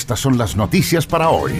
Estas 0.00 0.20
son 0.20 0.38
las 0.38 0.56
noticias 0.56 1.06
para 1.06 1.28
hoy. 1.28 1.52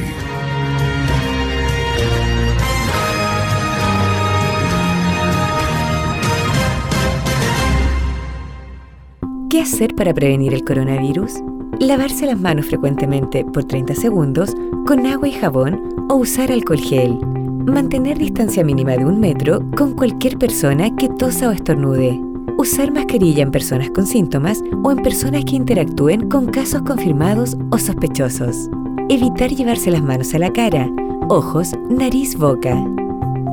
¿Qué 9.50 9.60
hacer 9.60 9.94
para 9.94 10.14
prevenir 10.14 10.54
el 10.54 10.64
coronavirus? 10.64 11.34
Lavarse 11.80 12.24
las 12.24 12.40
manos 12.40 12.64
frecuentemente 12.64 13.44
por 13.44 13.64
30 13.64 13.94
segundos 13.94 14.54
con 14.86 15.04
agua 15.04 15.28
y 15.28 15.32
jabón 15.32 16.06
o 16.08 16.14
usar 16.14 16.50
alcohol 16.50 16.80
gel. 16.80 17.18
Mantener 17.66 18.16
distancia 18.16 18.64
mínima 18.64 18.92
de 18.92 19.04
un 19.04 19.20
metro 19.20 19.60
con 19.76 19.94
cualquier 19.94 20.38
persona 20.38 20.96
que 20.96 21.10
tosa 21.10 21.50
o 21.50 21.52
estornude. 21.52 22.29
Usar 22.60 22.92
mascarilla 22.92 23.42
en 23.42 23.50
personas 23.52 23.88
con 23.88 24.06
síntomas 24.06 24.62
o 24.82 24.92
en 24.92 24.98
personas 24.98 25.46
que 25.46 25.56
interactúen 25.56 26.28
con 26.28 26.44
casos 26.44 26.82
confirmados 26.82 27.56
o 27.70 27.78
sospechosos. 27.78 28.68
Evitar 29.08 29.48
llevarse 29.48 29.90
las 29.90 30.02
manos 30.02 30.34
a 30.34 30.38
la 30.40 30.52
cara, 30.52 30.86
ojos, 31.30 31.72
nariz, 31.88 32.36
boca. 32.36 32.78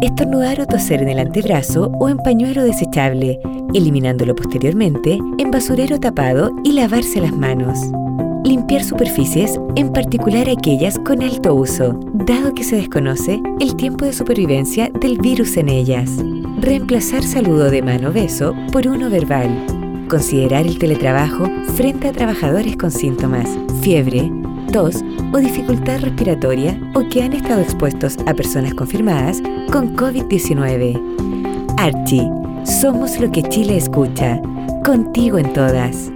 Estornudar 0.02 0.60
o 0.60 0.66
toser 0.66 1.04
en 1.04 1.08
el 1.08 1.20
antebrazo 1.20 1.90
o 2.02 2.10
en 2.10 2.18
pañuelo 2.18 2.66
desechable, 2.66 3.40
eliminándolo 3.74 4.36
posteriormente 4.36 5.18
en 5.38 5.52
basurero 5.52 6.02
tapado 6.02 6.52
y 6.66 6.74
lavarse 6.74 7.22
las 7.22 7.32
manos. 7.32 7.80
Limpiar 8.44 8.84
superficies, 8.84 9.58
en 9.78 9.94
particular 9.94 10.50
aquellas 10.50 11.00
con 11.00 11.24
alto 11.24 11.56
uso, 11.56 11.98
dado 12.14 12.54
que 12.54 12.66
se 12.66 12.76
desconoce 12.76 13.40
el 13.62 13.74
tiempo 13.78 14.04
de 14.04 14.12
supervivencia 14.12 14.92
del 15.00 15.18
virus 15.18 15.56
en 15.56 15.70
ellas. 15.70 16.12
Reemplazar 16.60 17.24
saludo 17.24 17.70
de 17.70 17.84
mano 17.84 18.12
beso 18.12 18.56
por 18.72 18.88
uno 18.88 19.12
verbal. 19.12 19.48
Considerar 20.10 20.66
el 20.66 20.80
teletrabajo 20.80 21.48
frente 21.76 22.08
a 22.08 22.12
trabajadores 22.12 22.76
con 22.76 22.90
síntomas, 22.90 23.48
fiebre, 23.82 24.32
tos 24.74 25.04
o 25.32 25.38
dificultad 25.38 26.02
respiratoria 26.02 26.76
o 26.96 27.08
que 27.10 27.22
han 27.22 27.34
estado 27.34 27.62
expuestos 27.62 28.18
a 28.26 28.34
personas 28.34 28.74
confirmadas 28.74 29.40
con 29.72 29.96
COVID-19. 29.96 31.76
Archie, 31.78 32.28
somos 32.82 33.20
lo 33.20 33.32
que 33.32 33.44
Chile 33.44 33.78
escucha. 33.78 34.42
Contigo 34.84 35.38
en 35.38 35.54
todas. 35.54 36.12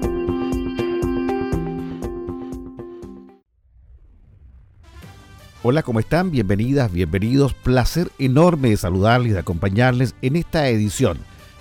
Hola, 5.63 5.83
¿cómo 5.83 5.99
están? 5.99 6.31
Bienvenidas, 6.31 6.91
bienvenidos. 6.91 7.53
Placer 7.53 8.11
enorme 8.17 8.71
de 8.71 8.77
saludarles 8.77 9.29
y 9.29 9.33
de 9.33 9.39
acompañarles 9.39 10.15
en 10.23 10.35
esta 10.35 10.67
edición 10.69 11.19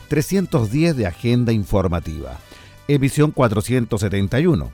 310 0.09 0.97
de 0.97 1.06
Agenda 1.06 1.53
Informativa, 1.53 2.39
emisión 2.89 3.31
471. 3.31 4.71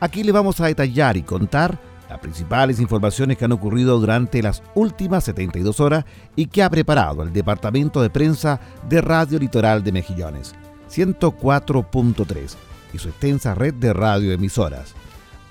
Aquí 0.00 0.24
le 0.24 0.32
vamos 0.32 0.58
a 0.58 0.66
detallar 0.66 1.16
y 1.16 1.22
contar 1.22 1.78
las 2.10 2.18
principales 2.18 2.80
informaciones 2.80 3.38
que 3.38 3.44
han 3.44 3.52
ocurrido 3.52 4.00
durante 4.00 4.42
las 4.42 4.60
últimas 4.74 5.22
72 5.22 5.78
horas 5.78 6.04
y 6.34 6.46
que 6.46 6.64
ha 6.64 6.68
preparado 6.68 7.22
el 7.22 7.32
Departamento 7.32 8.02
de 8.02 8.10
Prensa 8.10 8.58
de 8.88 9.00
Radio 9.00 9.38
Litoral 9.38 9.84
de 9.84 9.92
Mejillones, 9.92 10.52
104.3 10.90 12.56
y 12.92 12.98
su 12.98 13.08
extensa 13.08 13.54
red 13.54 13.74
de 13.74 13.92
radioemisoras. 13.92 14.94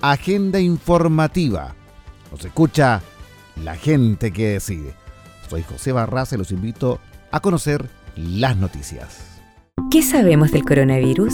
Agenda 0.01 0.59
Informativa. 0.59 1.73
Nos 2.29 2.43
escucha 2.43 3.01
la 3.55 3.75
gente 3.75 4.31
que 4.31 4.49
decide. 4.49 4.93
Soy 5.49 5.63
José 5.63 5.91
Barraza 5.91 6.35
y 6.35 6.37
los 6.37 6.51
invito 6.51 6.99
a 7.31 7.39
conocer 7.39 7.89
las 8.15 8.57
noticias. 8.57 9.41
¿Qué 9.91 10.01
sabemos 10.01 10.51
del 10.51 10.63
coronavirus? 10.63 11.33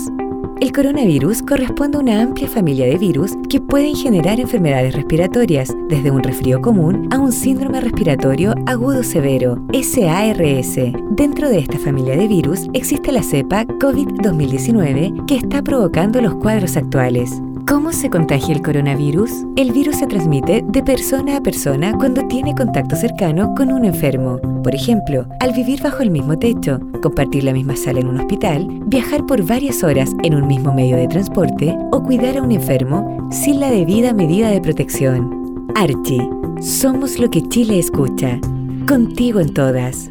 El 0.61 0.73
coronavirus 0.73 1.41
corresponde 1.43 1.97
a 1.97 2.01
una 2.01 2.21
amplia 2.21 2.49
familia 2.49 2.85
de 2.85 2.97
virus 2.97 3.31
que 3.49 3.61
pueden 3.61 3.95
generar 3.95 4.41
enfermedades 4.41 4.93
respiratorias, 4.93 5.73
desde 5.87 6.11
un 6.11 6.21
resfrío 6.21 6.61
común 6.61 7.07
a 7.13 7.17
un 7.17 7.31
síndrome 7.31 7.79
respiratorio 7.79 8.53
agudo 8.65 9.01
severo, 9.03 9.65
SARS. 9.71 10.75
Dentro 11.11 11.47
de 11.47 11.59
esta 11.59 11.79
familia 11.79 12.17
de 12.17 12.27
virus 12.27 12.67
existe 12.73 13.13
la 13.13 13.23
cepa 13.23 13.63
COVID-2019 13.63 15.25
que 15.27 15.37
está 15.37 15.61
provocando 15.61 16.19
los 16.19 16.35
cuadros 16.35 16.75
actuales. 16.75 17.31
¿Cómo 17.69 17.91
se 17.93 18.09
contagia 18.09 18.55
el 18.55 18.63
coronavirus? 18.63 19.29
El 19.55 19.71
virus 19.71 19.97
se 19.97 20.07
transmite 20.07 20.63
de 20.65 20.81
persona 20.81 21.37
a 21.37 21.41
persona 21.43 21.93
cuando 21.95 22.27
tiene 22.27 22.55
contacto 22.55 22.95
cercano 22.95 23.53
con 23.53 23.71
un 23.71 23.85
enfermo. 23.85 24.39
Por 24.63 24.73
ejemplo, 24.73 25.27
al 25.39 25.53
vivir 25.53 25.79
bajo 25.83 26.01
el 26.01 26.09
mismo 26.09 26.39
techo, 26.39 26.79
compartir 27.03 27.43
la 27.43 27.53
misma 27.53 27.75
sala 27.75 27.99
en 27.99 28.07
un 28.07 28.17
hospital, 28.17 28.67
viajar 28.87 29.23
por 29.27 29.43
varias 29.45 29.83
horas 29.83 30.15
en 30.23 30.33
un 30.33 30.47
mismo 30.47 30.73
medio 30.73 30.97
de 30.97 31.07
transporte 31.07 31.77
o 31.91 32.01
cuidar 32.01 32.37
a 32.37 32.41
un 32.41 32.51
enfermo 32.51 33.29
sin 33.29 33.59
la 33.59 33.69
debida 33.69 34.13
medida 34.13 34.49
de 34.49 34.61
protección. 34.61 35.69
Archie, 35.75 36.27
somos 36.61 37.19
lo 37.19 37.29
que 37.29 37.47
Chile 37.49 37.77
escucha. 37.77 38.39
Contigo 38.87 39.39
en 39.39 39.53
todas. 39.53 40.09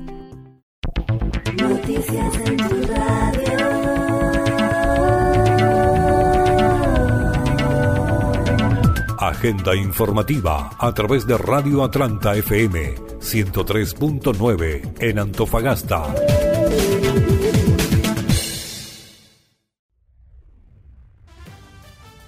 Noticias 1.60 2.38
Agenda 9.38 9.76
informativa 9.76 10.70
a 10.80 10.92
través 10.92 11.24
de 11.24 11.38
Radio 11.38 11.84
Atlanta 11.84 12.34
FM 12.34 12.96
103.9 13.20 14.94
en 14.98 15.18
Antofagasta. 15.20 16.12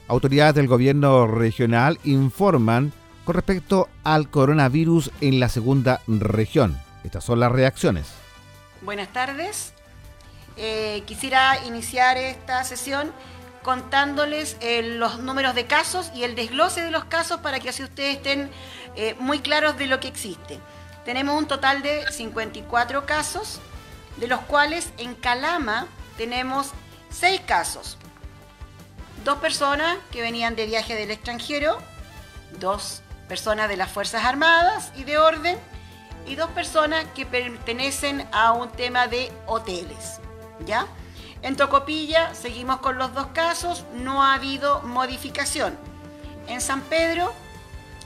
Autoridades 0.07 0.55
del 0.55 0.69
gobierno 0.69 1.27
regional 1.27 1.99
informan 2.05 2.93
con 3.25 3.35
respecto 3.35 3.89
al 4.05 4.31
coronavirus 4.31 5.11
en 5.21 5.41
la 5.41 5.49
segunda 5.49 6.03
región. 6.07 6.79
Estas 7.03 7.25
son 7.25 7.41
las 7.41 7.51
reacciones. 7.51 8.07
Buenas 8.83 9.13
tardes. 9.13 9.75
Eh, 10.57 11.03
quisiera 11.07 11.65
iniciar 11.67 12.19
esta 12.19 12.63
sesión 12.63 13.11
contándoles 13.63 14.57
eh, 14.61 14.83
los 14.83 15.19
números 15.19 15.55
de 15.55 15.67
casos 15.67 16.11
y 16.15 16.25
el 16.25 16.35
desglose 16.35 16.83
de 16.83 16.91
los 16.91 17.05
casos 17.05 17.41
para 17.41 17.61
que 17.61 17.69
así 17.69 17.83
ustedes 17.83 18.17
estén 18.17 18.51
eh, 18.97 19.15
muy 19.19 19.41
claros 19.41 19.77
de 19.77 19.87
lo 19.87 20.01
que 20.01 20.09
existe. 20.09 20.59
Tenemos 21.05 21.37
un 21.37 21.47
total 21.47 21.83
de 21.83 22.11
54 22.11 23.07
casos, 23.07 23.61
de 24.17 24.29
los 24.29 24.41
cuales 24.41 24.91
en 24.99 25.15
Calama 25.15 25.87
tenemos 26.17 26.71
6 27.11 27.43
casos. 27.47 27.97
Dos 29.25 29.39
personas 29.39 29.99
que 30.11 30.23
venían 30.23 30.57
de 30.57 30.67
viaje 30.67 30.95
del 30.95 31.11
extranjero, 31.11 31.79
dos 32.59 33.03
personas 33.29 33.69
de 33.69 33.77
las 33.77 33.91
Fuerzas 33.91 34.25
Armadas 34.25 34.93
y 34.97 35.05
de 35.05 35.19
orden, 35.19 35.59
y 36.27 36.37
dos 36.37 36.51
personas 36.51 37.05
que 37.15 37.27
pertenecen 37.27 38.27
a 38.33 38.53
un 38.53 38.71
tema 38.71 39.07
de 39.09 39.33
hoteles. 39.47 40.21
¿Ya? 40.67 40.87
En 41.43 41.57
Tocopilla 41.57 42.35
seguimos 42.35 42.81
con 42.81 42.99
los 42.99 43.15
dos 43.15 43.29
casos, 43.29 43.85
no 43.95 44.23
ha 44.23 44.35
habido 44.35 44.83
modificación. 44.83 45.77
En 46.47 46.61
San 46.61 46.83
Pedro 46.83 47.33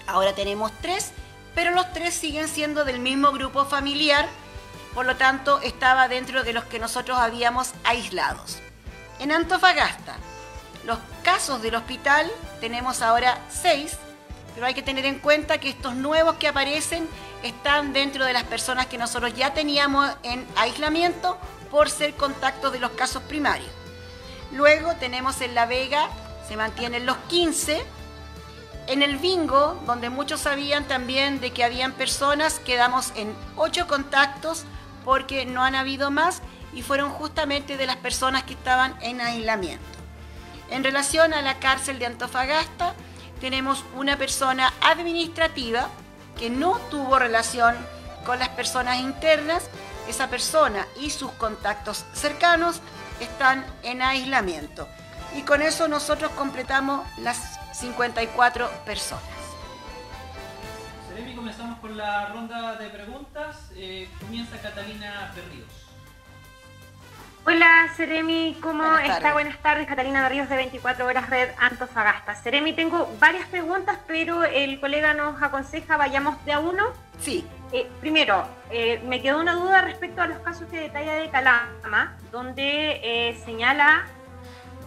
ahora 0.06 0.34
tenemos 0.34 0.70
tres, 0.80 1.12
pero 1.54 1.72
los 1.72 1.92
tres 1.92 2.14
siguen 2.14 2.46
siendo 2.48 2.84
del 2.84 3.00
mismo 3.00 3.32
grupo 3.32 3.64
familiar, 3.64 4.28
por 4.94 5.06
lo 5.06 5.16
tanto 5.16 5.60
estaba 5.62 6.06
dentro 6.06 6.44
de 6.44 6.52
los 6.52 6.64
que 6.64 6.78
nosotros 6.78 7.18
habíamos 7.18 7.72
aislados. 7.82 8.58
En 9.18 9.32
Antofagasta, 9.32 10.14
los 10.86 10.98
casos 11.24 11.60
del 11.60 11.74
hospital 11.74 12.30
tenemos 12.60 13.02
ahora 13.02 13.38
seis, 13.50 13.96
pero 14.54 14.66
hay 14.66 14.74
que 14.74 14.82
tener 14.82 15.06
en 15.06 15.18
cuenta 15.18 15.58
que 15.58 15.70
estos 15.70 15.96
nuevos 15.96 16.36
que 16.36 16.46
aparecen 16.46 17.08
están 17.42 17.92
dentro 17.92 18.24
de 18.24 18.32
las 18.32 18.44
personas 18.44 18.86
que 18.86 18.96
nosotros 18.96 19.34
ya 19.34 19.54
teníamos 19.54 20.08
en 20.22 20.46
aislamiento 20.54 21.36
por 21.74 21.90
ser 21.90 22.14
contactos 22.14 22.72
de 22.72 22.78
los 22.78 22.92
casos 22.92 23.20
primarios. 23.24 23.72
Luego 24.52 24.94
tenemos 24.94 25.40
en 25.40 25.56
La 25.56 25.66
Vega, 25.66 26.08
se 26.46 26.56
mantienen 26.56 27.04
los 27.04 27.16
15. 27.28 27.84
En 28.86 29.02
el 29.02 29.16
bingo, 29.16 29.82
donde 29.84 30.08
muchos 30.08 30.42
sabían 30.42 30.84
también 30.84 31.40
de 31.40 31.50
que 31.50 31.64
habían 31.64 31.90
personas, 31.90 32.60
quedamos 32.60 33.12
en 33.16 33.34
8 33.56 33.88
contactos 33.88 34.62
porque 35.04 35.46
no 35.46 35.64
han 35.64 35.74
habido 35.74 36.12
más 36.12 36.42
y 36.72 36.82
fueron 36.82 37.10
justamente 37.10 37.76
de 37.76 37.86
las 37.86 37.96
personas 37.96 38.44
que 38.44 38.52
estaban 38.52 38.96
en 39.00 39.20
aislamiento. 39.20 39.84
En 40.70 40.84
relación 40.84 41.34
a 41.34 41.42
la 41.42 41.58
cárcel 41.58 41.98
de 41.98 42.06
Antofagasta, 42.06 42.94
tenemos 43.40 43.84
una 43.96 44.16
persona 44.16 44.72
administrativa 44.80 45.88
que 46.38 46.50
no 46.50 46.78
tuvo 46.88 47.18
relación 47.18 47.74
con 48.24 48.38
las 48.38 48.50
personas 48.50 49.00
internas. 49.00 49.68
Esa 50.08 50.28
persona 50.28 50.86
y 51.00 51.10
sus 51.10 51.32
contactos 51.32 52.04
cercanos 52.12 52.80
están 53.20 53.64
en 53.82 54.02
aislamiento. 54.02 54.88
Y 55.36 55.42
con 55.42 55.62
eso 55.62 55.88
nosotros 55.88 56.30
completamos 56.32 57.06
las 57.18 57.58
54 57.74 58.70
personas. 58.84 59.22
Seremi, 61.08 61.34
comenzamos 61.34 61.78
con 61.80 61.96
la 61.96 62.26
ronda 62.26 62.76
de 62.76 62.88
preguntas. 62.90 63.56
Eh, 63.74 64.08
comienza 64.20 64.60
Catalina 64.60 65.32
Berríos. 65.34 65.68
Hola, 67.46 67.88
Seremi, 67.94 68.56
¿cómo 68.62 68.84
Buenas 68.84 69.02
está? 69.02 69.14
tardes. 69.16 69.32
Buenas 69.34 69.58
tardes, 69.58 69.86
Catalina 69.86 70.22
Berríos 70.22 70.48
de 70.48 70.56
24 70.56 71.04
Horas 71.04 71.28
Red 71.28 71.50
Antofagasta. 71.58 72.34
Seremi, 72.36 72.72
tengo 72.72 73.14
varias 73.20 73.46
preguntas, 73.48 73.98
pero 74.06 74.44
el 74.44 74.80
colega 74.80 75.12
nos 75.12 75.42
aconseja 75.42 75.96
vayamos 75.98 76.42
de 76.46 76.52
a 76.54 76.60
uno. 76.60 76.84
Sí, 77.20 77.44
Eh, 77.74 77.90
primero, 78.00 78.46
eh, 78.70 79.02
me 79.04 79.20
quedó 79.20 79.40
una 79.40 79.54
duda 79.54 79.82
respecto 79.82 80.22
a 80.22 80.28
los 80.28 80.38
casos 80.38 80.68
que 80.70 80.78
detalla 80.78 81.14
de 81.14 81.28
Calama, 81.28 82.16
donde 82.30 83.00
eh, 83.02 83.36
señala 83.44 84.06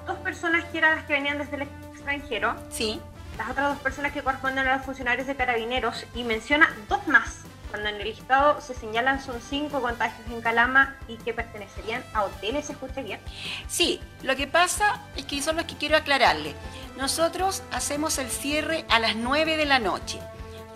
dos 0.05 0.17
personas 0.19 0.63
que 0.71 0.77
eran 0.77 0.95
las 0.95 1.03
que 1.03 1.11
venían 1.11 1.37
desde 1.37 1.57
el 1.57 1.61
extranjero, 1.63 2.55
sí. 2.69 3.01
las 3.37 3.49
otras 3.49 3.73
dos 3.73 3.79
personas 3.79 4.13
que 4.13 4.21
corresponden 4.21 4.65
a 4.65 4.77
los 4.77 4.85
funcionarios 4.85 5.27
de 5.27 5.35
carabineros 5.35 6.05
y 6.15 6.23
menciona 6.23 6.73
dos 6.87 7.05
más, 7.09 7.41
cuando 7.71 7.89
en 7.89 7.95
el 7.95 8.05
listado 8.05 8.61
se 8.61 8.73
señalan 8.73 9.21
son 9.21 9.41
cinco 9.41 9.81
contagios 9.81 10.25
en 10.31 10.39
Calama 10.39 10.95
y 11.09 11.17
que 11.17 11.33
pertenecerían 11.33 12.05
a 12.13 12.23
hoteles, 12.23 12.67
¿se 12.67 12.71
escucha 12.71 13.01
bien? 13.01 13.19
Sí, 13.67 13.99
lo 14.23 14.37
que 14.37 14.47
pasa 14.47 15.01
es 15.17 15.25
que 15.25 15.39
eso 15.39 15.49
es 15.49 15.57
lo 15.57 15.67
que 15.67 15.75
quiero 15.75 15.97
aclararle. 15.97 16.55
Nosotros 16.95 17.63
hacemos 17.73 18.17
el 18.17 18.29
cierre 18.29 18.85
a 18.89 18.99
las 18.99 19.17
9 19.17 19.57
de 19.57 19.65
la 19.65 19.79
noche. 19.79 20.21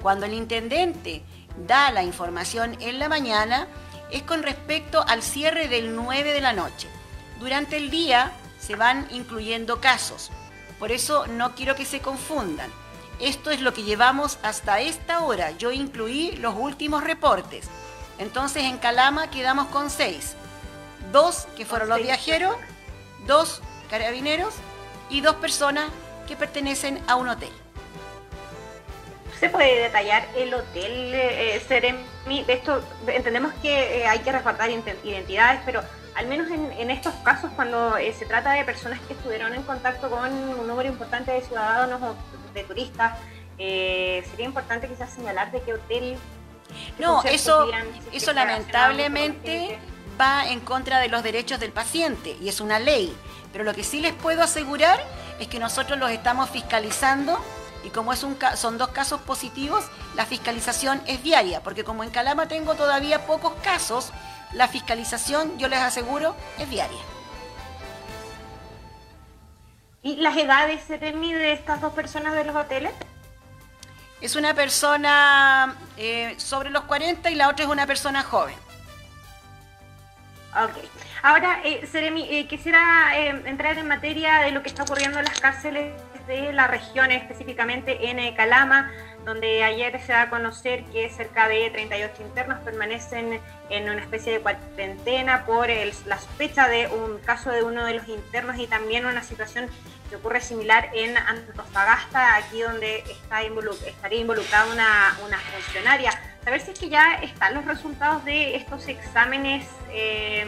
Cuando 0.01 0.25
el 0.25 0.33
intendente 0.33 1.21
da 1.67 1.91
la 1.91 2.03
información 2.03 2.77
en 2.79 2.99
la 2.99 3.09
mañana, 3.09 3.67
es 4.11 4.23
con 4.23 4.43
respecto 4.43 5.03
al 5.07 5.23
cierre 5.23 5.67
del 5.67 5.95
9 5.95 6.33
de 6.33 6.41
la 6.41 6.53
noche. 6.53 6.87
Durante 7.39 7.77
el 7.77 7.89
día 7.89 8.31
se 8.59 8.75
van 8.75 9.07
incluyendo 9.11 9.81
casos. 9.81 10.31
Por 10.79 10.91
eso 10.91 11.27
no 11.27 11.55
quiero 11.55 11.75
que 11.75 11.85
se 11.85 12.01
confundan. 12.01 12.69
Esto 13.19 13.51
es 13.51 13.61
lo 13.61 13.73
que 13.73 13.83
llevamos 13.83 14.39
hasta 14.43 14.79
esta 14.79 15.21
hora. 15.21 15.51
Yo 15.51 15.71
incluí 15.71 16.31
los 16.33 16.55
últimos 16.57 17.03
reportes. 17.03 17.67
Entonces 18.17 18.63
en 18.63 18.77
Calama 18.77 19.29
quedamos 19.29 19.67
con 19.67 19.89
seis. 19.89 20.35
Dos 21.11 21.47
que 21.55 21.65
fueron 21.65 21.89
los 21.89 22.01
viajeros, 22.01 22.55
dos 23.27 23.61
carabineros 23.89 24.53
y 25.09 25.21
dos 25.21 25.35
personas 25.35 25.89
que 26.27 26.35
pertenecen 26.35 27.01
a 27.07 27.15
un 27.15 27.29
hotel. 27.29 27.60
¿Se 29.41 29.49
puede 29.49 29.81
detallar 29.81 30.27
el 30.35 30.53
hotel 30.53 31.15
eh, 31.15 31.59
Seremi? 31.67 32.43
De 32.43 32.53
esto 32.53 32.79
entendemos 33.07 33.51
que 33.55 34.01
eh, 34.01 34.07
hay 34.07 34.19
que 34.19 34.31
resguardar 34.31 34.69
identidades, 34.69 35.61
pero 35.65 35.81
al 36.13 36.27
menos 36.27 36.51
en, 36.51 36.71
en 36.73 36.91
estos 36.91 37.11
casos, 37.23 37.49
cuando 37.55 37.97
eh, 37.97 38.13
se 38.13 38.27
trata 38.27 38.51
de 38.51 38.63
personas 38.63 38.99
que 39.07 39.13
estuvieron 39.13 39.55
en 39.55 39.63
contacto 39.63 40.11
con 40.11 40.31
un 40.31 40.67
número 40.67 40.87
importante 40.87 41.31
de 41.31 41.41
ciudadanos 41.41 41.99
o 42.03 42.15
de 42.53 42.63
turistas, 42.65 43.17
eh, 43.57 44.23
sería 44.29 44.45
importante 44.45 44.87
quizás 44.87 45.11
señalar 45.11 45.51
de 45.51 45.61
qué 45.63 45.73
hotel. 45.73 46.17
No, 46.99 47.23
eso, 47.23 47.67
eso 48.13 48.33
lamentablemente 48.33 49.79
va 50.19 50.49
en 50.49 50.59
contra 50.59 50.99
de 50.99 51.07
los 51.07 51.23
derechos 51.23 51.59
del 51.59 51.71
paciente 51.71 52.37
y 52.39 52.47
es 52.47 52.61
una 52.61 52.77
ley. 52.77 53.11
Pero 53.51 53.63
lo 53.63 53.73
que 53.73 53.83
sí 53.83 54.01
les 54.01 54.13
puedo 54.13 54.43
asegurar 54.43 55.03
es 55.39 55.47
que 55.47 55.57
nosotros 55.57 55.97
los 55.97 56.11
estamos 56.11 56.51
fiscalizando 56.51 57.43
y 57.83 57.89
como 57.89 58.13
es 58.13 58.23
un, 58.23 58.35
ca- 58.35 58.55
son 58.57 58.77
dos 58.77 58.89
casos 58.89 59.21
positivos, 59.21 59.85
la 60.15 60.25
fiscalización 60.25 61.01
es 61.07 61.23
diaria, 61.23 61.61
porque 61.63 61.83
como 61.83 62.03
en 62.03 62.09
Calama 62.11 62.47
tengo 62.47 62.75
todavía 62.75 63.25
pocos 63.25 63.53
casos, 63.63 64.11
la 64.53 64.67
fiscalización, 64.67 65.57
yo 65.57 65.67
les 65.67 65.79
aseguro, 65.79 66.35
es 66.59 66.69
diaria. 66.69 66.99
¿Y 70.03 70.15
las 70.17 70.35
edades 70.37 70.83
Seremi 70.83 71.33
de 71.33 71.53
estas 71.53 71.79
dos 71.79 71.93
personas 71.93 72.33
de 72.33 72.43
los 72.43 72.55
hoteles? 72.55 72.91
Es 74.19 74.35
una 74.35 74.53
persona 74.53 75.75
eh, 75.97 76.35
sobre 76.37 76.69
los 76.69 76.83
40 76.83 77.29
y 77.29 77.35
la 77.35 77.49
otra 77.49 77.65
es 77.65 77.71
una 77.71 77.85
persona 77.87 78.23
joven. 78.23 78.55
Ok. 80.53 80.83
Ahora, 81.23 81.61
eh, 81.63 81.87
Seremi, 81.91 82.27
eh, 82.29 82.47
quisiera 82.47 83.17
eh, 83.17 83.29
entrar 83.45 83.77
en 83.77 83.87
materia 83.87 84.39
de 84.41 84.51
lo 84.51 84.61
que 84.63 84.69
está 84.69 84.83
ocurriendo 84.83 85.19
en 85.19 85.25
las 85.25 85.39
cárceles 85.39 85.93
de 86.31 86.53
la 86.53 86.67
región, 86.67 87.11
específicamente 87.11 88.09
en 88.09 88.19
eh, 88.19 88.33
Calama, 88.35 88.91
donde 89.25 89.63
ayer 89.63 89.99
se 90.01 90.13
da 90.13 90.23
a 90.23 90.29
conocer 90.29 90.83
que 90.85 91.09
cerca 91.09 91.47
de 91.47 91.69
38 91.69 92.23
internos 92.23 92.59
permanecen 92.59 93.39
en 93.69 93.89
una 93.89 94.01
especie 94.01 94.33
de 94.33 94.39
cuarentena 94.39 95.45
por 95.45 95.69
el- 95.69 95.93
la 96.05 96.17
sospecha 96.17 96.67
de 96.67 96.87
un 96.87 97.19
caso 97.19 97.51
de 97.51 97.63
uno 97.63 97.85
de 97.85 97.93
los 97.95 98.07
internos 98.07 98.57
y 98.57 98.67
también 98.67 99.05
una 99.05 99.21
situación 99.23 99.69
que 100.09 100.15
ocurre 100.15 100.41
similar 100.41 100.89
en 100.93 101.17
Antofagasta, 101.17 102.35
aquí 102.35 102.61
donde 102.61 102.99
está 102.99 103.41
estaría 103.43 104.19
involucrada 104.19 104.65
una, 104.71 105.17
una 105.25 105.37
funcionaria. 105.37 106.11
Saber 106.43 106.59
si 106.61 106.71
es 106.71 106.79
que 106.79 106.89
ya 106.89 107.13
están 107.21 107.53
los 107.53 107.65
resultados 107.65 108.25
de 108.25 108.55
estos 108.55 108.87
exámenes, 108.87 109.67
eh, 109.91 110.45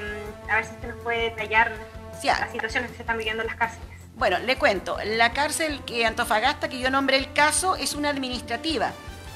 a 0.50 0.56
ver 0.56 0.66
si 0.66 0.72
usted 0.74 0.88
nos 0.90 1.04
puede 1.04 1.30
detallar 1.30 1.72
Sí, 2.20 2.30
ah. 2.30 2.38
las 2.40 2.52
situaciones 2.52 2.90
que 2.92 2.96
se 2.98 3.04
están 3.04 3.18
viviendo 3.18 3.44
en 3.44 3.48
las 3.48 3.56
cárceles. 3.58 3.93
Bueno, 4.16 4.38
le 4.40 4.58
cuento, 4.58 4.98
la 5.04 5.34
cárcel 5.34 5.84
que 5.86 6.06
Antofagasta, 6.06 6.70
que 6.70 6.80
yo 6.80 6.92
nombré 6.92 7.18
el 7.18 7.34
caso, 7.34 7.76
es 7.76 7.96
una 7.96 8.10
administrativa 8.10 8.92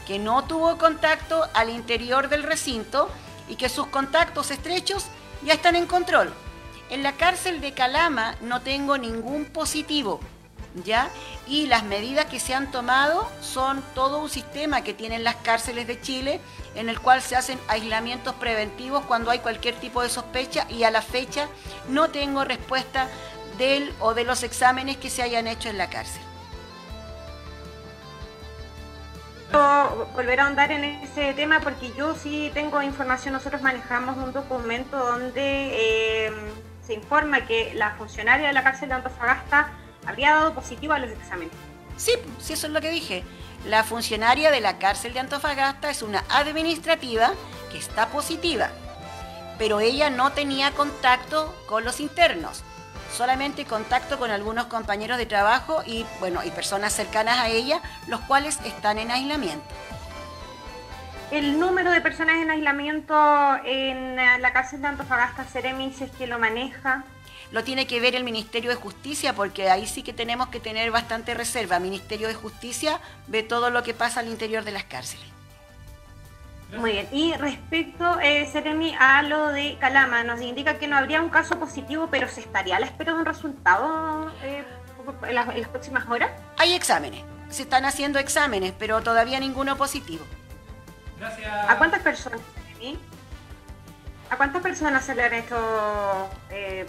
que 0.06 0.20
no 0.20 0.44
tuvo 0.46 0.78
contacto 0.78 1.48
al 1.56 1.70
interior 1.70 2.30
del 2.30 2.44
recinto 2.44 3.10
y 3.50 3.56
que 3.56 3.70
sus 3.70 3.88
contactos 3.88 4.52
estrechos 4.52 5.08
ya 5.44 5.54
están 5.54 5.76
en 5.76 5.88
control. 5.88 6.32
En 6.90 7.02
la 7.02 7.14
cárcel 7.14 7.60
de 7.60 7.74
Calama 7.74 8.36
no 8.42 8.62
tengo 8.62 9.00
ningún 9.00 9.46
positivo, 9.46 10.20
¿ya? 10.86 11.10
Y 11.48 11.66
las 11.66 11.84
medidas 11.84 12.28
que 12.28 12.40
se 12.40 12.54
han 12.54 12.72
tomado 12.72 13.30
son 13.42 13.84
todo 13.96 14.20
un 14.20 14.30
sistema 14.30 14.84
que 14.84 14.94
tienen 14.94 15.24
las 15.24 15.38
cárceles 15.38 15.88
de 15.88 16.00
Chile 16.00 16.40
en 16.76 16.88
el 16.88 17.02
cual 17.02 17.22
se 17.24 17.36
hacen 17.36 17.60
aislamientos 17.68 18.36
preventivos 18.36 19.04
cuando 19.06 19.32
hay 19.32 19.40
cualquier 19.40 19.76
tipo 19.76 20.04
de 20.04 20.10
sospecha 20.10 20.68
y 20.70 20.84
a 20.84 20.92
la 20.92 21.02
fecha 21.02 21.48
no 21.90 22.10
tengo 22.10 22.44
respuesta 22.46 23.10
del 23.58 23.94
o 24.00 24.14
de 24.14 24.24
los 24.24 24.44
exámenes 24.44 24.98
que 24.98 25.10
se 25.10 25.22
hayan 25.22 25.48
hecho 25.48 25.70
en 25.70 25.78
la 25.78 25.90
cárcel. 25.90 26.22
Volver 30.14 30.40
a 30.40 30.46
ahondar 30.46 30.72
en 30.72 30.84
ese 30.84 31.34
tema 31.34 31.62
porque 31.62 31.92
yo 31.94 32.16
sí 32.16 32.52
tengo 32.54 32.82
información, 32.82 33.34
nosotros 33.34 33.62
manejamos 33.62 34.18
un 34.18 34.34
documento 34.34 34.98
donde 34.98 36.26
eh, 36.28 36.32
se 36.86 36.94
informa 36.94 37.46
que 37.46 37.74
la 37.74 37.96
funcionaria 37.96 38.48
de 38.48 38.54
la 38.54 38.64
cárcel 38.64 38.90
de 38.90 38.96
Antofagasta 38.96 39.70
habría 40.06 40.34
dado 40.34 40.54
positivo 40.54 40.94
a 40.94 41.00
los 41.00 41.12
exámenes. 41.12 41.54
Sí, 41.98 42.14
sí, 42.40 42.54
eso 42.54 42.68
es 42.68 42.74
lo 42.74 42.82
que 42.82 42.92
dije. 42.92 43.24
La 43.66 43.84
funcionaria 43.84 44.52
de 44.52 44.62
la 44.62 44.78
cárcel 44.78 45.14
de 45.14 45.20
Antofagasta 45.20 45.90
es 45.90 46.02
una 46.02 46.24
administrativa 46.30 47.32
que 47.72 47.78
está 47.78 48.08
positiva, 48.10 48.70
pero 49.58 49.80
ella 49.80 50.10
no 50.10 50.32
tenía 50.32 50.72
contacto 50.72 51.54
con 51.68 51.84
los 51.84 52.00
internos, 52.00 52.64
solamente 53.12 53.66
contacto 53.66 54.20
con 54.20 54.32
algunos 54.32 54.66
compañeros 54.66 55.18
de 55.18 55.26
trabajo 55.26 55.84
y, 55.86 56.06
bueno, 56.20 56.44
y 56.44 56.52
personas 56.52 56.94
cercanas 56.94 57.40
a 57.40 57.50
ella, 57.50 57.82
los 58.08 58.22
cuales 58.22 58.60
están 58.66 59.00
en 59.00 59.12
aislamiento. 59.12 59.66
El 61.32 61.60
número 61.60 61.92
de 61.92 62.00
personas 62.00 62.38
en 62.38 62.50
aislamiento 62.50 63.14
en 63.66 64.16
la 64.16 64.54
cárcel 64.54 64.82
de 64.82 64.88
Antofagasta, 64.88 65.44
Ceremi, 65.44 65.92
si 65.92 66.06
es 66.06 66.12
que 66.12 66.26
lo 66.26 66.40
maneja. 66.40 67.04
Lo 67.52 67.64
tiene 67.64 67.88
que 67.88 68.00
ver 68.00 68.16
el 68.16 68.24
Ministerio 68.24 68.70
de 68.70 68.76
Justicia 68.76 69.34
porque 69.34 69.70
ahí 69.70 69.88
sí 69.88 70.04
que 70.04 70.14
tenemos 70.14 70.48
que 70.50 70.60
tener 70.60 70.92
bastante 70.92 71.34
reserva. 71.34 71.80
Ministerio 71.80 72.28
de 72.28 72.34
Justicia 72.34 73.00
ve 73.28 73.44
todo 73.44 73.70
lo 73.70 73.84
que 73.84 73.94
pasa 73.94 74.20
al 74.22 74.28
interior 74.28 74.64
de 74.64 74.72
las 74.72 74.84
cárceles. 74.84 75.37
Muy 76.76 76.92
bien. 76.92 77.08
Y 77.12 77.34
respecto, 77.36 78.20
eh, 78.20 78.46
Seremi, 78.52 78.94
a 79.00 79.22
lo 79.24 79.48
de 79.50 79.78
Calama, 79.80 80.24
nos 80.24 80.42
indica 80.42 80.78
que 80.78 80.88
no 80.88 80.98
habría 80.98 81.22
un 81.22 81.30
caso 81.30 81.58
positivo, 81.60 82.10
pero 82.12 82.28
se 82.28 82.42
estaría 82.42 82.76
a 82.76 82.80
la 82.80 82.88
espera 82.88 83.14
de 83.14 83.20
un 83.20 83.26
resultado 83.26 84.32
eh, 84.44 84.66
en, 85.28 85.36
las, 85.36 85.48
en 85.50 85.62
las 85.62 85.70
próximas 85.70 86.06
horas. 86.10 86.30
Hay 86.58 86.74
exámenes, 86.74 87.24
se 87.50 87.62
están 87.64 87.86
haciendo 87.86 88.20
exámenes, 88.20 88.74
pero 88.78 89.02
todavía 89.02 89.40
ninguno 89.40 89.78
positivo. 89.78 90.26
Gracias. 91.20 91.52
¿A 91.70 91.78
cuántas 91.78 92.02
personas, 92.02 92.42
Seremi? 92.56 93.00
¿A 94.30 94.36
cuántas 94.36 94.62
personas 94.62 95.06
se 95.06 95.16
le 95.16 95.24
han 95.24 95.34
hecho 95.36 96.30
eh, 96.50 96.86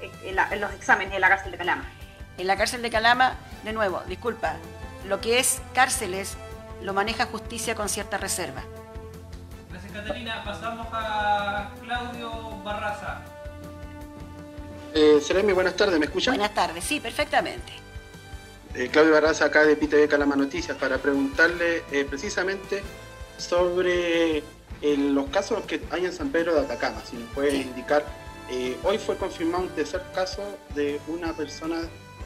eh, 0.00 0.32
la- 0.32 0.54
los 0.56 0.72
exámenes 0.74 1.12
en 1.14 1.20
la 1.20 1.28
cárcel 1.28 1.50
de 1.50 1.58
Calama? 1.58 1.84
En 2.38 2.46
la 2.46 2.56
cárcel 2.56 2.82
de 2.82 2.90
Calama, 2.90 3.34
de 3.64 3.72
nuevo, 3.72 4.00
disculpa, 4.06 4.54
lo 5.06 5.20
que 5.20 5.40
es 5.40 5.60
cárceles 5.74 6.36
lo 6.82 6.94
maneja 6.94 7.26
justicia 7.26 7.74
con 7.74 7.88
cierta 7.88 8.16
reserva. 8.16 8.62
Catalina. 10.02 10.42
Pasamos 10.44 10.86
a 10.92 11.70
Claudio 11.82 12.30
Barraza. 12.64 13.20
Eh, 14.94 15.20
Seremi, 15.22 15.52
buenas 15.52 15.74
tardes, 15.76 15.98
¿me 15.98 16.06
escuchan? 16.06 16.34
Buenas 16.34 16.54
tardes, 16.54 16.84
sí, 16.84 17.00
perfectamente. 17.00 17.72
Eh, 18.74 18.88
Claudio 18.92 19.12
Barraza 19.12 19.46
acá 19.46 19.64
de 19.64 19.76
PTV 19.76 20.08
Calama 20.08 20.36
Noticias 20.36 20.76
para 20.76 20.98
preguntarle 20.98 21.82
eh, 21.90 22.04
precisamente 22.08 22.82
sobre 23.36 24.38
eh, 24.38 24.42
los 24.96 25.28
casos 25.30 25.64
que 25.66 25.80
hay 25.90 26.04
en 26.06 26.12
San 26.12 26.30
Pedro 26.30 26.54
de 26.54 26.60
Atacama, 26.60 27.00
si 27.04 27.16
nos 27.16 27.28
puede 27.32 27.56
indicar. 27.56 28.04
eh, 28.50 28.76
hoy 28.84 28.98
fue 28.98 29.16
confirmado 29.16 29.64
un 29.64 29.70
tercer 29.70 30.02
caso 30.14 30.42
de 30.74 31.00
una 31.08 31.32
persona 31.32 31.80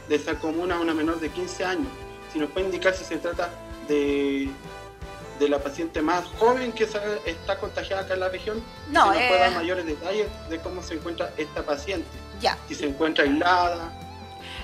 de 0.07 0.15
esa 0.15 0.35
comuna, 0.35 0.79
una 0.79 0.93
menor 0.93 1.19
de 1.19 1.29
15 1.29 1.65
años. 1.65 1.87
Si 2.31 2.39
nos 2.39 2.49
puede 2.51 2.65
indicar 2.67 2.93
si 2.93 3.03
se 3.03 3.17
trata 3.17 3.49
de, 3.87 4.49
de 5.39 5.49
la 5.49 5.59
paciente 5.59 6.01
más 6.01 6.25
joven 6.39 6.71
que 6.71 6.83
está 7.25 7.57
contagiada 7.59 8.03
acá 8.03 8.13
en 8.13 8.19
la 8.21 8.29
región. 8.29 8.63
No, 8.89 9.11
si 9.13 9.19
nos 9.19 9.27
puede 9.27 9.39
dar 9.39 9.51
eh, 9.51 9.55
mayores 9.55 9.85
detalles 9.85 10.27
de 10.49 10.59
cómo 10.59 10.81
se 10.83 10.95
encuentra 10.95 11.31
esta 11.37 11.63
paciente. 11.63 12.07
Ya. 12.39 12.57
Si 12.67 12.75
se 12.75 12.85
encuentra 12.87 13.23
aislada. 13.23 13.91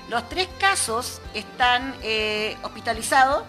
Los 0.10 0.28
tres 0.30 0.48
casos 0.60 1.22
están 1.34 1.96
eh, 2.02 2.58
hospitalizados, 2.64 3.44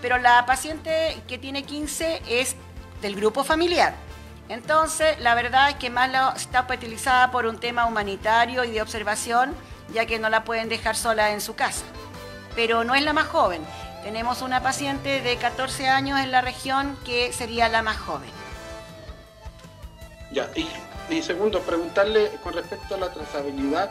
pero 0.00 0.18
la 0.18 0.46
paciente 0.46 1.20
que 1.26 1.38
tiene 1.38 1.64
15 1.64 2.22
es 2.28 2.54
del 3.02 3.16
grupo 3.16 3.44
familiar. 3.44 3.94
Entonces, 4.48 5.18
la 5.20 5.34
verdad 5.34 5.70
es 5.70 5.76
que 5.76 5.90
más 5.90 6.10
la- 6.10 6.32
está 6.36 6.60
hospitalizada 6.60 7.30
por 7.30 7.46
un 7.46 7.58
tema 7.58 7.84
humanitario 7.86 8.64
y 8.64 8.70
de 8.70 8.80
observación, 8.80 9.54
ya 9.92 10.06
que 10.06 10.18
no 10.18 10.28
la 10.30 10.44
pueden 10.44 10.68
dejar 10.68 10.96
sola 10.96 11.30
en 11.32 11.40
su 11.40 11.54
casa. 11.54 11.84
Pero 12.54 12.82
no 12.84 12.94
es 12.94 13.02
la 13.02 13.12
más 13.12 13.26
joven. 13.26 13.62
Tenemos 14.08 14.40
una 14.40 14.62
paciente 14.62 15.20
de 15.20 15.36
14 15.36 15.86
años 15.86 16.18
en 16.18 16.30
la 16.30 16.40
región 16.40 16.96
que 17.04 17.30
sería 17.30 17.68
la 17.68 17.82
más 17.82 17.98
joven. 17.98 18.30
Ya, 20.32 20.50
y, 20.56 20.66
y 21.14 21.20
segundo, 21.20 21.60
preguntarle 21.60 22.30
con 22.42 22.54
respecto 22.54 22.94
a 22.94 22.98
la 22.98 23.12
trazabilidad 23.12 23.90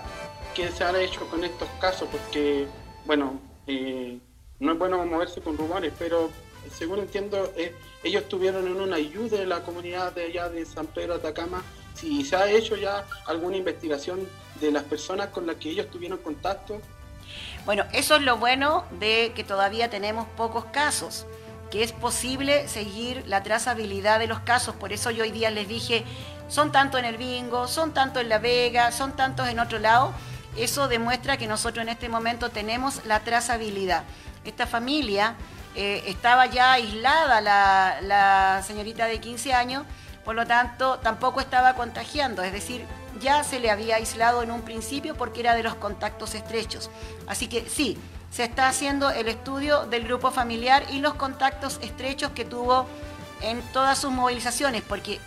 que 0.56 0.72
se 0.72 0.84
ha 0.84 1.00
hecho 1.00 1.30
con 1.30 1.44
estos 1.44 1.70
casos, 1.80 2.10
porque, 2.12 2.66
bueno, 3.06 3.40
eh, 3.68 4.18
no 4.60 4.72
es 4.72 4.80
bueno 4.80 5.06
moverse 5.06 5.40
con 5.40 5.56
rumores, 5.56 5.94
pero 6.00 6.32
según 6.72 6.98
entiendo, 6.98 7.54
eh, 7.56 7.76
ellos 8.04 8.24
estuvieron 8.24 8.66
en 8.66 8.82
una 8.82 8.96
ayuda 8.96 9.38
de 9.38 9.46
la 9.46 9.62
comunidad 9.62 10.14
de 10.14 10.24
allá 10.24 10.50
de 10.50 10.66
San 10.66 10.88
Pedro 10.88 11.14
Atacama. 11.14 11.64
Si 11.94 12.26
se 12.26 12.36
ha 12.36 12.50
hecho 12.50 12.76
ya 12.76 13.06
alguna 13.28 13.58
investigación 13.58 14.28
de 14.60 14.72
las 14.72 14.82
personas 14.82 15.28
con 15.28 15.46
las 15.46 15.58
que 15.58 15.70
ellos 15.70 15.92
tuvieron 15.92 16.18
contacto, 16.18 16.82
Bueno, 17.68 17.84
eso 17.92 18.16
es 18.16 18.22
lo 18.22 18.38
bueno 18.38 18.86
de 18.92 19.34
que 19.36 19.44
todavía 19.44 19.90
tenemos 19.90 20.26
pocos 20.38 20.64
casos, 20.72 21.26
que 21.70 21.84
es 21.84 21.92
posible 21.92 22.66
seguir 22.70 23.26
la 23.28 23.44
trazabilidad 23.44 24.20
de 24.20 24.28
los 24.28 24.40
casos. 24.40 24.74
Por 24.74 24.94
eso 24.94 25.12
yo 25.12 25.24
hoy 25.24 25.32
día 25.32 25.52
les 25.52 25.68
dije, 25.68 26.06
son 26.48 26.72
tanto 26.72 26.98
en 26.98 27.04
el 27.04 27.18
bingo, 27.18 27.68
son 27.68 27.94
tanto 27.94 28.22
en 28.22 28.30
La 28.30 28.40
Vega, 28.40 28.94
son 28.94 29.18
tantos 29.18 29.50
en 29.50 29.60
otro 29.60 29.80
lado. 29.80 30.14
Eso 30.56 30.88
demuestra 30.88 31.36
que 31.36 31.46
nosotros 31.46 31.84
en 31.84 31.90
este 31.90 32.08
momento 32.08 32.52
tenemos 32.52 33.04
la 33.04 33.20
trazabilidad. 33.20 34.04
Esta 34.46 34.66
familia 34.66 35.36
eh, 35.76 36.04
estaba 36.08 36.46
ya 36.46 36.72
aislada, 36.72 37.42
la, 37.42 37.98
la 38.02 38.64
señorita 38.66 39.08
de 39.08 39.20
15 39.20 39.54
años, 39.54 39.84
por 40.24 40.36
lo 40.36 40.48
tanto 40.48 41.00
tampoco 41.00 41.42
estaba 41.42 41.74
contagiando, 41.74 42.44
es 42.44 42.54
decir, 42.54 42.86
ya 43.20 43.44
se 43.44 43.60
le 43.60 43.72
había 43.72 43.96
aislado 43.96 44.44
en 44.44 44.52
un 44.52 44.62
principio 44.62 45.16
porque 45.16 45.40
era 45.40 45.56
de 45.56 45.64
los 45.64 45.76
contactos 45.76 46.36
estrechos. 46.36 46.90
Así 47.28 47.48
que 47.48 47.68
sí, 47.68 47.98
se 48.32 48.44
está 48.44 48.68
haciendo 48.68 49.10
el 49.10 49.28
estudio 49.28 49.86
del 49.86 50.04
grupo 50.04 50.32
familiar 50.32 50.86
y 50.92 51.00
los 51.00 51.16
contactos 51.16 51.80
estrechos 51.82 52.32
que 52.32 52.46
tuvo 52.46 52.86
en 53.42 53.62
todas 53.74 54.00
sus 54.00 54.12
movilizaciones, 54.12 54.82
porque 54.84 55.20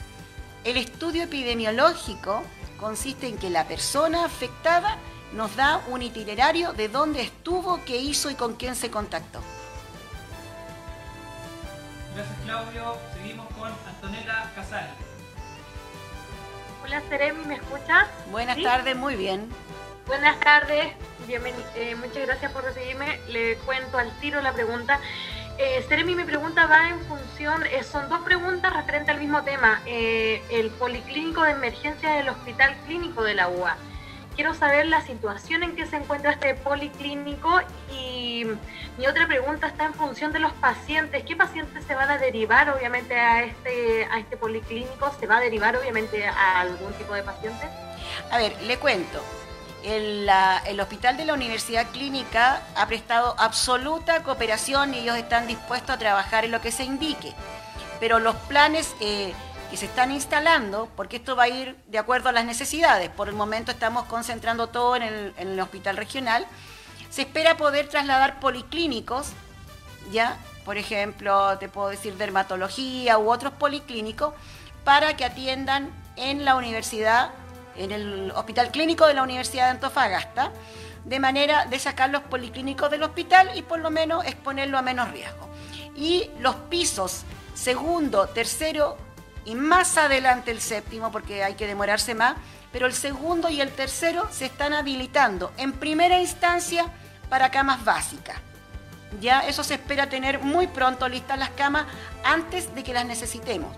el 0.65 0.77
estudio 0.77 1.25
epidemiológico 1.25 2.43
consiste 2.79 3.29
en 3.29 3.39
que 3.39 3.51
la 3.51 3.67
persona 3.67 4.25
afectada 4.25 4.97
nos 5.33 5.55
da 5.57 5.81
un 5.89 6.03
itinerario 6.03 6.73
de 6.73 6.89
dónde 6.89 7.23
estuvo, 7.23 7.85
qué 7.85 7.97
hizo 7.97 8.31
y 8.31 8.35
con 8.35 8.55
quién 8.55 8.75
se 8.75 8.91
contactó. 8.91 9.41
Gracias 12.15 12.37
Claudio. 12.45 12.97
Seguimos 13.15 13.47
con 13.55 13.71
Antonella 13.87 14.51
Casal. 14.55 14.89
Hola 16.85 17.03
Seremi, 17.09 17.45
¿me 17.45 17.55
escucha? 17.57 18.07
Buenas 18.31 18.57
¿Sí? 18.57 18.63
tardes, 18.65 18.97
muy 18.97 19.17
bien. 19.17 19.49
Buenas 20.07 20.41
tardes, 20.41 20.93
bienveni- 21.29 21.65
eh, 21.77 21.95
muchas 21.95 22.27
gracias 22.27 22.51
por 22.53 22.65
recibirme. 22.65 23.21
Le 23.29 23.57
cuento 23.59 23.99
al 23.99 24.11
tiro 24.21 24.41
la 24.41 24.53
pregunta. 24.53 24.99
Eh, 25.59 25.85
Seremi, 25.89 26.15
mi 26.15 26.25
pregunta 26.25 26.67
va 26.67 26.89
en 26.89 27.01
función, 27.05 27.65
eh, 27.67 27.83
son 27.85 28.09
dos 28.09 28.21
preguntas 28.23 28.73
referentes 28.73 29.11
al 29.15 29.21
mismo 29.21 29.43
tema. 29.43 29.83
Eh, 29.87 30.43
el 30.51 30.71
policlínico 30.71 31.43
de 31.43 31.53
emergencia 31.53 32.11
del 32.15 32.29
Hospital 32.31 32.75
Clínico 32.87 33.23
de 33.23 33.35
la 33.35 33.49
UA. 33.49 33.77
Quiero 34.35 34.55
saber 34.55 34.87
la 34.87 35.03
situación 35.03 35.63
en 35.63 35.77
que 35.77 35.87
se 35.87 35.97
encuentra 35.97 36.33
este 36.33 36.55
policlínico 36.55 37.61
y 37.93 38.47
mi 38.97 39.07
otra 39.07 39.27
pregunta 39.27 39.67
está 39.67 39.85
en 39.85 39.95
función 39.95 40.33
de 40.33 40.39
los 40.39 40.53
pacientes. 40.53 41.25
¿Qué 41.25 41.37
pacientes 41.37 41.85
se 41.85 41.95
van 41.95 42.11
a 42.11 42.19
derivar 42.19 42.71
obviamente 42.71 43.19
a 43.19 43.43
este, 43.45 44.05
a 44.07 44.19
este 44.19 44.37
policlínico? 44.37 45.13
¿Se 45.19 45.27
va 45.27 45.39
a 45.39 45.41
derivar 45.41 45.77
obviamente 45.77 46.27
a 46.27 46.61
algún 46.61 46.93
tipo 46.95 47.15
de 47.15 47.23
paciente? 47.23 47.69
A 48.31 48.39
ver, 48.39 48.61
le 48.63 48.79
cuento. 48.79 49.23
El, 49.83 50.29
hospital 50.81 51.17
de 51.17 51.25
la 51.25 51.35
Universidad 51.35 51.91
Clínica 51.91 52.63
ha 52.77 52.87
prestado 52.87 53.35
absoluta 53.39 54.23
cooperación 54.23 54.95
y 54.95 54.99
ellos 54.99 55.17
están 55.17 55.47
dispuestos 55.47 55.91
a 55.91 55.99
trabajar 55.99 56.45
en 56.45 56.51
lo 56.51 56.61
que 56.61 56.71
se 56.71 56.85
indique. 56.85 57.33
Pero 57.99 58.19
los 58.19 58.35
planes 58.37 58.95
eh, 59.01 59.33
que 59.71 59.77
se 59.77 59.87
están 59.87 60.11
instalando, 60.11 60.89
porque 60.97 61.17
esto 61.17 61.37
va 61.37 61.45
a 61.45 61.49
ir 61.49 61.77
de 61.87 61.99
acuerdo 61.99 62.29
a 62.29 62.33
las 62.33 62.45
necesidades, 62.45 63.09
por 63.09 63.29
el 63.29 63.35
momento 63.35 63.71
estamos 63.71 64.05
concentrando 64.07 64.67
todo 64.67 64.97
en 64.97 65.33
el, 65.37 65.61
hospital 65.61 65.97
regional, 65.97 66.47
se 67.09 67.23
espera 67.23 67.57
poder 67.57 67.89
trasladar 67.89 68.41
policlínicos, 68.41 69.29
¿ya? 70.11 70.37
Por 70.65 70.77
ejemplo, 70.77 71.57
te 71.59 71.69
puedo 71.69 71.89
decir 71.89 72.17
dermatología 72.17 73.19
u 73.19 73.31
otros 73.31 73.53
policlínicos, 73.53 74.35
para 74.85 75.17
que 75.17 75.25
atiendan 75.25 75.91
en 76.17 76.45
la 76.45 76.57
universidad, 76.57 77.31
en 77.77 77.93
el 77.93 78.33
hospital 78.33 78.71
clínico 78.71 79.07
de 79.07 79.15
la 79.15 79.23
Universidad 79.23 79.67
de 79.67 79.71
Antofagasta, 79.73 80.51
de 81.05 81.21
manera 81.21 81.67
de 81.67 81.79
sacar 81.79 82.11
los 82.11 82.23
policlínicos 82.23 82.91
del 82.91 83.03
hospital 83.03 83.51
y 83.55 83.63
por 83.63 83.79
lo 83.79 83.91
menos 83.91 84.25
exponerlo 84.25 84.79
a 84.79 84.83
menos 84.83 85.11
riesgo. 85.11 85.49
Y 85.97 86.31
los 86.41 86.57
pisos 86.57 87.25
segundo, 87.55 88.27
tercero 88.29 88.97
y 89.45 89.55
más 89.55 89.97
adelante 89.97 90.51
el 90.51 90.61
séptimo, 90.61 91.11
porque 91.11 91.45
hay 91.45 91.55
que 91.55 91.67
demorarse 91.67 92.15
más, 92.15 92.37
pero 92.73 92.87
el 92.87 92.93
segundo 92.93 93.49
y 93.49 93.61
el 93.61 93.71
tercero 93.71 94.29
se 94.31 94.47
están 94.47 94.75
habilitando 94.75 95.53
en 95.57 95.73
primera 95.73 96.21
instancia 96.21 96.87
para 97.29 97.51
camas 97.51 97.85
básicas. 97.85 98.37
Ya 99.21 99.41
eso 99.41 99.65
se 99.65 99.75
espera 99.75 100.09
tener 100.09 100.41
muy 100.41 100.67
pronto 100.67 101.09
listas 101.09 101.39
las 101.39 101.51
camas 101.51 101.87
antes 102.25 102.75
de 102.75 102.85
que 102.85 102.93
las 102.93 103.07
necesitemos. 103.07 103.75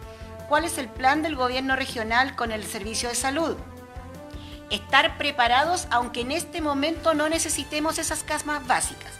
¿Cuál 0.48 0.64
es 0.64 0.76
el 0.76 0.88
plan 0.88 1.22
del 1.22 1.36
gobierno 1.36 1.76
regional 1.76 2.36
con 2.36 2.52
el 2.52 2.64
servicio 2.64 3.08
de 3.08 3.14
salud? 3.14 3.56
Estar 4.68 5.16
preparados 5.16 5.86
aunque 5.90 6.20
en 6.20 6.32
este 6.32 6.60
momento 6.60 7.14
no 7.14 7.28
necesitemos 7.28 7.98
esas 7.98 8.22
camas 8.22 8.66
básicas. 8.66 9.12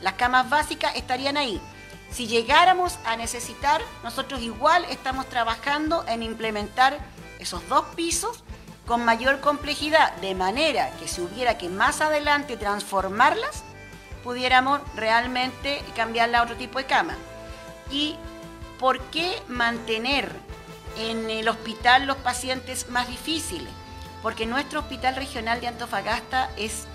Las 0.00 0.14
camas 0.14 0.48
básicas 0.48 0.96
estarían 0.96 1.36
ahí. 1.36 1.60
Si 2.10 2.26
llegáramos 2.26 2.98
a 3.04 3.16
necesitar, 3.16 3.80
nosotros 4.02 4.42
igual 4.42 4.84
estamos 4.90 5.26
trabajando 5.26 6.04
en 6.08 6.22
implementar 6.22 6.98
esos 7.38 7.66
dos 7.68 7.84
pisos 7.94 8.42
con 8.86 9.04
mayor 9.04 9.40
complejidad, 9.40 10.14
de 10.16 10.34
manera 10.34 10.90
que 10.98 11.06
si 11.06 11.20
hubiera 11.20 11.56
que 11.56 11.68
más 11.68 12.00
adelante 12.00 12.56
transformarlas, 12.56 13.62
pudiéramos 14.24 14.80
realmente 14.96 15.82
cambiarla 15.94 16.40
a 16.40 16.42
otro 16.42 16.56
tipo 16.56 16.78
de 16.78 16.86
cama. 16.86 17.16
¿Y 17.90 18.16
por 18.80 19.00
qué 19.10 19.40
mantener 19.46 20.32
en 20.98 21.30
el 21.30 21.48
hospital 21.48 22.06
los 22.06 22.16
pacientes 22.16 22.90
más 22.90 23.08
difíciles? 23.08 23.72
Porque 24.22 24.44
nuestro 24.44 24.80
hospital 24.80 25.14
regional 25.14 25.60
de 25.60 25.68
Antofagasta 25.68 26.50
es 26.56 26.86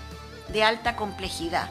de 0.48 0.62
alta 0.62 0.96
complejidad. 0.96 1.70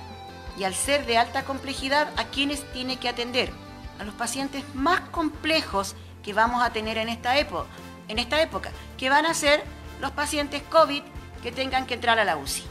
Y 0.57 0.63
al 0.63 0.74
ser 0.74 1.05
de 1.05 1.17
alta 1.17 1.43
complejidad, 1.43 2.07
¿a 2.17 2.25
quiénes 2.25 2.63
tiene 2.71 2.97
que 2.97 3.09
atender? 3.09 3.51
A 4.00 4.03
los 4.03 4.13
pacientes 4.15 4.63
más 4.74 5.01
complejos 5.12 5.95
que 6.24 6.33
vamos 6.33 6.63
a 6.63 6.71
tener 6.71 6.97
en 6.97 7.09
esta, 7.09 7.38
época, 7.38 7.67
en 8.07 8.19
esta 8.19 8.41
época, 8.41 8.71
que 8.97 9.09
van 9.09 9.25
a 9.25 9.33
ser 9.33 9.63
los 10.00 10.12
pacientes 10.12 10.63
COVID 10.63 11.03
que 11.43 11.51
tengan 11.51 11.85
que 11.85 11.93
entrar 11.93 12.19
a 12.19 12.24
la 12.24 12.38
UCI. 12.38 12.63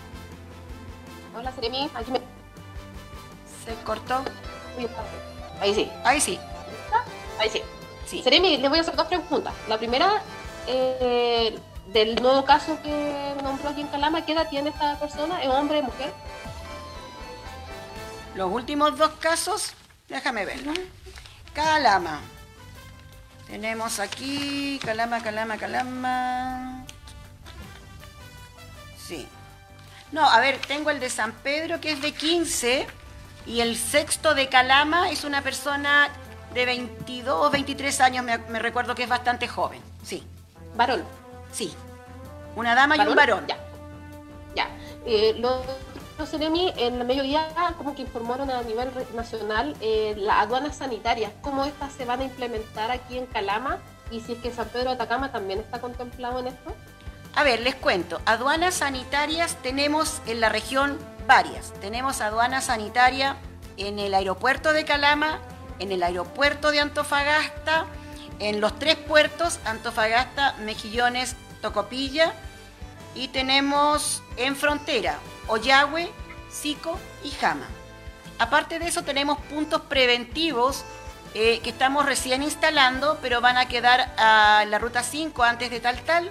Hola, 1.37 1.53
Seremi. 1.53 1.91
Aquí 1.95 2.11
me... 2.11 2.21
¿Se 3.65 3.75
cortó? 3.85 4.25
Ahí 5.61 5.75
sí. 5.75 5.91
Ahí 6.05 6.21
sí. 6.21 6.39
Ahí 7.39 7.51
sí. 7.51 7.63
Sí. 8.07 8.23
Seremi, 8.23 8.57
le 8.59 8.69
voy 8.69 8.79
a 8.79 8.81
hacer 8.83 8.97
dos 8.97 9.07
preguntas. 9.07 9.55
La 9.69 9.79
primera, 9.79 10.23
eh, 10.67 11.59
del 11.93 12.21
nuevo 12.23 12.45
caso 12.45 12.79
que 12.83 13.35
nombró 13.43 13.71
aquí 13.71 13.81
en 13.81 13.89
Calama, 13.89 14.25
¿qué 14.25 14.33
edad 14.33 14.49
tiene 14.49 14.71
esta 14.71 14.99
persona? 14.99 15.43
¿Es 15.43 15.49
hombre, 15.49 15.83
mujer? 15.83 16.13
Los 18.35 18.51
últimos 18.51 18.99
dos 18.99 19.13
casos, 19.21 19.75
déjame 20.09 20.45
ver. 20.45 20.61
Calama. 21.55 22.21
Tenemos 23.47 24.01
aquí, 24.01 24.81
Calama, 24.85 25.23
Calama, 25.23 25.57
Calama. 25.57 26.85
Sí. 28.99 29.29
No, 30.11 30.29
a 30.29 30.41
ver, 30.41 30.59
tengo 30.67 30.91
el 30.91 30.99
de 30.99 31.11
San 31.11 31.33
Pedro 31.33 31.81
que 31.81 31.93
es 31.93 32.03
de 32.03 32.13
15 32.13 32.87
y 33.47 33.61
el 33.61 33.77
sexto 33.77 34.35
de 34.35 34.49
Calama 34.49 35.11
es 35.11 35.25
una 35.25 35.43
persona 35.43 36.09
de 36.55 36.65
22 36.65 37.47
o 37.47 37.51
23 37.51 38.01
años, 38.01 38.25
me, 38.25 38.59
recuerdo 38.59 38.95
que 38.95 39.05
es 39.05 39.09
bastante 39.09 39.47
joven. 39.47 39.81
Sí, 40.03 40.25
Varón. 40.77 41.05
sí. 41.53 41.73
Una 42.57 42.75
dama 42.75 42.97
y 42.97 43.01
un 43.01 43.15
varón. 43.17 43.45
Ya. 43.49 43.59
Ya. 44.55 44.69
Eh, 45.05 45.35
los 45.39 45.67
Ceremi 46.23 46.73
en 46.77 46.95
el 46.95 47.05
mediodía 47.05 47.49
como 47.77 47.95
que 47.95 48.03
informaron 48.03 48.51
a 48.51 48.63
nivel 48.63 48.91
nacional 49.15 49.75
eh, 49.81 50.15
las 50.17 50.43
aduanas 50.43 50.77
sanitarias, 50.77 51.33
cómo 51.43 51.65
estas 51.65 51.93
se 51.93 52.05
van 52.05 52.21
a 52.21 52.25
implementar 52.25 52.91
aquí 52.91 53.19
en 53.19 53.27
Calama 53.27 53.79
y 54.11 54.21
si 54.21 54.33
es 54.33 54.39
que 54.39 54.53
San 54.53 54.69
Pedro 54.69 54.91
de 54.91 54.95
Atacama 54.95 55.33
también 55.33 55.59
está 55.59 55.81
contemplado 55.81 56.39
en 56.39 56.49
esto. 56.49 56.73
A 57.35 57.43
ver, 57.43 57.61
les 57.61 57.75
cuento. 57.75 58.21
Aduanas 58.27 58.75
sanitarias 58.75 59.57
tenemos 59.63 60.23
en 60.27 60.41
la 60.41 60.49
región 60.49 60.99
varias. 61.27 61.73
Tenemos 61.81 62.21
aduana 62.21 62.61
sanitaria 62.61 63.37
en 63.77 63.99
el 63.99 64.15
aeropuerto 64.15 64.73
de 64.73 64.85
Calama, 64.85 65.41
en 65.81 65.91
el 65.91 66.05
aeropuerto 66.05 66.71
de 66.71 66.79
Antofagasta, 66.79 67.87
en 68.39 68.61
los 68.61 68.79
tres 68.79 68.97
puertos, 68.97 69.59
Antofagasta, 69.65 70.55
Mejillones, 70.61 71.35
Tocopilla, 71.61 72.33
y 73.17 73.29
tenemos 73.29 74.23
en 74.37 74.55
frontera 74.55 75.19
Ollagüe, 75.49 76.11
Sico 76.51 76.99
y 77.23 77.31
Jama. 77.31 77.67
Aparte 78.39 78.79
de 78.79 78.89
eso 78.89 79.03
tenemos 79.03 79.39
puntos 79.39 79.83
preventivos 79.83 80.85
eh, 81.35 81.61
que 81.61 81.71
estamos 81.71 82.05
recién 82.07 82.43
instalando, 82.43 83.19
pero 83.23 83.41
van 83.41 83.57
a 83.57 83.67
quedar 83.69 84.13
a 84.19 84.65
la 84.69 84.79
ruta 84.79 85.03
5 85.03 85.43
antes 85.43 85.71
de 85.71 85.81
Tal 85.81 86.01
Tal, 86.03 86.31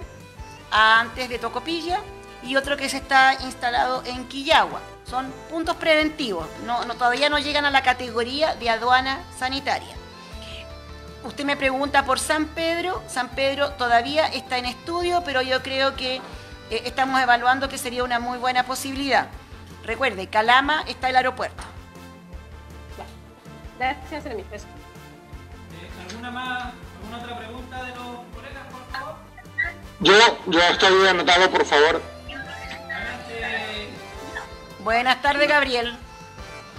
a 0.70 1.00
antes 1.00 1.28
de 1.28 1.38
Tocopilla 1.38 2.00
y 2.42 2.56
otro 2.56 2.76
que 2.76 2.88
se 2.88 2.98
está 2.98 3.34
instalado 3.44 4.02
en 4.06 4.26
Quillagua. 4.28 4.80
Son 5.08 5.30
puntos 5.50 5.76
preventivos, 5.76 6.46
no- 6.66 6.82
todavía 6.94 7.28
no 7.28 7.38
llegan 7.38 7.64
a 7.66 7.70
la 7.70 7.82
categoría 7.82 8.54
de 8.54 8.70
aduana 8.70 9.20
sanitaria. 9.38 9.94
Usted 11.24 11.44
me 11.44 11.56
pregunta 11.56 12.04
por 12.04 12.18
San 12.18 12.46
Pedro. 12.48 13.02
San 13.08 13.30
Pedro 13.30 13.70
todavía 13.72 14.26
está 14.26 14.58
en 14.58 14.66
estudio, 14.66 15.22
pero 15.24 15.40
yo 15.40 15.62
creo 15.62 15.96
que 15.96 16.20
eh, 16.70 16.82
estamos 16.84 17.20
evaluando 17.20 17.68
que 17.68 17.78
sería 17.78 18.04
una 18.04 18.18
muy 18.18 18.38
buena 18.38 18.64
posibilidad. 18.64 19.28
Recuerde, 19.84 20.28
Calama 20.28 20.82
está 20.86 21.10
el 21.10 21.16
aeropuerto. 21.16 21.62
Gracias. 23.78 24.24
Eh, 24.26 24.44
¿Alguna 26.08 26.30
más, 26.30 26.72
alguna 27.02 27.18
otra 27.22 27.38
pregunta 27.38 27.82
de 27.82 27.88
los 27.90 28.18
colegas, 28.34 28.66
por 28.70 28.86
favor? 28.92 29.16
Yo, 30.00 30.38
yo 30.46 30.60
estoy 30.60 31.08
anotado, 31.08 31.50
por 31.50 31.64
favor. 31.64 32.00
Buenas 34.80 35.22
tardes, 35.22 35.48
Gabriel. 35.48 35.98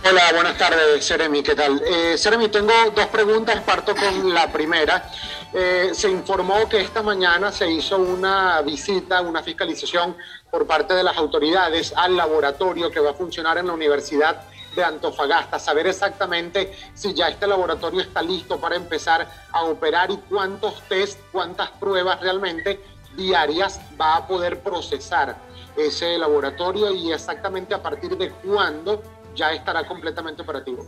Hola, 0.07 0.21
buenas 0.35 0.55
tardes, 0.55 1.03
Seremi, 1.03 1.41
¿qué 1.41 1.55
tal? 1.55 1.81
Eh, 1.83 2.15
tengo 2.51 2.71
dos 2.95 3.07
preguntas, 3.07 3.59
parto 3.61 3.95
con 3.95 4.35
la 4.35 4.51
primera. 4.51 5.09
Eh, 5.51 5.93
se 5.95 6.11
informó 6.11 6.69
que 6.69 6.79
esta 6.79 7.01
mañana 7.01 7.51
se 7.51 7.71
hizo 7.71 7.97
una 7.97 8.61
visita, 8.61 9.21
una 9.21 9.41
fiscalización 9.41 10.15
por 10.51 10.67
parte 10.67 10.93
de 10.93 11.01
las 11.01 11.17
autoridades 11.17 11.91
al 11.97 12.15
laboratorio 12.15 12.91
que 12.91 12.99
va 12.99 13.11
a 13.11 13.13
funcionar 13.15 13.57
en 13.57 13.65
la 13.65 13.73
Universidad 13.73 14.43
de 14.75 14.83
Antofagasta, 14.83 15.57
saber 15.57 15.87
exactamente 15.87 16.71
si 16.93 17.15
ya 17.15 17.29
este 17.29 17.47
laboratorio 17.47 18.01
está 18.01 18.21
listo 18.21 18.59
para 18.59 18.75
empezar 18.75 19.27
a 19.51 19.63
operar 19.63 20.11
y 20.11 20.17
cuántos 20.17 20.83
test, 20.87 21.19
cuántas 21.31 21.71
pruebas 21.71 22.21
realmente 22.21 22.79
diarias 23.17 23.81
va 23.99 24.17
a 24.17 24.27
poder 24.27 24.59
procesar 24.59 25.35
ese 25.75 26.15
laboratorio 26.19 26.93
y 26.93 27.11
exactamente 27.11 27.73
a 27.73 27.81
partir 27.81 28.15
de 28.15 28.29
cuándo 28.29 29.01
ya 29.35 29.51
estará 29.51 29.85
completamente 29.85 30.41
operativo. 30.41 30.87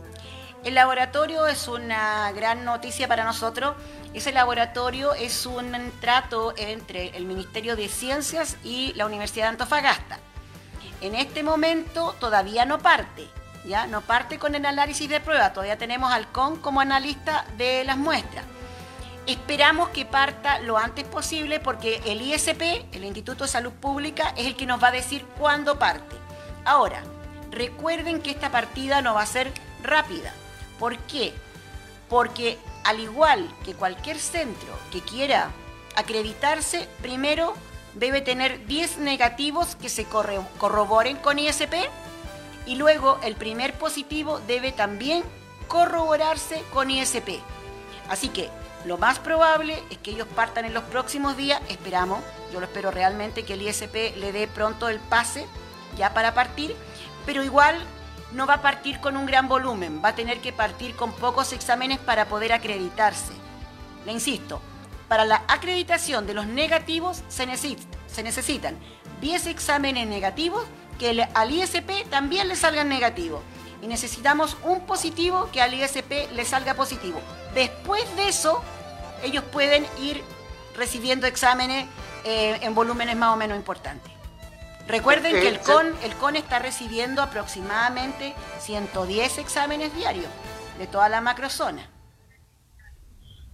El 0.64 0.74
laboratorio 0.74 1.46
es 1.46 1.68
una 1.68 2.32
gran 2.32 2.64
noticia 2.64 3.06
para 3.06 3.24
nosotros. 3.24 3.76
Ese 4.12 4.32
laboratorio 4.32 5.14
es 5.14 5.46
un 5.46 5.92
trato 6.00 6.52
entre 6.56 7.16
el 7.16 7.26
Ministerio 7.26 7.76
de 7.76 7.88
Ciencias 7.88 8.56
y 8.64 8.92
la 8.94 9.06
Universidad 9.06 9.46
de 9.46 9.50
Antofagasta. 9.50 10.18
En 11.00 11.14
este 11.14 11.44
momento 11.44 12.16
todavía 12.18 12.64
no 12.64 12.78
parte, 12.78 13.28
¿ya? 13.64 13.86
No 13.86 14.00
parte 14.00 14.38
con 14.38 14.56
el 14.56 14.66
análisis 14.66 15.08
de 15.08 15.20
prueba, 15.20 15.52
todavía 15.52 15.78
tenemos 15.78 16.12
al 16.12 16.26
CON 16.32 16.56
como 16.56 16.80
analista 16.80 17.44
de 17.56 17.84
las 17.84 17.96
muestras. 17.96 18.44
Esperamos 19.26 19.90
que 19.90 20.06
parta 20.06 20.58
lo 20.58 20.76
antes 20.76 21.04
posible 21.04 21.60
porque 21.60 22.00
el 22.06 22.20
ISP, 22.20 22.62
el 22.92 23.04
Instituto 23.04 23.44
de 23.44 23.48
Salud 23.50 23.72
Pública, 23.74 24.32
es 24.36 24.46
el 24.46 24.56
que 24.56 24.66
nos 24.66 24.82
va 24.82 24.88
a 24.88 24.92
decir 24.92 25.24
cuándo 25.38 25.78
parte. 25.78 26.16
Ahora, 26.64 27.02
recuerden 27.50 28.20
que 28.20 28.30
esta 28.30 28.50
partida 28.50 29.02
no 29.02 29.14
va 29.14 29.22
a 29.22 29.26
ser 29.26 29.52
rápida. 29.82 30.32
¿Por 30.78 30.98
qué? 30.98 31.32
Porque 32.08 32.58
al 32.84 33.00
igual 33.00 33.52
que 33.64 33.74
cualquier 33.74 34.18
centro 34.18 34.68
que 34.90 35.00
quiera 35.00 35.50
acreditarse, 35.96 36.88
primero 37.02 37.54
debe 37.94 38.20
tener 38.20 38.66
10 38.66 38.98
negativos 38.98 39.76
que 39.76 39.88
se 39.88 40.04
corroboren 40.04 41.16
con 41.16 41.38
ISP 41.38 41.74
y 42.66 42.76
luego 42.76 43.18
el 43.22 43.34
primer 43.34 43.74
positivo 43.74 44.40
debe 44.46 44.72
también 44.72 45.24
corroborarse 45.66 46.62
con 46.72 46.90
ISP. 46.90 47.40
Así 48.08 48.28
que 48.28 48.48
lo 48.84 48.96
más 48.96 49.18
probable 49.18 49.82
es 49.90 49.98
que 49.98 50.12
ellos 50.12 50.28
partan 50.34 50.64
en 50.64 50.74
los 50.74 50.84
próximos 50.84 51.36
días, 51.36 51.60
esperamos, 51.68 52.20
yo 52.52 52.60
lo 52.60 52.66
espero 52.66 52.90
realmente 52.90 53.44
que 53.44 53.54
el 53.54 53.62
ISP 53.62 54.16
le 54.16 54.32
dé 54.32 54.46
pronto 54.46 54.88
el 54.88 55.00
pase 55.00 55.46
ya 55.96 56.14
para 56.14 56.32
partir, 56.32 56.76
pero 57.28 57.44
igual 57.44 57.76
no 58.32 58.46
va 58.46 58.54
a 58.54 58.62
partir 58.62 59.00
con 59.00 59.14
un 59.14 59.26
gran 59.26 59.48
volumen, 59.48 60.00
va 60.02 60.08
a 60.08 60.14
tener 60.14 60.40
que 60.40 60.50
partir 60.50 60.96
con 60.96 61.12
pocos 61.12 61.52
exámenes 61.52 61.98
para 61.98 62.24
poder 62.24 62.54
acreditarse. 62.54 63.34
Le 64.06 64.12
insisto, 64.12 64.62
para 65.08 65.26
la 65.26 65.42
acreditación 65.46 66.26
de 66.26 66.32
los 66.32 66.46
negativos 66.46 67.22
se, 67.28 67.46
necesit- 67.46 67.84
se 68.06 68.22
necesitan 68.22 68.78
10 69.20 69.46
exámenes 69.48 70.06
negativos 70.06 70.64
que 70.98 71.28
al 71.34 71.50
ISP 71.50 72.08
también 72.08 72.48
le 72.48 72.56
salgan 72.56 72.88
negativos. 72.88 73.42
Y 73.82 73.88
necesitamos 73.88 74.56
un 74.62 74.86
positivo 74.86 75.50
que 75.52 75.60
al 75.60 75.74
ISP 75.74 76.32
le 76.32 76.46
salga 76.46 76.72
positivo. 76.72 77.20
Después 77.54 78.04
de 78.16 78.28
eso, 78.28 78.62
ellos 79.22 79.44
pueden 79.52 79.86
ir 80.00 80.24
recibiendo 80.74 81.26
exámenes 81.26 81.86
eh, 82.24 82.58
en 82.62 82.74
volúmenes 82.74 83.16
más 83.18 83.34
o 83.34 83.36
menos 83.36 83.58
importantes. 83.58 84.17
Recuerden 84.88 85.32
que 85.32 85.48
el 85.48 85.56
Eh, 85.56 85.60
CON, 85.64 85.86
el 86.02 86.14
CON 86.14 86.34
está 86.36 86.58
recibiendo 86.58 87.22
aproximadamente 87.22 88.34
110 88.60 89.38
exámenes 89.38 89.94
diarios 89.94 90.30
de 90.78 90.86
toda 90.86 91.08
la 91.10 91.20
macrozona. 91.20 91.88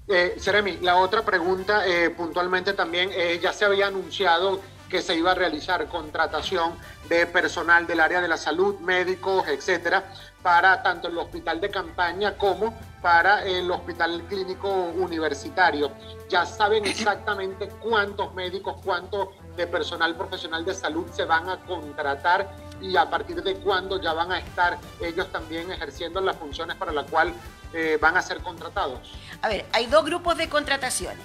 Eh, 0.06 0.36
Seremi, 0.38 0.76
la 0.78 0.96
otra 0.96 1.22
pregunta 1.22 1.86
eh, 1.86 2.10
puntualmente 2.10 2.74
también, 2.74 3.10
eh, 3.12 3.40
ya 3.42 3.52
se 3.52 3.64
había 3.64 3.86
anunciado 3.86 4.60
que 4.88 5.00
se 5.00 5.16
iba 5.16 5.32
a 5.32 5.34
realizar 5.34 5.88
contratación 5.88 6.74
de 7.08 7.26
personal 7.26 7.86
del 7.86 8.00
área 8.00 8.20
de 8.20 8.28
la 8.28 8.36
salud, 8.36 8.78
médicos, 8.80 9.48
etcétera, 9.48 10.04
para 10.42 10.82
tanto 10.82 11.08
el 11.08 11.16
hospital 11.16 11.60
de 11.60 11.70
campaña 11.70 12.36
como 12.36 12.78
para 13.00 13.44
el 13.44 13.68
hospital 13.70 14.22
clínico 14.28 14.68
universitario. 14.68 15.90
Ya 16.28 16.44
saben 16.44 16.84
exactamente 16.94 17.68
cuántos 17.80 18.34
médicos, 18.34 18.76
cuánto 18.84 19.32
de 19.56 19.66
personal 19.66 20.14
profesional 20.16 20.64
de 20.64 20.74
salud 20.74 21.06
se 21.12 21.24
van 21.24 21.48
a 21.48 21.58
contratar 21.58 22.50
y 22.80 22.96
a 22.96 23.08
partir 23.08 23.42
de 23.42 23.56
cuándo 23.56 24.00
ya 24.00 24.12
van 24.12 24.32
a 24.32 24.38
estar 24.38 24.78
ellos 25.00 25.30
también 25.30 25.70
ejerciendo 25.70 26.20
las 26.20 26.36
funciones 26.36 26.76
para 26.76 26.92
las 26.92 27.08
cuales 27.10 27.34
eh, 27.72 27.98
van 28.00 28.16
a 28.16 28.22
ser 28.22 28.38
contratados. 28.38 29.12
A 29.42 29.48
ver, 29.48 29.66
hay 29.72 29.86
dos 29.86 30.04
grupos 30.04 30.36
de 30.36 30.48
contrataciones. 30.48 31.24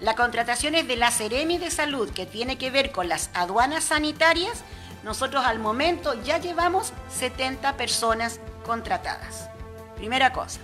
La 0.00 0.16
contratación 0.16 0.74
es 0.74 0.88
de 0.88 0.96
la 0.96 1.10
Seremi 1.10 1.58
de 1.58 1.70
Salud, 1.70 2.10
que 2.10 2.26
tiene 2.26 2.58
que 2.58 2.70
ver 2.70 2.90
con 2.90 3.08
las 3.08 3.30
aduanas 3.34 3.84
sanitarias. 3.84 4.64
Nosotros 5.04 5.44
al 5.44 5.60
momento 5.60 6.20
ya 6.22 6.38
llevamos 6.38 6.92
70 7.08 7.76
personas 7.76 8.40
contratadas. 8.64 9.48
Primera 9.96 10.32
cosa. 10.32 10.60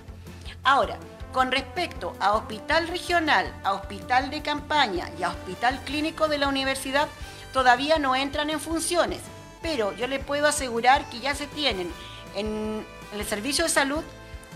Ahora, 0.64 0.98
con 1.32 1.52
respecto 1.52 2.16
a 2.20 2.32
hospital 2.32 2.88
regional, 2.88 3.52
a 3.64 3.72
hospital 3.74 4.30
de 4.30 4.42
campaña 4.42 5.10
y 5.18 5.22
a 5.22 5.30
hospital 5.30 5.80
clínico 5.84 6.28
de 6.28 6.38
la 6.38 6.48
universidad, 6.48 7.08
todavía 7.52 7.98
no 7.98 8.16
entran 8.16 8.50
en 8.50 8.60
funciones, 8.60 9.20
pero 9.62 9.92
yo 9.94 10.06
le 10.06 10.18
puedo 10.18 10.46
asegurar 10.46 11.08
que 11.10 11.20
ya 11.20 11.34
se 11.34 11.46
tienen 11.46 11.90
en 12.34 12.84
el 13.12 13.26
servicio 13.26 13.64
de 13.64 13.70
salud 13.70 14.02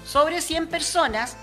sobre 0.07 0.41
100 0.41 0.69
personas 0.69 1.37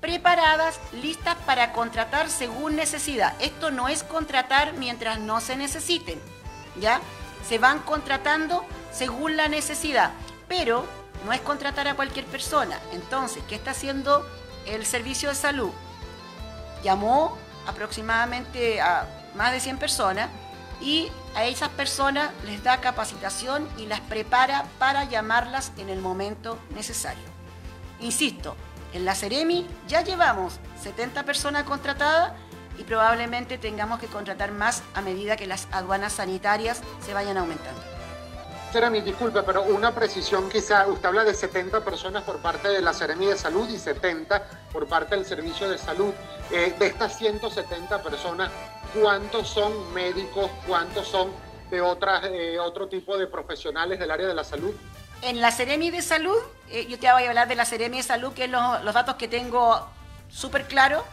preparadas, 0.00 0.78
listas 0.92 1.36
para 1.44 1.72
contratar 1.72 2.30
según 2.30 2.76
necesidad. 2.76 3.34
Esto 3.40 3.70
no 3.70 3.88
es 3.88 4.04
contratar 4.04 4.74
mientras 4.74 5.18
no 5.18 5.40
se 5.40 5.56
necesiten, 5.56 6.20
¿ya? 6.80 7.00
Se 7.46 7.58
van 7.58 7.80
contratando 7.80 8.64
según 8.92 9.36
la 9.36 9.48
necesidad, 9.48 10.12
pero 10.46 10.84
no 11.24 11.32
es 11.32 11.40
contratar 11.40 11.88
a 11.88 11.94
cualquier 11.94 12.26
persona. 12.26 12.78
Entonces, 12.92 13.42
¿qué 13.48 13.56
está 13.56 13.72
haciendo 13.72 14.24
el 14.68 14.86
servicio 14.86 15.28
de 15.28 15.34
salud? 15.34 15.70
Llamó 16.82 17.36
aproximadamente 17.66 18.80
a 18.80 19.06
más 19.34 19.52
de 19.52 19.60
100 19.60 19.78
personas 19.78 20.30
y 20.80 21.10
a 21.34 21.44
esas 21.44 21.68
personas 21.70 22.30
les 22.44 22.62
da 22.62 22.80
capacitación 22.80 23.68
y 23.76 23.86
las 23.86 24.00
prepara 24.00 24.64
para 24.78 25.04
llamarlas 25.04 25.72
en 25.76 25.88
el 25.88 26.00
momento 26.00 26.58
necesario. 26.74 27.24
Insisto, 28.00 28.56
en 28.92 29.04
la 29.04 29.14
Ceremi 29.14 29.66
ya 29.88 30.02
llevamos 30.02 30.60
70 30.82 31.24
personas 31.24 31.64
contratadas 31.64 32.32
y 32.78 32.84
probablemente 32.84 33.58
tengamos 33.58 33.98
que 33.98 34.06
contratar 34.06 34.52
más 34.52 34.82
a 34.94 35.00
medida 35.00 35.36
que 35.36 35.46
las 35.46 35.66
aduanas 35.72 36.14
sanitarias 36.14 36.80
se 37.04 37.12
vayan 37.12 37.36
aumentando. 37.36 37.97
Seremi, 38.72 39.00
disculpe, 39.00 39.42
pero 39.42 39.62
una 39.62 39.94
precisión 39.94 40.50
quizá, 40.50 40.86
usted 40.86 41.06
habla 41.06 41.24
de 41.24 41.32
70 41.32 41.82
personas 41.82 42.22
por 42.22 42.38
parte 42.38 42.68
de 42.68 42.82
la 42.82 42.92
Seremi 42.92 43.26
de 43.26 43.38
Salud 43.38 43.66
y 43.68 43.78
70 43.78 44.42
por 44.70 44.86
parte 44.86 45.16
del 45.16 45.24
Servicio 45.24 45.70
de 45.70 45.78
Salud. 45.78 46.12
Eh, 46.50 46.74
de 46.78 46.86
estas 46.86 47.16
170 47.16 48.02
personas, 48.02 48.50
¿cuántos 48.92 49.48
son 49.48 49.94
médicos? 49.94 50.50
¿Cuántos 50.66 51.08
son 51.08 51.30
de 51.70 51.80
otras, 51.80 52.24
eh, 52.26 52.58
otro 52.58 52.88
tipo 52.88 53.16
de 53.16 53.26
profesionales 53.26 53.98
del 53.98 54.10
área 54.10 54.26
de 54.26 54.34
la 54.34 54.44
salud? 54.44 54.74
En 55.22 55.40
la 55.40 55.50
Seremi 55.50 55.90
de 55.90 56.02
Salud, 56.02 56.38
eh, 56.68 56.86
yo 56.88 56.98
te 56.98 57.10
voy 57.10 57.24
a 57.24 57.28
hablar 57.28 57.48
de 57.48 57.54
la 57.54 57.64
Seremi 57.64 57.96
de 57.96 58.02
Salud, 58.02 58.34
que 58.34 58.44
es 58.44 58.50
los, 58.50 58.84
datos 58.92 59.14
que 59.14 59.28
tengo 59.28 59.88
súper 60.28 60.66
claros. 60.66 61.04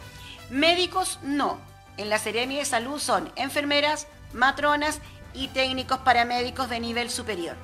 Médicos, 0.50 1.20
no. 1.24 1.60
En 1.96 2.10
la 2.10 2.20
Seremi 2.20 2.58
de 2.58 2.66
Salud 2.66 3.00
son 3.00 3.32
enfermeras, 3.38 4.08
matronas 4.34 5.00
y 5.36 5.48
técnicos 5.50 6.00
paramédicos 6.00 6.70
de 6.70 6.80
nivel 6.80 7.10
superior. 7.10 7.56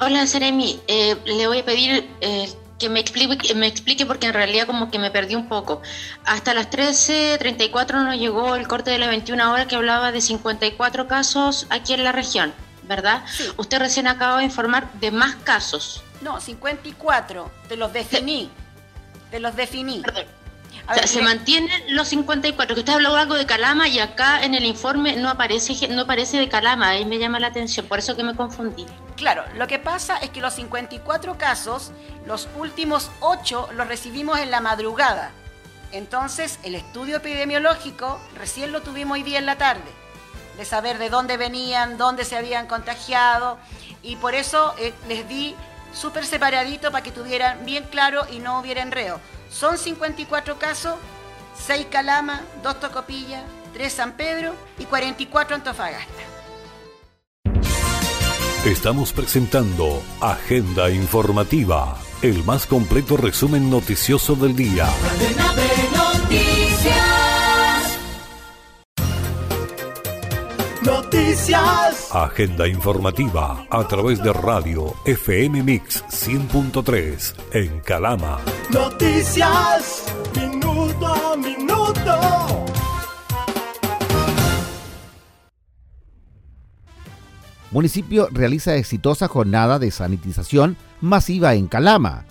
Hola, 0.00 0.26
Seremi. 0.26 0.80
Eh, 0.88 1.16
le 1.24 1.46
voy 1.46 1.60
a 1.60 1.64
pedir 1.64 2.08
eh, 2.20 2.52
que 2.78 2.88
me 2.88 3.00
explique, 3.00 3.54
me 3.54 3.66
explique 3.66 4.06
porque 4.06 4.26
en 4.26 4.34
realidad 4.34 4.66
como 4.66 4.90
que 4.90 4.98
me 4.98 5.10
perdí 5.10 5.34
un 5.34 5.48
poco. 5.48 5.82
Hasta 6.24 6.54
las 6.54 6.70
13.34 6.70 8.04
nos 8.04 8.16
llegó 8.16 8.56
el 8.56 8.66
corte 8.66 8.90
de 8.90 8.98
la 8.98 9.08
21 9.08 9.52
hora 9.52 9.66
que 9.66 9.76
hablaba 9.76 10.12
de 10.12 10.20
54 10.20 11.06
casos 11.06 11.66
aquí 11.70 11.94
en 11.94 12.04
la 12.04 12.12
región, 12.12 12.52
¿verdad? 12.82 13.24
Usted 13.56 13.78
recién 13.78 14.06
acaba 14.06 14.38
de 14.38 14.44
informar 14.44 14.92
de 14.94 15.10
más 15.10 15.36
casos. 15.36 16.02
No, 16.20 16.40
54. 16.40 17.50
Te 17.68 17.76
los 17.76 17.92
definí. 17.92 18.50
Te 19.30 19.40
los 19.40 19.54
definí. 19.54 20.02
O 20.88 20.92
sea, 20.92 21.06
se 21.06 21.22
mantienen 21.22 21.96
los 21.96 22.08
54, 22.08 22.74
que 22.74 22.80
usted 22.80 22.92
habló 22.92 23.16
algo 23.16 23.34
de 23.34 23.46
Calama 23.46 23.88
y 23.88 24.00
acá 24.00 24.44
en 24.44 24.54
el 24.54 24.64
informe 24.64 25.16
no 25.16 25.30
aparece, 25.30 25.88
no 25.88 26.02
aparece 26.02 26.36
de 26.36 26.48
Calama, 26.48 26.90
ahí 26.90 27.06
me 27.06 27.18
llama 27.18 27.40
la 27.40 27.46
atención, 27.46 27.86
por 27.86 27.98
eso 27.98 28.16
que 28.16 28.22
me 28.22 28.36
confundí. 28.36 28.84
Claro, 29.16 29.44
lo 29.54 29.66
que 29.66 29.78
pasa 29.78 30.18
es 30.18 30.28
que 30.28 30.42
los 30.42 30.54
54 30.54 31.38
casos, 31.38 31.92
los 32.26 32.48
últimos 32.56 33.10
8 33.20 33.70
los 33.74 33.88
recibimos 33.88 34.38
en 34.38 34.50
la 34.50 34.60
madrugada. 34.60 35.30
Entonces, 35.90 36.58
el 36.64 36.74
estudio 36.74 37.16
epidemiológico 37.16 38.20
recién 38.36 38.70
lo 38.70 38.82
tuvimos 38.82 39.14
hoy 39.14 39.22
día 39.22 39.38
en 39.38 39.46
la 39.46 39.56
tarde, 39.56 39.90
de 40.58 40.64
saber 40.66 40.98
de 40.98 41.08
dónde 41.08 41.38
venían, 41.38 41.96
dónde 41.96 42.26
se 42.26 42.36
habían 42.36 42.66
contagiado, 42.66 43.58
y 44.02 44.16
por 44.16 44.34
eso 44.34 44.74
eh, 44.78 44.92
les 45.08 45.26
di 45.28 45.54
súper 45.94 46.26
separadito 46.26 46.90
para 46.90 47.02
que 47.02 47.12
tuvieran 47.12 47.64
bien 47.64 47.84
claro 47.84 48.26
y 48.30 48.40
no 48.40 48.58
hubiera 48.58 48.82
enreo. 48.82 49.18
Son 49.54 49.78
54 49.78 50.58
casos, 50.58 50.96
6 51.66 51.86
Calama, 51.88 52.40
2 52.64 52.80
Tocopilla, 52.80 53.44
3 53.72 53.92
San 53.92 54.12
Pedro 54.16 54.52
y 54.80 54.84
44 54.84 55.54
Antofagasta. 55.54 56.22
Estamos 58.64 59.12
presentando 59.12 60.02
Agenda 60.20 60.90
Informativa, 60.90 61.96
el 62.22 62.42
más 62.42 62.66
completo 62.66 63.16
resumen 63.16 63.70
noticioso 63.70 64.34
del 64.34 64.56
día. 64.56 64.88
Noticias. 71.14 72.08
Agenda 72.10 72.66
informativa 72.66 73.64
a 73.70 73.86
través 73.86 74.20
de 74.20 74.32
radio 74.32 74.92
FM 75.04 75.62
Mix 75.62 76.04
100.3 76.06 77.34
en 77.52 77.78
Calama. 77.82 78.40
Noticias. 78.72 80.06
Minuto 80.34 81.06
a 81.06 81.36
minuto. 81.36 82.66
Municipio 87.70 88.28
realiza 88.32 88.74
exitosa 88.74 89.28
jornada 89.28 89.78
de 89.78 89.92
sanitización 89.92 90.76
masiva 91.00 91.54
en 91.54 91.68
Calama. 91.68 92.24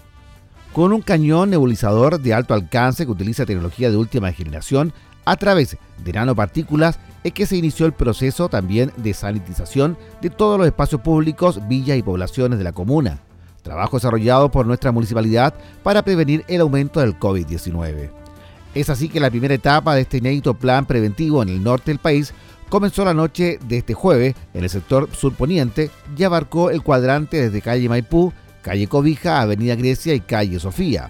Con 0.74 0.91
un 0.91 1.02
cañón 1.02 1.52
nebulizador 1.52 2.19
de 2.19 2.34
alto 2.34 2.54
alcance 2.54 3.06
que 3.06 3.12
utiliza 3.12 3.46
tecnología 3.46 3.89
de 3.89 3.96
última 3.96 4.34
generación 4.34 4.91
a 5.25 5.36
través 5.38 5.77
de 6.03 6.13
nanopartículas 6.13 6.99
es 7.23 7.33
que 7.33 7.45
se 7.45 7.55
inició 7.55 7.86
el 7.86 7.93
proceso 7.93 8.49
también 8.49 8.91
de 8.97 9.13
sanitización 9.13 9.97
de 10.21 10.29
todos 10.29 10.57
los 10.57 10.67
espacios 10.67 11.01
públicos, 11.01 11.67
villas 11.67 11.97
y 11.97 12.03
poblaciones 12.03 12.57
de 12.57 12.65
la 12.65 12.73
comuna. 12.73 13.19
Trabajo 13.62 13.97
desarrollado 13.97 14.51
por 14.51 14.65
nuestra 14.65 14.91
municipalidad 14.91 15.53
para 15.83 16.03
prevenir 16.03 16.43
el 16.47 16.62
aumento 16.62 16.99
del 16.99 17.17
COVID-19. 17.17 18.09
Es 18.75 18.89
así 18.89 19.07
que 19.07 19.19
la 19.19 19.29
primera 19.29 19.53
etapa 19.53 19.95
de 19.95 20.01
este 20.01 20.17
inédito 20.17 20.53
plan 20.53 20.86
preventivo 20.86 21.41
en 21.41 21.49
el 21.49 21.63
norte 21.63 21.91
del 21.91 21.99
país 21.99 22.33
comenzó 22.67 23.05
la 23.05 23.13
noche 23.13 23.59
de 23.67 23.77
este 23.77 23.93
jueves 23.93 24.36
en 24.53 24.63
el 24.63 24.69
sector 24.69 25.07
surponiente 25.13 25.91
y 26.17 26.23
abarcó 26.23 26.71
el 26.71 26.81
cuadrante 26.81 27.38
desde 27.38 27.62
calle 27.62 27.88
Maipú, 27.88 28.33
calle 28.63 28.88
Cobija, 28.88 29.41
avenida 29.41 29.75
Grecia 29.75 30.13
y 30.13 30.19
calle 30.19 30.59
Sofía. 30.59 31.09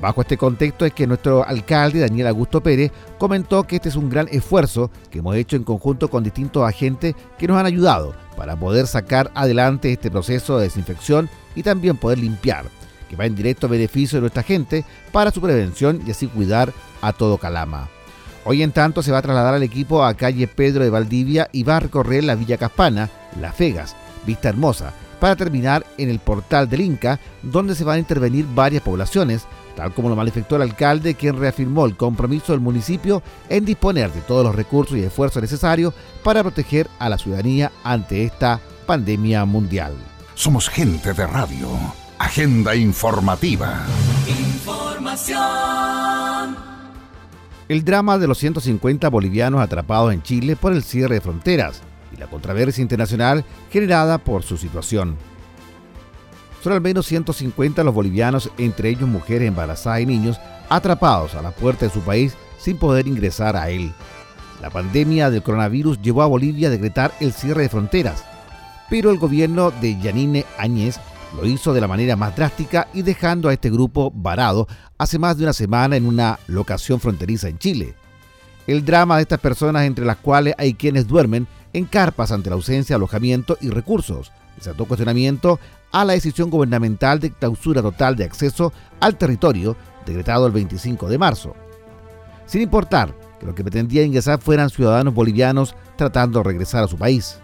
Bajo 0.00 0.20
este 0.20 0.36
contexto 0.36 0.84
es 0.84 0.92
que 0.92 1.06
nuestro 1.06 1.46
alcalde, 1.46 2.00
Daniel 2.00 2.26
Augusto 2.26 2.62
Pérez, 2.62 2.92
comentó 3.18 3.64
que 3.64 3.76
este 3.76 3.88
es 3.88 3.96
un 3.96 4.10
gran 4.10 4.28
esfuerzo 4.30 4.90
que 5.10 5.20
hemos 5.20 5.36
hecho 5.36 5.56
en 5.56 5.64
conjunto 5.64 6.10
con 6.10 6.24
distintos 6.24 6.62
agentes 6.62 7.14
que 7.38 7.48
nos 7.48 7.56
han 7.56 7.66
ayudado 7.66 8.14
para 8.36 8.56
poder 8.56 8.86
sacar 8.86 9.30
adelante 9.34 9.92
este 9.92 10.10
proceso 10.10 10.58
de 10.58 10.64
desinfección 10.64 11.30
y 11.54 11.62
también 11.62 11.96
poder 11.96 12.18
limpiar, 12.18 12.66
que 13.08 13.16
va 13.16 13.26
en 13.26 13.34
directo 13.34 13.68
beneficio 13.68 14.18
de 14.18 14.22
nuestra 14.22 14.42
gente 14.42 14.84
para 15.12 15.30
su 15.30 15.40
prevención 15.40 16.02
y 16.06 16.10
así 16.10 16.26
cuidar 16.26 16.72
a 17.00 17.12
todo 17.12 17.38
Calama. 17.38 17.88
Hoy 18.44 18.62
en 18.62 18.72
tanto 18.72 19.02
se 19.02 19.10
va 19.10 19.18
a 19.18 19.22
trasladar 19.22 19.54
al 19.54 19.62
equipo 19.62 20.04
a 20.04 20.14
calle 20.14 20.46
Pedro 20.46 20.84
de 20.84 20.90
Valdivia 20.90 21.48
y 21.50 21.62
va 21.62 21.78
a 21.78 21.80
recorrer 21.80 22.24
la 22.24 22.34
Villa 22.34 22.58
Caspana, 22.58 23.08
Las 23.40 23.56
Vegas, 23.56 23.96
Vista 24.26 24.50
Hermosa, 24.50 24.92
para 25.18 25.36
terminar 25.36 25.86
en 25.96 26.10
el 26.10 26.18
portal 26.18 26.68
del 26.68 26.82
Inca, 26.82 27.18
donde 27.42 27.74
se 27.74 27.84
van 27.84 27.96
a 27.96 28.00
intervenir 28.00 28.44
varias 28.54 28.82
poblaciones, 28.82 29.46
tal 29.76 29.92
como 29.92 30.08
lo 30.08 30.16
manifestó 30.16 30.56
el 30.56 30.62
alcalde, 30.62 31.14
quien 31.14 31.38
reafirmó 31.38 31.86
el 31.86 31.96
compromiso 31.96 32.52
del 32.52 32.60
municipio 32.60 33.22
en 33.48 33.64
disponer 33.64 34.12
de 34.12 34.20
todos 34.20 34.44
los 34.44 34.54
recursos 34.54 34.96
y 34.96 35.02
esfuerzos 35.02 35.42
necesarios 35.42 35.94
para 36.22 36.42
proteger 36.42 36.88
a 36.98 37.08
la 37.08 37.18
ciudadanía 37.18 37.72
ante 37.82 38.24
esta 38.24 38.60
pandemia 38.86 39.44
mundial. 39.44 39.94
Somos 40.34 40.68
gente 40.68 41.12
de 41.12 41.26
radio. 41.26 41.68
Agenda 42.18 42.74
informativa. 42.74 43.84
Información. 44.26 45.34
El 47.68 47.84
drama 47.84 48.18
de 48.18 48.26
los 48.26 48.38
150 48.38 49.08
bolivianos 49.08 49.60
atrapados 49.60 50.12
en 50.12 50.22
Chile 50.22 50.54
por 50.56 50.72
el 50.72 50.82
cierre 50.82 51.14
de 51.16 51.20
fronteras 51.20 51.82
y 52.12 52.16
la 52.18 52.26
controversia 52.26 52.82
internacional 52.82 53.44
generada 53.70 54.18
por 54.18 54.42
su 54.42 54.56
situación. 54.56 55.16
Son 56.64 56.72
al 56.72 56.80
menos 56.80 57.04
150 57.04 57.84
los 57.84 57.92
bolivianos, 57.92 58.50
entre 58.56 58.88
ellos 58.88 59.06
mujeres 59.06 59.48
embarazadas 59.48 60.00
y 60.00 60.06
niños, 60.06 60.40
atrapados 60.70 61.34
a 61.34 61.42
la 61.42 61.50
puerta 61.50 61.84
de 61.84 61.92
su 61.92 62.00
país 62.00 62.38
sin 62.56 62.78
poder 62.78 63.06
ingresar 63.06 63.54
a 63.54 63.68
él. 63.68 63.92
La 64.62 64.70
pandemia 64.70 65.28
del 65.28 65.42
coronavirus 65.42 66.00
llevó 66.00 66.22
a 66.22 66.26
Bolivia 66.26 66.68
a 66.68 66.70
decretar 66.70 67.12
el 67.20 67.34
cierre 67.34 67.64
de 67.64 67.68
fronteras, 67.68 68.24
pero 68.88 69.10
el 69.10 69.18
gobierno 69.18 69.72
de 69.72 70.00
Yanine 70.00 70.46
Áñez 70.56 70.98
lo 71.36 71.46
hizo 71.46 71.74
de 71.74 71.82
la 71.82 71.86
manera 71.86 72.16
más 72.16 72.34
drástica 72.34 72.88
y 72.94 73.02
dejando 73.02 73.50
a 73.50 73.52
este 73.52 73.68
grupo 73.68 74.10
varado 74.14 74.66
hace 74.96 75.18
más 75.18 75.36
de 75.36 75.42
una 75.42 75.52
semana 75.52 75.96
en 75.96 76.06
una 76.06 76.38
locación 76.46 76.98
fronteriza 76.98 77.50
en 77.50 77.58
Chile. 77.58 77.94
El 78.66 78.86
drama 78.86 79.16
de 79.16 79.22
estas 79.24 79.40
personas, 79.40 79.84
entre 79.84 80.06
las 80.06 80.16
cuales 80.16 80.54
hay 80.56 80.72
quienes 80.72 81.06
duermen 81.06 81.46
en 81.74 81.84
carpas 81.84 82.32
ante 82.32 82.48
la 82.48 82.56
ausencia 82.56 82.94
de 82.94 82.96
alojamiento 82.96 83.58
y 83.60 83.68
recursos, 83.68 84.32
desató 84.56 84.86
cuestionamiento 84.86 85.60
a 85.94 86.04
la 86.04 86.14
decisión 86.14 86.50
gubernamental 86.50 87.20
de 87.20 87.30
clausura 87.30 87.80
total 87.80 88.16
de 88.16 88.24
acceso 88.24 88.72
al 88.98 89.16
territorio 89.16 89.76
decretado 90.04 90.44
el 90.44 90.52
25 90.52 91.08
de 91.08 91.18
marzo. 91.18 91.54
Sin 92.46 92.62
importar 92.62 93.14
que 93.38 93.46
lo 93.46 93.54
que 93.54 93.62
pretendía 93.62 94.02
ingresar 94.02 94.40
fueran 94.40 94.70
ciudadanos 94.70 95.14
bolivianos 95.14 95.76
tratando 95.96 96.40
de 96.40 96.44
regresar 96.46 96.82
a 96.82 96.88
su 96.88 96.98
país. 96.98 97.38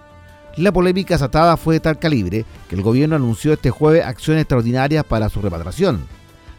La 0.57 0.73
polémica 0.73 1.15
desatada 1.15 1.57
fue 1.57 1.75
de 1.75 1.81
tal 1.81 2.01
calibre 2.01 2.45
que 2.69 2.75
el 2.75 2.83
gobierno 2.83 3.15
anunció 3.15 3.53
este 3.53 3.71
jueves 3.71 4.05
acciones 4.05 4.43
extraordinarias 4.43 5.05
para 5.05 5.29
su 5.29 5.41
repatriación. 5.41 6.01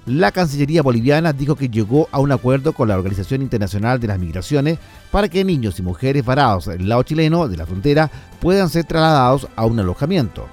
La 0.05 0.31
Cancillería 0.31 0.81
boliviana 0.81 1.33
dijo 1.33 1.57
que 1.57 1.67
llegó 1.67 2.07
a 2.13 2.19
un 2.19 2.31
acuerdo 2.31 2.71
con 2.71 2.87
la 2.87 2.95
Organización 2.95 3.41
Internacional 3.41 3.99
de 3.99 4.07
las 4.07 4.17
Migraciones 4.17 4.79
para 5.11 5.27
que 5.27 5.43
niños 5.43 5.77
y 5.77 5.81
mujeres 5.83 6.23
varados 6.23 6.67
del 6.67 6.87
lado 6.87 7.03
chileno 7.03 7.49
de 7.49 7.57
la 7.57 7.65
frontera 7.65 8.09
puedan 8.39 8.69
ser 8.69 8.85
trasladados 8.85 9.49
a 9.57 9.65
un 9.65 9.77
alojamiento. 9.77 10.47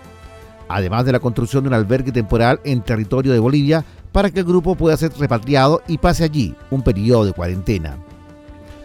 Además 0.68 1.04
de 1.04 1.12
la 1.12 1.20
construcción 1.20 1.64
de 1.64 1.68
un 1.68 1.74
albergue 1.74 2.12
temporal 2.12 2.60
en 2.64 2.82
territorio 2.82 3.32
de 3.32 3.38
Bolivia 3.38 3.84
para 4.12 4.30
que 4.30 4.40
el 4.40 4.46
grupo 4.46 4.74
pueda 4.74 4.96
ser 4.96 5.12
repatriado 5.18 5.82
y 5.88 5.98
pase 5.98 6.24
allí 6.24 6.54
un 6.70 6.82
periodo 6.82 7.24
de 7.24 7.32
cuarentena. 7.32 7.96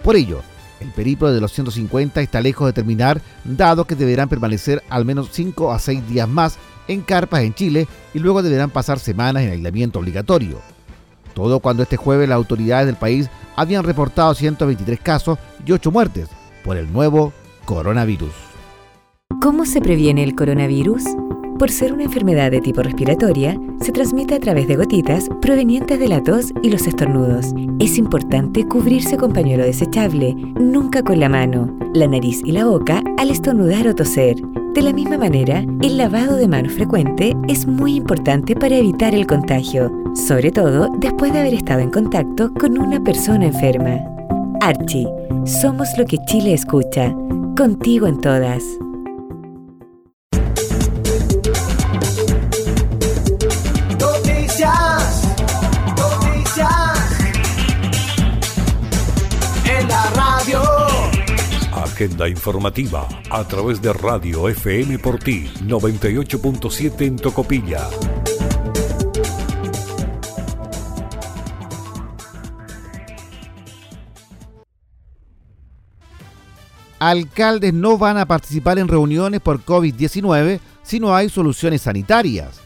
Por 0.03 0.15
ello, 0.15 0.41
El 0.83 0.91
periplo 0.91 1.31
de 1.31 1.39
los 1.39 1.53
150 1.53 2.21
está 2.21 2.41
lejos 2.41 2.67
de 2.67 2.73
terminar, 2.73 3.21
dado 3.45 3.85
que 3.85 3.95
deberán 3.95 4.27
permanecer 4.27 4.83
al 4.89 5.05
menos 5.05 5.29
5 5.31 5.71
a 5.71 5.79
6 5.79 6.09
días 6.09 6.27
más 6.27 6.57
en 6.89 7.01
carpas 7.01 7.43
en 7.43 7.53
Chile 7.53 7.87
y 8.13 8.19
luego 8.19 8.43
deberán 8.43 8.69
pasar 8.69 8.99
semanas 8.99 9.43
en 9.43 9.51
aislamiento 9.51 9.99
obligatorio. 9.99 10.59
Todo 11.33 11.61
cuando 11.61 11.83
este 11.83 11.95
jueves 11.95 12.27
las 12.27 12.35
autoridades 12.35 12.85
del 12.85 12.97
país 12.97 13.29
habían 13.55 13.85
reportado 13.85 14.33
123 14.35 14.99
casos 14.99 15.39
y 15.65 15.71
8 15.71 15.89
muertes 15.89 16.27
por 16.65 16.75
el 16.75 16.91
nuevo 16.91 17.31
coronavirus. 17.63 18.33
¿Cómo 19.41 19.65
se 19.65 19.79
previene 19.79 20.23
el 20.23 20.35
coronavirus? 20.35 21.03
Por 21.59 21.69
ser 21.69 21.93
una 21.93 22.03
enfermedad 22.03 22.51
de 22.51 22.61
tipo 22.61 22.81
respiratoria, 22.81 23.59
se 23.79 23.91
transmite 23.91 24.35
a 24.35 24.39
través 24.39 24.67
de 24.67 24.75
gotitas 24.75 25.29
provenientes 25.41 25.99
de 25.99 26.07
la 26.07 26.21
tos 26.21 26.51
y 26.61 26.69
los 26.69 26.87
estornudos. 26.87 27.53
Es 27.79 27.97
importante 27.97 28.67
cubrirse 28.67 29.17
con 29.17 29.33
pañuelo 29.33 29.63
desechable, 29.63 30.35
nunca 30.59 31.03
con 31.03 31.19
la 31.19 31.29
mano, 31.29 31.77
la 31.93 32.07
nariz 32.07 32.41
y 32.43 32.51
la 32.51 32.65
boca 32.65 33.01
al 33.17 33.29
estornudar 33.29 33.87
o 33.87 33.95
toser. 33.95 34.35
De 34.73 34.81
la 34.81 34.91
misma 34.91 35.17
manera, 35.19 35.63
el 35.81 35.97
lavado 35.97 36.35
de 36.35 36.47
manos 36.47 36.73
frecuente 36.73 37.33
es 37.47 37.67
muy 37.67 37.95
importante 37.95 38.55
para 38.55 38.75
evitar 38.75 39.13
el 39.13 39.27
contagio, 39.27 39.91
sobre 40.15 40.51
todo 40.51 40.89
después 40.97 41.31
de 41.31 41.39
haber 41.39 41.53
estado 41.53 41.81
en 41.81 41.91
contacto 41.91 42.51
con 42.53 42.79
una 42.79 43.01
persona 43.03 43.45
enferma. 43.45 43.99
Archie, 44.61 45.07
somos 45.45 45.87
lo 45.97 46.05
que 46.05 46.17
Chile 46.25 46.53
escucha, 46.53 47.13
contigo 47.55 48.07
en 48.07 48.19
todas. 48.19 48.63
Agenda 62.03 62.27
informativa 62.27 63.07
a 63.29 63.47
través 63.47 63.81
de 63.81 63.93
Radio 63.93 64.49
FM 64.49 64.99
por 64.99 65.19
ti 65.19 65.49
98.7 65.61 66.99
en 66.99 67.15
Tocopilla. 67.15 67.87
Alcaldes 76.99 77.73
no 77.73 77.97
van 77.97 78.17
a 78.17 78.25
participar 78.25 78.79
en 78.79 78.89
reuniones 78.89 79.39
por 79.39 79.63
COVID-19 79.63 80.59
si 80.81 80.99
no 80.99 81.15
hay 81.15 81.29
soluciones 81.29 81.83
sanitarias. 81.83 82.59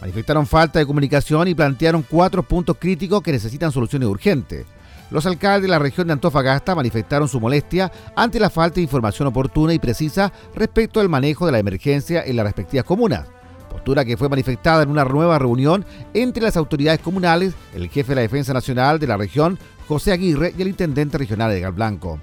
Manifestaron 0.00 0.44
falta 0.44 0.80
de 0.80 0.86
comunicación 0.86 1.46
y 1.46 1.54
plantearon 1.54 2.02
cuatro 2.02 2.42
puntos 2.42 2.76
críticos 2.80 3.22
que 3.22 3.30
necesitan 3.30 3.70
soluciones 3.70 4.08
urgentes. 4.08 4.66
Los 5.12 5.26
alcaldes 5.26 5.62
de 5.62 5.68
la 5.68 5.78
región 5.78 6.06
de 6.06 6.14
Antofagasta 6.14 6.74
manifestaron 6.74 7.28
su 7.28 7.38
molestia 7.38 7.92
ante 8.16 8.40
la 8.40 8.48
falta 8.48 8.76
de 8.76 8.82
información 8.82 9.28
oportuna 9.28 9.74
y 9.74 9.78
precisa 9.78 10.32
respecto 10.54 11.00
al 11.00 11.10
manejo 11.10 11.44
de 11.44 11.52
la 11.52 11.58
emergencia 11.58 12.24
en 12.24 12.36
las 12.36 12.46
respectivas 12.46 12.86
comunas. 12.86 13.26
Postura 13.70 14.06
que 14.06 14.16
fue 14.16 14.30
manifestada 14.30 14.82
en 14.82 14.88
una 14.88 15.04
nueva 15.04 15.38
reunión 15.38 15.84
entre 16.14 16.42
las 16.42 16.56
autoridades 16.56 17.00
comunales, 17.00 17.52
el 17.74 17.90
jefe 17.90 18.12
de 18.12 18.16
la 18.16 18.20
Defensa 18.22 18.54
Nacional 18.54 18.98
de 18.98 19.06
la 19.06 19.18
región, 19.18 19.58
José 19.86 20.12
Aguirre, 20.12 20.54
y 20.56 20.62
el 20.62 20.68
intendente 20.68 21.18
regional 21.18 21.50
de 21.50 21.60
Galblanco. 21.60 22.18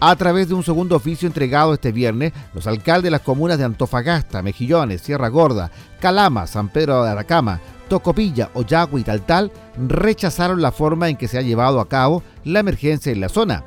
A 0.00 0.16
través 0.16 0.48
de 0.48 0.54
un 0.54 0.62
segundo 0.62 0.96
oficio 0.96 1.28
entregado 1.28 1.74
este 1.74 1.92
viernes, 1.92 2.32
los 2.54 2.66
alcaldes 2.66 3.04
de 3.04 3.10
las 3.10 3.20
comunas 3.20 3.58
de 3.58 3.64
Antofagasta, 3.64 4.40
Mejillones, 4.40 5.02
Sierra 5.02 5.28
Gorda, 5.28 5.70
Calama, 6.00 6.46
San 6.46 6.70
Pedro 6.70 7.04
de 7.04 7.10
Aracama, 7.10 7.60
Tocopilla, 7.92 8.48
Oyagua 8.54 8.98
y 9.00 9.02
Taltal 9.02 9.52
rechazaron 9.76 10.62
la 10.62 10.72
forma 10.72 11.10
en 11.10 11.16
que 11.18 11.28
se 11.28 11.36
ha 11.36 11.42
llevado 11.42 11.78
a 11.78 11.90
cabo 11.90 12.22
la 12.42 12.60
emergencia 12.60 13.12
en 13.12 13.20
la 13.20 13.28
zona, 13.28 13.64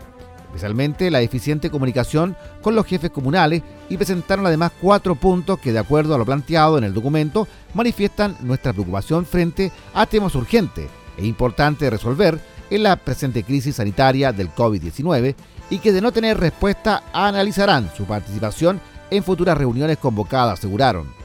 especialmente 0.48 1.12
la 1.12 1.22
eficiente 1.22 1.70
comunicación 1.70 2.36
con 2.64 2.74
los 2.74 2.88
jefes 2.88 3.12
comunales 3.12 3.62
y 3.88 3.98
presentaron 3.98 4.48
además 4.48 4.72
cuatro 4.82 5.14
puntos 5.14 5.60
que 5.60 5.72
de 5.72 5.78
acuerdo 5.78 6.16
a 6.16 6.18
lo 6.18 6.26
planteado 6.26 6.80
en 6.80 6.86
el 6.86 6.96
documento 6.96 7.48
manifiestan 7.76 8.36
nuestra 8.42 8.74
preocupación 8.74 9.28
frente 9.28 9.72
a 9.94 10.08
temas 10.08 10.34
urgentes 10.34 10.90
e 11.20 11.26
importantes 11.28 11.82
de 11.82 11.92
resolver 11.92 12.40
en 12.72 12.82
la 12.82 12.96
presente 12.96 13.44
crisis 13.44 13.76
sanitaria 13.76 14.32
del 14.32 14.50
COVID-19 14.50 15.36
y 15.70 15.78
que 15.78 15.92
de 15.92 16.02
no 16.02 16.12
tener 16.12 16.40
respuesta 16.40 17.04
analizarán 17.14 17.92
su 17.96 18.06
participación 18.06 18.82
en 19.12 19.24
futuras 19.24 19.56
reuniones 19.56 20.00
convocadas, 20.00 20.58
aseguraron. 20.58 21.25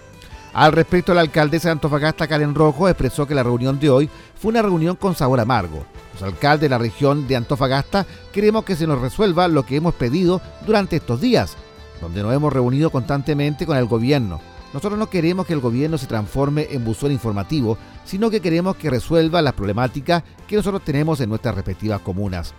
Al 0.52 0.72
respecto, 0.72 1.14
la 1.14 1.20
alcaldesa 1.20 1.68
de 1.68 1.72
Antofagasta, 1.72 2.26
Karen 2.26 2.54
Rojo, 2.56 2.88
expresó 2.88 3.26
que 3.26 3.36
la 3.36 3.44
reunión 3.44 3.78
de 3.78 3.88
hoy 3.88 4.10
fue 4.34 4.50
una 4.50 4.62
reunión 4.62 4.96
con 4.96 5.14
sabor 5.14 5.38
amargo. 5.38 5.84
Los 6.14 6.22
alcaldes 6.24 6.62
de 6.62 6.68
la 6.68 6.78
región 6.78 7.28
de 7.28 7.36
Antofagasta 7.36 8.04
queremos 8.32 8.64
que 8.64 8.74
se 8.74 8.86
nos 8.86 9.00
resuelva 9.00 9.46
lo 9.46 9.64
que 9.64 9.76
hemos 9.76 9.94
pedido 9.94 10.40
durante 10.66 10.96
estos 10.96 11.20
días, 11.20 11.56
donde 12.00 12.22
nos 12.22 12.34
hemos 12.34 12.52
reunido 12.52 12.90
constantemente 12.90 13.64
con 13.64 13.76
el 13.76 13.86
gobierno. 13.86 14.40
Nosotros 14.72 14.98
no 14.98 15.08
queremos 15.08 15.46
que 15.46 15.52
el 15.52 15.60
gobierno 15.60 15.98
se 15.98 16.06
transforme 16.06 16.66
en 16.70 16.84
buzón 16.84 17.12
informativo, 17.12 17.78
sino 18.04 18.28
que 18.28 18.40
queremos 18.40 18.76
que 18.76 18.90
resuelva 18.90 19.42
las 19.42 19.54
problemáticas 19.54 20.24
que 20.48 20.56
nosotros 20.56 20.82
tenemos 20.84 21.20
en 21.20 21.28
nuestras 21.28 21.54
respectivas 21.54 22.00
comunas. 22.00 22.54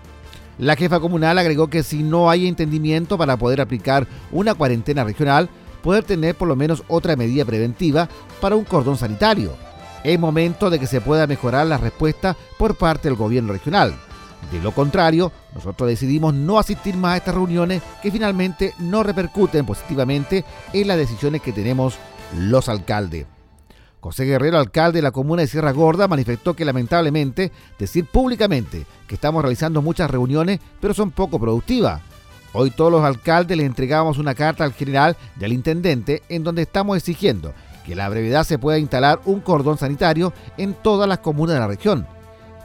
La 0.57 0.75
jefa 0.75 0.99
comunal 0.99 1.37
agregó 1.37 1.67
que 1.67 1.83
si 1.83 2.03
no 2.03 2.29
hay 2.29 2.47
entendimiento 2.47 3.17
para 3.17 3.37
poder 3.37 3.61
aplicar 3.61 4.07
una 4.31 4.53
cuarentena 4.53 5.03
regional, 5.03 5.49
poder 5.81 6.03
tener 6.03 6.35
por 6.35 6.47
lo 6.47 6.55
menos 6.55 6.83
otra 6.87 7.15
medida 7.15 7.45
preventiva 7.45 8.07
para 8.39 8.55
un 8.55 8.63
cordón 8.63 8.97
sanitario. 8.97 9.53
Es 10.03 10.19
momento 10.19 10.69
de 10.69 10.79
que 10.79 10.87
se 10.87 11.01
pueda 11.01 11.27
mejorar 11.27 11.67
la 11.67 11.77
respuesta 11.77 12.35
por 12.57 12.75
parte 12.75 13.07
del 13.07 13.17
gobierno 13.17 13.53
regional. 13.53 13.93
De 14.51 14.59
lo 14.59 14.71
contrario, 14.71 15.31
nosotros 15.53 15.87
decidimos 15.87 16.33
no 16.33 16.57
asistir 16.57 16.97
más 16.97 17.13
a 17.13 17.17
estas 17.17 17.35
reuniones 17.35 17.81
que 18.01 18.11
finalmente 18.11 18.73
no 18.79 19.03
repercuten 19.03 19.65
positivamente 19.65 20.43
en 20.73 20.87
las 20.87 20.97
decisiones 20.97 21.41
que 21.41 21.53
tenemos 21.53 21.95
los 22.35 22.67
alcaldes. 22.67 23.27
José 24.01 24.25
Guerrero, 24.25 24.57
alcalde 24.57 24.97
de 24.97 25.03
la 25.03 25.11
comuna 25.11 25.43
de 25.43 25.47
Sierra 25.47 25.71
Gorda, 25.71 26.07
manifestó 26.07 26.55
que 26.55 26.65
lamentablemente 26.65 27.51
decir 27.77 28.05
públicamente 28.05 28.87
que 29.07 29.15
estamos 29.15 29.43
realizando 29.43 29.83
muchas 29.83 30.09
reuniones, 30.09 30.59
pero 30.79 30.95
son 30.95 31.11
poco 31.11 31.39
productivas. 31.39 32.01
Hoy 32.53 32.71
todos 32.71 32.91
los 32.91 33.03
alcaldes 33.03 33.57
le 33.57 33.65
entregamos 33.65 34.17
una 34.17 34.35
carta 34.35 34.63
al 34.63 34.73
general 34.73 35.15
y 35.39 35.45
al 35.45 35.53
intendente 35.53 36.21
en 36.27 36.43
donde 36.43 36.63
estamos 36.63 36.97
exigiendo 36.97 37.53
que 37.85 37.95
la 37.95 38.09
brevedad 38.09 38.43
se 38.43 38.59
pueda 38.59 38.77
instalar 38.77 39.21
un 39.25 39.39
cordón 39.39 39.77
sanitario 39.77 40.33
en 40.57 40.73
todas 40.73 41.07
las 41.07 41.19
comunas 41.19 41.55
de 41.55 41.59
la 41.61 41.67
región. 41.67 42.05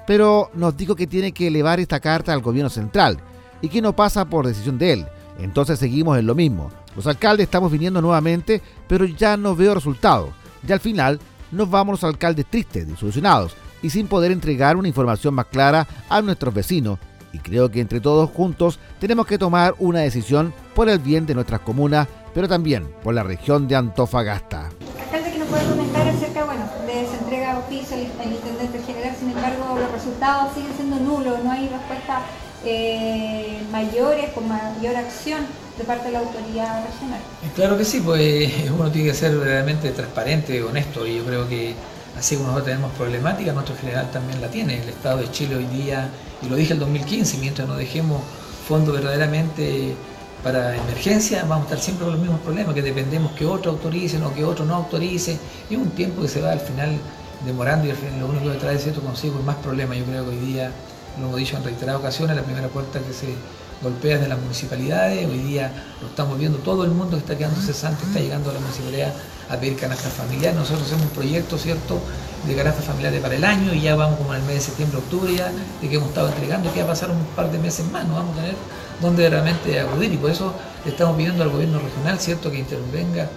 Pero 0.06 0.50
nos 0.54 0.76
dijo 0.76 0.94
que 0.94 1.06
tiene 1.06 1.32
que 1.32 1.46
elevar 1.46 1.80
esta 1.80 2.00
carta 2.00 2.32
al 2.32 2.42
gobierno 2.42 2.70
central 2.70 3.18
y 3.62 3.68
que 3.68 3.82
no 3.82 3.94
pasa 3.94 4.24
por 4.24 4.46
decisión 4.46 4.78
de 4.78 4.92
él. 4.92 5.06
Entonces 5.38 5.78
seguimos 5.78 6.18
en 6.18 6.26
lo 6.26 6.34
mismo. 6.34 6.70
Los 6.94 7.06
alcaldes 7.06 7.44
estamos 7.44 7.70
viniendo 7.70 8.00
nuevamente, 8.00 8.62
pero 8.88 9.04
ya 9.04 9.36
no 9.36 9.54
veo 9.54 9.74
resultados. 9.74 10.30
Y 10.66 10.72
al 10.72 10.80
final 10.80 11.20
nos 11.50 11.70
vamos 11.70 11.94
los 11.94 12.04
alcaldes 12.04 12.46
tristes, 12.46 12.86
disolucionados 12.86 13.54
y 13.82 13.90
sin 13.90 14.08
poder 14.08 14.32
entregar 14.32 14.76
una 14.76 14.88
información 14.88 15.34
más 15.34 15.46
clara 15.46 15.86
a 16.08 16.22
nuestros 16.22 16.52
vecinos. 16.52 16.98
Y 17.36 17.38
creo 17.38 17.70
que 17.70 17.82
entre 17.82 18.00
todos 18.00 18.30
juntos 18.30 18.78
tenemos 18.98 19.26
que 19.26 19.36
tomar 19.36 19.74
una 19.78 20.00
decisión 20.00 20.54
por 20.74 20.88
el 20.88 20.98
bien 20.98 21.26
de 21.26 21.34
nuestras 21.34 21.60
comunas, 21.60 22.08
pero 22.32 22.48
también 22.48 22.88
por 23.02 23.12
la 23.12 23.22
región 23.22 23.68
de 23.68 23.76
Antofagasta. 23.76 24.70
Alcalde 25.04 25.32
que 25.32 25.38
nos 25.38 25.48
puede 25.48 25.68
comentar 25.68 26.08
acerca, 26.08 26.46
bueno, 26.46 26.64
de 26.86 27.04
esa 27.04 27.18
entrega 27.18 27.52
de 27.52 27.58
oficio 27.58 27.94
al 27.94 28.32
intendente 28.32 28.82
general, 28.86 29.14
sin 29.20 29.28
embargo 29.32 29.78
los 29.78 29.92
resultados 29.92 30.54
siguen 30.54 30.72
siendo 30.76 30.96
nulos, 30.96 31.44
no 31.44 31.52
hay 31.52 31.68
respuestas 31.68 32.22
eh, 32.64 33.60
mayores 33.70 34.30
con 34.30 34.48
mayor 34.48 34.96
acción 34.96 35.42
de 35.76 35.84
parte 35.84 36.06
de 36.06 36.12
la 36.12 36.20
autoridad 36.20 36.86
regional. 36.86 37.20
Claro 37.54 37.76
que 37.76 37.84
sí, 37.84 38.00
pues 38.00 38.50
uno 38.70 38.90
tiene 38.90 39.10
que 39.10 39.14
ser 39.14 39.36
verdaderamente 39.36 39.90
transparente, 39.90 40.62
honesto, 40.62 41.06
y 41.06 41.18
yo 41.18 41.24
creo 41.26 41.46
que 41.46 41.74
así 42.18 42.36
como 42.36 42.48
nosotros 42.48 42.72
tenemos 42.72 42.92
problemática, 42.92 43.52
nuestro 43.52 43.76
general 43.76 44.10
también 44.10 44.40
la 44.40 44.48
tiene. 44.48 44.80
El 44.80 44.88
Estado 44.88 45.18
de 45.18 45.30
Chile 45.30 45.56
hoy 45.56 45.66
día, 45.66 46.08
y 46.42 46.48
lo 46.48 46.56
dije 46.56 46.74
el 46.74 46.78
2015, 46.80 47.38
mientras 47.38 47.66
no 47.68 47.76
dejemos 47.76 48.22
fondos 48.66 48.94
verdaderamente 48.94 49.94
para 50.42 50.76
emergencia, 50.76 51.44
vamos 51.48 51.66
a 51.66 51.70
estar 51.70 51.78
siempre 51.80 52.04
con 52.04 52.12
los 52.12 52.20
mismos 52.20 52.40
problemas, 52.40 52.74
que 52.74 52.82
dependemos 52.82 53.32
que 53.32 53.46
otro 53.46 53.72
autorice 53.72 54.22
o 54.22 54.32
que 54.34 54.44
otro 54.44 54.64
no 54.64 54.74
autorice, 54.74 55.38
y 55.70 55.74
es 55.74 55.80
un 55.80 55.90
tiempo 55.90 56.22
que 56.22 56.28
se 56.28 56.40
va 56.40 56.52
al 56.52 56.60
final 56.60 56.98
demorando 57.44 57.86
y 57.86 57.90
al 57.90 57.96
final 57.96 58.20
lo 58.20 58.26
único 58.28 58.52
que 58.52 58.58
trae 58.58 58.78
cierto 58.78 59.00
consigo 59.00 59.38
es 59.38 59.44
más 59.44 59.56
problemas. 59.56 59.98
Yo 59.98 60.04
creo 60.04 60.24
que 60.24 60.30
hoy 60.30 60.38
día, 60.38 60.70
lo 61.18 61.26
hemos 61.26 61.38
dicho 61.38 61.56
en 61.56 61.64
reiteradas 61.64 62.00
ocasiones, 62.00 62.36
la 62.36 62.42
primera 62.42 62.68
puerta 62.68 63.00
que 63.00 63.12
se 63.12 63.34
golpea 63.82 64.18
de 64.18 64.28
las 64.28 64.38
municipalidades, 64.38 65.26
hoy 65.26 65.38
día 65.38 65.70
lo 66.00 66.08
estamos 66.08 66.38
viendo, 66.38 66.58
todo 66.58 66.84
el 66.84 66.90
mundo 66.90 67.16
que 67.16 67.22
está 67.22 67.36
quedando 67.36 67.60
cesante 67.60 68.04
está 68.04 68.20
llegando 68.20 68.50
a 68.50 68.54
la 68.54 68.60
municipalidad 68.60 69.12
a 69.48 69.56
pedir 69.56 69.76
canastas 69.76 70.12
familiares, 70.12 70.56
nosotros 70.56 70.86
hacemos 70.86 71.04
un 71.04 71.10
proyecto, 71.10 71.58
¿cierto?, 71.58 72.00
de 72.46 72.54
canastas 72.54 72.84
familiares 72.84 73.20
para 73.20 73.34
el 73.34 73.44
año 73.44 73.74
y 73.74 73.80
ya 73.80 73.96
vamos 73.96 74.18
como 74.18 74.34
en 74.34 74.40
el 74.40 74.46
mes 74.46 74.56
de 74.56 74.60
septiembre, 74.60 74.98
octubre 74.98 75.34
ya, 75.34 75.50
de 75.80 75.88
que 75.88 75.96
hemos 75.96 76.08
estado 76.08 76.28
entregando, 76.28 76.72
que 76.72 76.80
va 76.80 76.86
a 76.86 76.88
pasar 76.90 77.10
un 77.10 77.24
par 77.34 77.50
de 77.50 77.58
meses 77.58 77.86
más, 77.90 78.06
no 78.06 78.14
vamos 78.14 78.32
a 78.36 78.40
tener 78.40 78.54
dónde 79.00 79.28
realmente 79.28 79.80
acudir 79.80 80.12
y 80.12 80.16
por 80.16 80.30
eso 80.30 80.54
le 80.84 80.90
estamos 80.92 81.16
pidiendo 81.16 81.42
al 81.42 81.50
gobierno 81.50 81.78
regional, 81.78 82.18
¿cierto?, 82.18 82.50
que 82.50 82.58
intervenga 82.58 83.28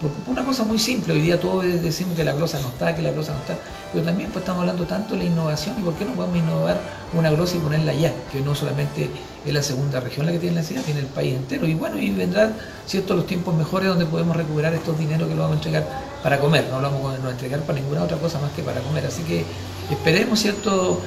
por 0.00 0.10
una 0.26 0.44
cosa 0.44 0.64
muy 0.64 0.78
simple, 0.78 1.14
hoy 1.14 1.20
día 1.20 1.40
todos 1.40 1.64
decimos 1.64 2.16
que 2.16 2.24
la 2.24 2.32
glosa 2.32 2.58
no 2.60 2.68
está, 2.68 2.94
que 2.94 3.00
la 3.00 3.12
glosa 3.12 3.32
no 3.32 3.38
está, 3.38 3.56
pero 3.92 4.04
también 4.04 4.28
pues, 4.30 4.42
estamos 4.42 4.60
hablando 4.60 4.84
tanto 4.84 5.14
de 5.14 5.20
la 5.20 5.24
innovación 5.24 5.76
y 5.78 5.82
por 5.82 5.94
qué 5.94 6.04
no 6.04 6.12
podemos 6.12 6.36
innovar 6.36 6.80
una 7.12 7.30
glosa 7.30 7.56
y 7.56 7.60
ponerla 7.60 7.92
allá, 7.92 8.12
que 8.32 8.40
no 8.40 8.54
solamente 8.54 9.08
es 9.46 9.54
la 9.54 9.62
segunda 9.62 10.00
región 10.00 10.26
la 10.26 10.32
que 10.32 10.40
tiene 10.40 10.56
la 10.56 10.62
ciudad, 10.62 10.82
tiene 10.82 11.00
el 11.00 11.06
país 11.06 11.34
entero. 11.34 11.66
Y 11.66 11.74
bueno, 11.74 11.98
y 11.98 12.10
vendrán 12.10 12.54
ciertos 12.86 13.16
los 13.16 13.26
tiempos 13.26 13.54
mejores 13.54 13.88
donde 13.88 14.06
podemos 14.06 14.36
recuperar 14.36 14.74
estos 14.74 14.98
dineros 14.98 15.28
que 15.28 15.34
lo 15.34 15.42
vamos 15.42 15.54
a 15.54 15.58
entregar 15.58 15.86
para 16.24 16.40
comer, 16.40 16.64
no 16.70 16.80
lo 16.80 16.90
vamos 16.90 17.18
a 17.22 17.30
entregar 17.30 17.60
para 17.60 17.78
ninguna 17.78 18.02
otra 18.02 18.16
cosa 18.16 18.38
más 18.38 18.50
que 18.52 18.62
para 18.62 18.80
comer. 18.80 19.04
Así 19.04 19.22
que 19.24 19.44
esperemos, 19.90 20.40
¿cierto? 20.40 21.02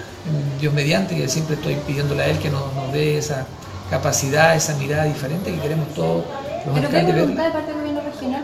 Dios 0.61 0.71
mediante, 0.75 1.15
que 1.15 1.27
siempre 1.27 1.55
estoy 1.55 1.73
pidiéndole 1.87 2.21
a 2.21 2.27
Él 2.27 2.37
que 2.37 2.51
nos, 2.51 2.71
nos 2.75 2.93
dé 2.93 3.17
esa 3.17 3.47
capacidad, 3.89 4.55
esa 4.55 4.75
mirada 4.75 5.05
diferente 5.05 5.51
que 5.51 5.59
queremos 5.59 5.91
todos 5.95 6.23
los 6.67 6.77
alcaldes 6.77 7.15
ver. 7.15 7.29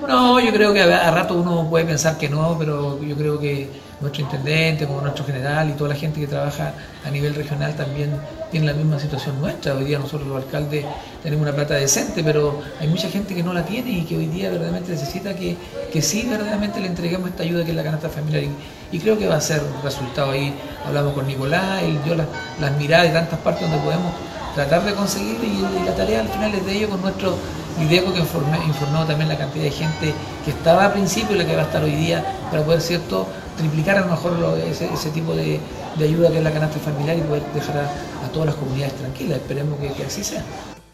No, 0.07 0.39
yo 0.39 0.51
creo 0.51 0.73
que 0.73 0.81
a, 0.81 1.11
rato 1.11 1.35
uno 1.35 1.69
puede 1.69 1.85
pensar 1.85 2.17
que 2.17 2.27
no, 2.27 2.55
pero 2.57 2.99
yo 3.03 3.15
creo 3.15 3.39
que 3.39 3.69
nuestro 4.03 4.23
intendente, 4.23 4.85
como 4.85 5.01
nuestro 5.01 5.25
general 5.25 5.69
y 5.69 5.73
toda 5.73 5.89
la 5.89 5.95
gente 5.95 6.19
que 6.19 6.27
trabaja 6.27 6.73
a 7.03 7.09
nivel 7.09 7.33
regional 7.33 7.75
también 7.75 8.11
tiene 8.51 8.67
la 8.67 8.73
misma 8.73 8.99
situación 8.99 9.39
nuestra. 9.41 9.73
Hoy 9.73 9.85
día 9.85 9.97
nosotros 9.97 10.27
los 10.27 10.37
alcaldes 10.43 10.85
tenemos 11.23 11.43
una 11.43 11.55
plata 11.55 11.73
decente, 11.73 12.23
pero 12.23 12.61
hay 12.79 12.87
mucha 12.87 13.09
gente 13.09 13.33
que 13.33 13.41
no 13.41 13.53
la 13.53 13.65
tiene 13.65 13.89
y 13.91 14.03
que 14.03 14.15
hoy 14.15 14.27
día 14.27 14.49
verdaderamente 14.49 14.91
necesita 14.91 15.35
que, 15.35 15.57
que 15.91 16.01
sí 16.01 16.27
verdaderamente 16.29 16.79
le 16.79 16.87
entreguemos 16.87 17.29
esta 17.29 17.43
ayuda 17.43 17.63
que 17.63 17.71
es 17.71 17.75
la 17.75 17.83
canasta 17.83 18.09
familiar. 18.09 18.43
Y, 18.91 18.99
creo 18.99 19.17
que 19.17 19.27
va 19.27 19.37
a 19.37 19.41
ser 19.41 19.61
resultado 19.83 20.31
ahí. 20.31 20.53
Hablamos 20.85 21.13
con 21.13 21.25
Nicolás, 21.25 21.81
él 21.81 21.97
dio 22.03 22.13
las, 22.13 22.27
las 22.61 22.77
miradas 22.77 23.07
de 23.07 23.13
tantas 23.13 23.39
partes 23.39 23.63
donde 23.67 23.83
podemos 23.83 24.13
tratar 24.53 24.85
de 24.85 24.93
conseguir 24.93 25.37
y, 25.43 25.85
la 25.85 25.95
tarea 25.95 26.19
al 26.19 26.27
final 26.27 26.53
es 26.53 26.65
de 26.65 26.77
ello 26.77 26.89
con 26.89 27.01
nuestro 27.01 27.35
IDECO 27.79 28.13
que 28.13 28.19
informé, 28.19 28.57
informó 28.65 29.03
también 29.05 29.29
la 29.29 29.37
cantidad 29.37 29.63
de 29.63 29.71
gente 29.71 30.13
que 30.45 30.51
estaba 30.51 30.85
al 30.85 30.93
principio 30.93 31.35
y 31.35 31.39
la 31.39 31.45
que 31.45 31.55
va 31.55 31.63
a 31.63 31.65
estar 31.65 31.83
hoy 31.83 31.95
día 31.95 32.23
para 32.51 32.63
poder 32.63 32.81
cierto 32.81 33.27
triplicar 33.57 33.97
a 33.97 34.01
lo 34.01 34.07
mejor 34.11 34.57
ese, 34.67 35.09
tipo 35.11 35.33
de, 35.35 35.59
ayuda 35.99 36.31
que 36.31 36.37
es 36.37 36.43
la 36.43 36.51
canasta 36.51 36.79
familiar 36.79 37.17
y 37.17 37.21
poder 37.21 37.43
dejar 37.53 37.77
a, 37.77 38.27
todas 38.33 38.47
las 38.47 38.55
comunidades 38.55 38.95
tranquilas. 38.95 39.37
Esperemos 39.37 39.79
que, 39.79 39.91
que 39.93 40.03
así 40.03 40.23
sea. 40.23 40.43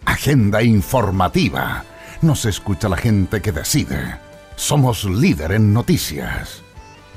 Agenda 0.05 0.61
informativa. 0.61 1.83
Nos 2.21 2.45
escucha 2.45 2.89
la 2.89 2.97
gente 2.97 3.41
que 3.41 3.51
decide. 3.51 4.17
Somos 4.55 5.05
líder 5.05 5.53
en 5.53 5.73
noticias. 5.73 6.61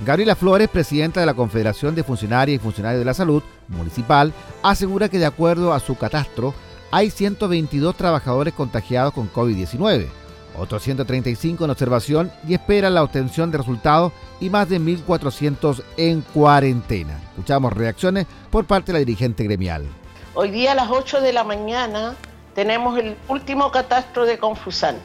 Gabriela 0.04 0.34
Flores, 0.34 0.68
presidenta 0.68 1.20
de 1.20 1.26
la 1.26 1.34
Confederación 1.34 1.94
de 1.94 2.02
Funcionarias 2.02 2.56
y 2.56 2.62
Funcionarios 2.62 3.00
de 3.00 3.04
la 3.04 3.14
Salud 3.14 3.42
Municipal, 3.68 4.32
asegura 4.62 5.08
que 5.08 5.18
de 5.18 5.26
acuerdo 5.26 5.72
a 5.72 5.80
su 5.80 5.96
catastro, 5.96 6.54
hay 6.90 7.10
122 7.10 7.96
trabajadores 7.96 8.52
contagiados 8.52 9.14
con 9.14 9.32
COVID-19, 9.32 10.08
otros 10.56 10.82
135 10.82 11.64
en 11.64 11.70
observación 11.70 12.32
y 12.46 12.54
esperan 12.54 12.94
la 12.94 13.02
obtención 13.02 13.50
de 13.50 13.58
resultados 13.58 14.12
y 14.40 14.50
más 14.50 14.68
de 14.68 14.80
1.400 14.80 15.82
en 15.96 16.20
cuarentena. 16.20 17.18
Escuchamos 17.30 17.72
reacciones 17.72 18.26
por 18.50 18.64
parte 18.64 18.92
de 18.92 18.94
la 18.94 18.98
dirigente 19.00 19.44
gremial. 19.44 19.86
Hoy 20.34 20.50
día 20.50 20.72
a 20.72 20.74
las 20.74 20.90
8 20.90 21.20
de 21.20 21.32
la 21.32 21.44
mañana 21.44 22.16
tenemos 22.54 22.98
el 22.98 23.16
último 23.28 23.70
catastro 23.70 24.26
de 24.26 24.38
Confusan. 24.38 24.96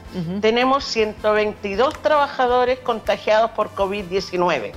Tenemos 0.42 0.84
122 0.86 2.02
trabajadores 2.02 2.80
contagiados 2.80 3.52
por 3.52 3.74
COVID-19. 3.74 4.74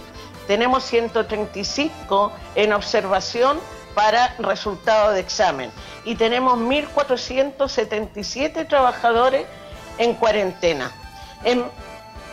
Tenemos 0.47 0.85
135 0.85 2.33
en 2.55 2.73
observación 2.73 3.59
para 3.95 4.35
resultado 4.39 5.11
de 5.13 5.21
examen 5.21 5.71
y 6.05 6.15
tenemos 6.15 6.59
1.477 6.59 8.69
trabajadores 8.69 9.47
en 10.01 10.15
cuarentena 10.15 10.91
en, 11.45 11.65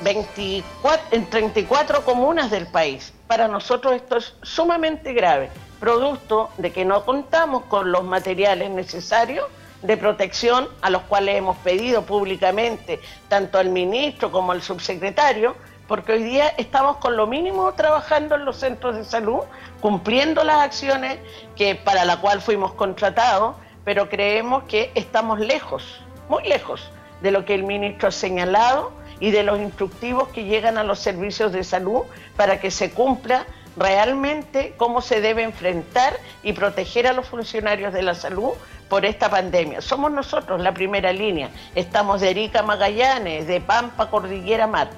24, 0.01 1.07
en 1.11 1.29
34 1.29 2.03
comunas 2.03 2.49
del 2.49 2.65
país. 2.67 3.13
Para 3.27 3.47
nosotros 3.47 3.93
esto 3.93 4.17
es 4.17 4.33
sumamente 4.41 5.13
grave, 5.13 5.49
producto 5.79 6.49
de 6.57 6.71
que 6.71 6.85
no 6.85 7.03
contamos 7.05 7.63
con 7.65 7.91
los 7.91 8.03
materiales 8.03 8.71
necesarios 8.71 9.45
de 9.81 9.97
protección 9.97 10.67
a 10.81 10.89
los 10.89 11.03
cuales 11.03 11.35
hemos 11.35 11.57
pedido 11.57 12.03
públicamente 12.03 12.99
tanto 13.27 13.59
al 13.59 13.69
ministro 13.69 14.31
como 14.31 14.53
al 14.53 14.63
subsecretario 14.63 15.55
porque 15.87 16.13
hoy 16.13 16.23
día 16.23 16.47
estamos 16.57 16.97
con 16.97 17.15
lo 17.15 17.27
mínimo 17.27 17.73
trabajando 17.73 18.35
en 18.35 18.43
los 18.43 18.57
centros 18.57 18.95
de 18.95 19.05
salud, 19.05 19.39
cumpliendo 19.79 20.43
las 20.43 20.57
acciones 20.57 21.17
que 21.55 21.75
para 21.75 22.03
la 22.03 22.17
cual 22.17 22.41
fuimos 22.41 22.73
contratados, 22.73 23.55
pero 23.85 24.09
creemos 24.09 24.63
que 24.63 24.91
estamos 24.95 25.39
lejos, 25.39 26.01
muy 26.27 26.43
lejos 26.43 26.91
de 27.21 27.31
lo 27.31 27.45
que 27.45 27.55
el 27.55 27.63
ministro 27.63 28.09
ha 28.09 28.11
señalado 28.11 28.91
y 29.19 29.31
de 29.31 29.43
los 29.43 29.59
instructivos 29.59 30.29
que 30.29 30.45
llegan 30.45 30.77
a 30.77 30.83
los 30.83 30.99
servicios 30.99 31.51
de 31.51 31.63
salud 31.63 32.01
para 32.35 32.59
que 32.59 32.71
se 32.71 32.91
cumpla 32.91 33.45
realmente 33.75 34.73
cómo 34.77 35.01
se 35.01 35.21
debe 35.21 35.43
enfrentar 35.43 36.19
y 36.43 36.53
proteger 36.53 37.07
a 37.07 37.13
los 37.13 37.27
funcionarios 37.27 37.93
de 37.93 38.01
la 38.01 38.15
salud 38.15 38.51
por 38.89 39.05
esta 39.05 39.29
pandemia. 39.29 39.81
Somos 39.81 40.11
nosotros 40.11 40.61
la 40.61 40.73
primera 40.73 41.13
línea. 41.13 41.49
Estamos 41.75 42.21
de 42.21 42.31
Erika 42.31 42.63
Magallanes, 42.63 43.47
de 43.47 43.61
Pampa 43.61 44.09
Cordillera 44.09 44.67
Mar. 44.67 44.89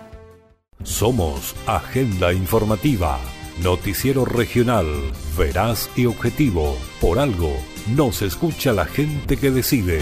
Somos 0.83 1.55
Agenda 1.67 2.31
Informativa, 2.31 3.19
noticiero 3.61 4.23
regional, 4.23 4.85
veraz 5.37 5.89
y 5.95 6.05
objetivo. 6.05 6.77
Por 7.01 7.19
algo, 7.19 7.51
nos 7.87 8.21
escucha 8.21 8.71
la 8.71 8.85
gente 8.85 9.35
que 9.35 9.51
decide. 9.51 9.99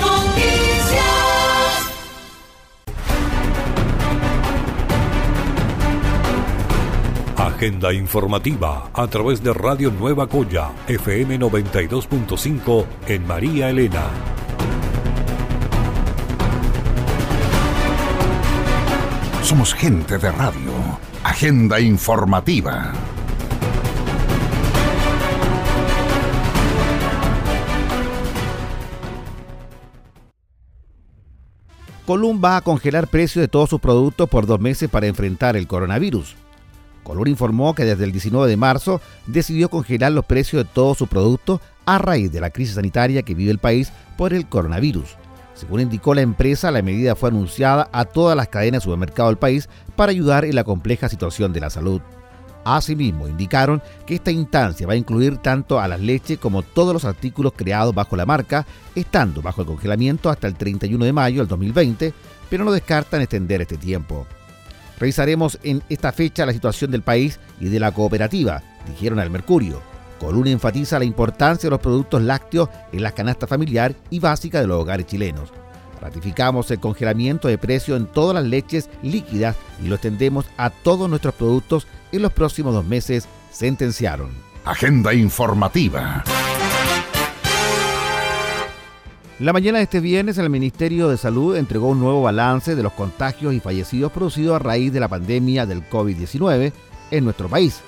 Agenda 7.58 7.92
informativa 7.92 8.92
a 8.94 9.08
través 9.08 9.42
de 9.42 9.52
Radio 9.52 9.90
Nueva 9.90 10.28
Coya, 10.28 10.70
FM 10.88 11.40
92.5 11.40 12.86
en 13.08 13.26
María 13.26 13.72
Elena. 13.72 14.04
Somos 19.42 19.74
gente 19.74 20.20
de 20.20 20.32
radio. 20.32 20.72
Agenda 21.24 21.80
informativa. 21.80 22.94
Colum 32.06 32.40
va 32.40 32.58
a 32.58 32.62
congelar 32.62 33.08
precios 33.08 33.42
de 33.42 33.48
todos 33.48 33.72
sus 33.72 33.82
productos 33.82 34.30
por 34.30 34.46
dos 34.46 34.60
meses 34.60 34.88
para 34.92 35.08
enfrentar 35.08 35.58
el 35.58 35.66
coronavirus. 35.66 36.36
Colum 37.08 37.28
informó 37.28 37.74
que 37.74 37.86
desde 37.86 38.04
el 38.04 38.12
19 38.12 38.50
de 38.50 38.58
marzo 38.58 39.00
decidió 39.28 39.70
congelar 39.70 40.12
los 40.12 40.26
precios 40.26 40.66
de 40.66 40.70
todos 40.74 40.98
sus 40.98 41.08
productos 41.08 41.62
a 41.86 42.00
raíz 42.00 42.34
de 42.34 42.42
la 42.42 42.50
crisis 42.50 42.76
sanitaria 42.76 43.22
que 43.22 43.34
vive 43.34 43.50
el 43.50 43.60
país 43.60 43.94
por 44.18 44.34
el 44.34 44.46
coronavirus. 44.46 45.16
Según 45.54 45.80
indicó 45.80 46.14
la 46.14 46.22
empresa, 46.22 46.70
la 46.70 46.82
medida 46.82 47.16
fue 47.16 47.30
anunciada 47.30 47.90
a 47.94 48.04
todas 48.04 48.36
las 48.36 48.50
cadenas 48.50 48.82
de 48.82 48.84
supermercados 48.84 49.32
del 49.32 49.38
país 49.38 49.70
para 49.96 50.12
ayudar 50.12 50.44
en 50.44 50.54
la 50.54 50.66
compleja 50.66 51.08
situación 51.08 51.54
de 51.54 51.62
la 51.62 51.70
salud. 51.70 52.02
Asimismo, 52.66 53.30
indicaron 53.30 53.82
que 54.06 54.16
esta 54.16 54.30
instancia 54.30 54.86
va 54.86 54.92
a 54.92 54.98
incluir 54.98 55.38
tanto 55.38 55.80
a 55.80 55.88
las 55.88 56.02
leches 56.02 56.38
como 56.38 56.62
todos 56.62 56.92
los 56.92 57.06
artículos 57.06 57.54
creados 57.56 57.96
bajo 57.96 58.18
la 58.18 58.26
marca, 58.26 58.66
estando 58.96 59.42
bajo 59.42 59.62
el 59.62 59.68
congelamiento 59.68 60.30
hasta 60.30 60.48
el 60.48 60.56
31 60.56 61.06
de 61.06 61.14
mayo 61.14 61.40
del 61.40 61.48
2020, 61.48 62.14
pero 62.50 62.66
no 62.66 62.72
descartan 62.74 63.22
extender 63.22 63.62
este 63.62 63.78
tiempo. 63.78 64.28
Revisaremos 65.00 65.60
en 65.64 65.84
esta 65.90 66.12
fecha 66.12 66.46
la 66.46 66.54
situación 66.54 66.92
del 66.92 67.04
país 67.04 67.40
y 67.60 67.70
de 67.70 67.80
la 67.80 67.92
cooperativa, 67.92 68.64
dijeron 68.88 69.20
al 69.20 69.30
Mercurio. 69.30 69.82
Coluna 70.20 70.50
enfatiza 70.50 70.98
la 70.98 71.06
importancia 71.06 71.68
de 71.68 71.72
los 71.72 71.80
productos 71.80 72.22
lácteos 72.24 72.70
en 72.92 73.04
la 73.04 73.12
canasta 73.12 73.46
familiar 73.46 73.94
y 74.10 74.20
básica 74.20 74.60
de 74.60 74.68
los 74.68 74.82
hogares 74.82 75.06
chilenos. 75.06 75.54
Ratificamos 76.02 76.70
el 76.72 76.80
congelamiento 76.80 77.48
de 77.48 77.58
precio 77.58 77.96
en 77.96 78.08
todas 78.08 78.36
las 78.36 78.46
leches 78.46 78.90
líquidas 79.04 79.56
y 79.84 79.88
lo 79.88 79.96
extendemos 79.96 80.46
a 80.58 80.70
todos 80.70 81.10
nuestros 81.10 81.36
productos 81.36 81.88
en 82.12 82.22
los 82.22 82.34
próximos 82.34 82.74
dos 82.74 82.86
meses, 82.86 83.28
sentenciaron. 83.52 84.30
Agenda 84.66 85.14
informativa. 85.14 86.24
La 89.40 89.54
mañana 89.54 89.78
de 89.78 89.84
este 89.84 90.00
viernes 90.00 90.40
el 90.40 90.50
Ministerio 90.50 91.10
de 91.10 91.18
Salud 91.18 91.56
entregó 91.56 91.90
un 91.90 92.00
nuevo 92.00 92.24
balance 92.24 92.76
de 92.76 92.82
los 92.82 92.94
contagios 92.94 93.54
y 93.54 93.60
fallecidos 93.60 94.12
producidos 94.12 94.56
a 94.56 94.60
raíz 94.60 94.92
de 94.92 95.00
la 95.00 95.08
pandemia 95.08 95.68
del 95.68 95.88
COVID-19 95.88 96.74
en 97.12 97.24
nuestro 97.24 97.48
país. 97.48 97.82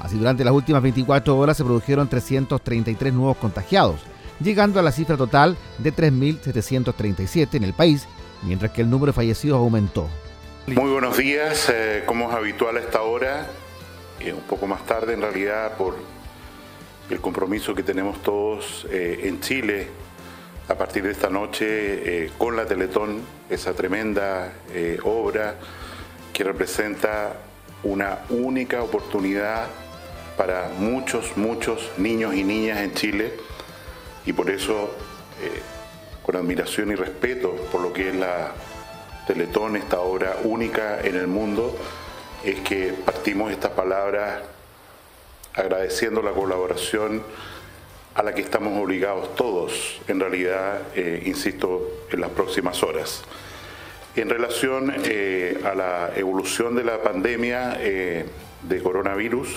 Así, 0.00 0.18
durante 0.18 0.42
las 0.42 0.52
últimas 0.52 0.82
24 0.82 1.38
horas 1.38 1.56
se 1.56 1.62
produjeron 1.62 2.08
333 2.08 3.14
nuevos 3.14 3.36
contagiados, 3.36 4.00
llegando 4.40 4.80
a 4.80 4.82
la 4.82 4.90
cifra 4.90 5.16
total 5.16 5.56
de 5.78 5.94
3.737 5.94 7.54
en 7.54 7.62
el 7.62 7.72
país, 7.72 8.08
mientras 8.42 8.72
que 8.72 8.82
el 8.82 8.90
número 8.90 9.12
de 9.12 9.16
fallecidos 9.16 9.58
aumentó. 9.58 10.08
Muy 10.66 10.90
buenos 10.90 11.16
días, 11.16 11.70
eh, 11.72 12.02
como 12.04 12.28
es 12.28 12.34
habitual 12.34 12.78
a 12.78 12.80
esta 12.80 13.02
hora, 13.02 13.48
y 14.18 14.30
un 14.30 14.40
poco 14.40 14.66
más 14.66 14.84
tarde 14.84 15.14
en 15.14 15.20
realidad 15.20 15.76
por 15.76 15.94
el 17.08 17.20
compromiso 17.20 17.76
que 17.76 17.84
tenemos 17.84 18.20
todos 18.24 18.88
eh, 18.90 19.20
en 19.22 19.38
Chile 19.40 19.86
a 20.68 20.74
partir 20.74 21.02
de 21.04 21.12
esta 21.12 21.30
noche 21.30 22.24
eh, 22.24 22.30
con 22.36 22.56
la 22.56 22.66
Teletón, 22.66 23.22
esa 23.48 23.72
tremenda 23.74 24.52
obra 25.04 25.54
que 26.32 26.44
representa 26.44 27.34
una 27.82 28.18
única 28.30 28.82
oportunidad 28.82 29.68
para 30.36 30.68
muchos, 30.78 31.36
muchos 31.36 31.92
niños 31.96 32.34
y 32.34 32.44
niñas 32.44 32.80
en 32.80 32.94
Chile. 32.94 33.32
Y 34.26 34.32
por 34.32 34.50
eso, 34.50 34.90
eh, 35.40 35.62
con 36.22 36.36
admiración 36.36 36.90
y 36.90 36.94
respeto 36.94 37.54
por 37.70 37.80
lo 37.80 37.92
que 37.92 38.10
es 38.10 38.16
la 38.16 38.52
Teletón, 39.26 39.76
esta 39.76 40.00
obra 40.00 40.36
única 40.44 41.00
en 41.00 41.16
el 41.16 41.26
mundo, 41.26 41.76
es 42.44 42.60
que 42.60 42.92
partimos 43.04 43.50
estas 43.50 43.72
palabras 43.72 44.42
agradeciendo 45.54 46.22
la 46.22 46.32
colaboración 46.32 47.22
a 48.16 48.22
la 48.22 48.34
que 48.34 48.40
estamos 48.40 48.82
obligados 48.82 49.36
todos, 49.36 50.00
en 50.08 50.18
realidad, 50.18 50.80
eh, 50.96 51.22
insisto, 51.26 52.06
en 52.10 52.20
las 52.20 52.30
próximas 52.30 52.82
horas. 52.82 53.22
En 54.16 54.28
relación 54.30 54.92
eh, 55.04 55.60
a 55.64 55.74
la 55.74 56.10
evolución 56.16 56.74
de 56.74 56.82
la 56.82 57.02
pandemia 57.02 57.76
de 57.76 58.82
coronavirus, 58.82 59.54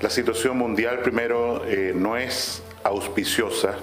la 0.00 0.08
situación 0.08 0.56
mundial 0.56 1.00
primero 1.00 1.64
no 1.94 2.16
es 2.16 2.62
auspiciosa. 2.84 3.74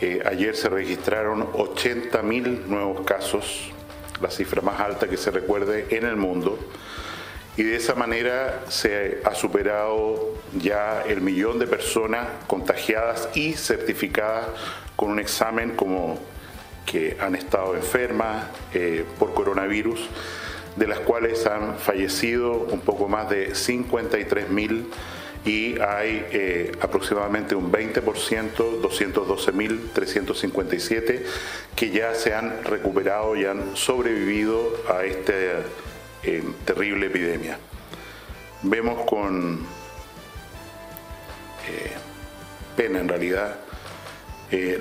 Eh, 0.00 0.22
ayer 0.24 0.56
se 0.56 0.70
registraron 0.70 1.52
80.000 1.52 2.66
nuevos 2.66 3.02
casos, 3.02 3.70
la 4.22 4.30
cifra 4.30 4.62
más 4.62 4.80
alta 4.80 5.08
que 5.08 5.18
se 5.18 5.30
recuerde 5.30 5.86
en 5.90 6.06
el 6.06 6.16
mundo, 6.16 6.58
y 7.60 7.62
de 7.62 7.76
esa 7.76 7.94
manera 7.94 8.64
se 8.70 9.20
ha 9.22 9.34
superado 9.34 10.34
ya 10.54 11.02
el 11.06 11.20
millón 11.20 11.58
de 11.58 11.66
personas 11.66 12.26
contagiadas 12.46 13.28
y 13.34 13.52
certificadas 13.52 14.46
con 14.96 15.10
un 15.10 15.18
examen 15.18 15.72
como 15.76 16.18
que 16.86 17.18
han 17.20 17.34
estado 17.34 17.76
enfermas 17.76 18.46
eh, 18.72 19.04
por 19.18 19.34
coronavirus, 19.34 20.08
de 20.76 20.86
las 20.86 21.00
cuales 21.00 21.46
han 21.46 21.76
fallecido 21.76 22.52
un 22.52 22.80
poco 22.80 23.08
más 23.08 23.28
de 23.28 23.50
53.000 23.50 24.86
y 25.44 25.78
hay 25.80 26.26
eh, 26.32 26.72
aproximadamente 26.80 27.54
un 27.54 27.70
20%, 27.70 28.80
212.357, 28.80 31.24
que 31.76 31.90
ya 31.90 32.14
se 32.14 32.32
han 32.32 32.64
recuperado 32.64 33.36
y 33.36 33.44
han 33.44 33.76
sobrevivido 33.76 34.72
a 34.88 35.04
esta 35.04 35.34
eh, 36.22 36.42
terrible 36.64 37.06
epidemia. 37.06 37.58
Vemos 38.62 39.04
con 39.06 39.60
eh, 41.68 41.92
pena 42.76 43.00
en 43.00 43.08
realidad 43.08 43.56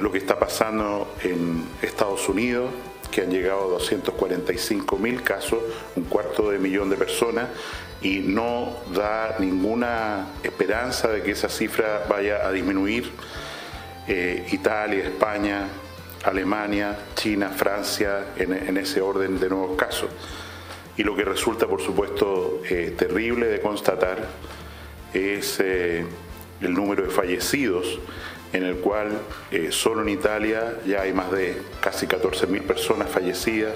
lo 0.02 0.12
que 0.12 0.18
está 0.18 0.40
pasando 0.40 1.14
en 1.22 1.64
Estados 1.84 2.28
Unidos, 2.28 2.72
que 3.12 3.22
han 3.22 3.30
llegado 3.30 3.66
a 3.66 3.68
245 3.68 4.98
mil 4.98 5.22
casos, 5.22 5.60
un 5.96 6.06
cuarto 6.06 6.50
de 6.50 6.58
millón 6.58 6.90
de 6.90 6.98
personas, 6.98 7.50
y 8.02 8.20
no 8.20 8.78
da 8.94 9.36
ninguna 9.40 10.28
esperanza 10.44 11.10
de 11.10 11.22
que 11.22 11.32
esa 11.32 11.50
cifra 11.50 12.06
vaya 12.10 12.48
a 12.48 12.52
disminuir. 12.52 13.12
Eh, 14.08 14.48
Italia, 14.52 15.04
España, 15.04 15.68
Alemania, 16.24 16.98
China, 17.16 17.50
Francia, 17.50 18.28
en, 18.38 18.78
ese 18.78 19.02
orden 19.02 19.40
de 19.40 19.50
nuevos 19.50 19.78
casos. 19.78 20.10
Y 21.00 21.04
lo 21.04 21.16
que 21.16 21.24
resulta, 21.24 21.66
por 21.66 21.82
supuesto, 21.82 22.62
eh, 22.70 22.94
terrible 22.96 23.48
de 23.48 23.60
constatar 23.60 24.20
es 25.14 25.60
eh, 25.60 26.06
el 26.62 26.74
número 26.74 27.04
de 27.04 27.10
fallecidos, 27.10 28.00
en 28.54 28.64
el 28.64 28.76
cual 28.78 29.20
solo 29.70 30.02
en 30.02 30.10
Italia 30.10 30.80
ya 30.86 31.02
hay 31.02 31.14
más 31.14 31.32
de 31.32 31.62
casi 31.82 32.06
14.000 32.06 32.62
personas 32.64 33.10
fallecidas, 33.10 33.76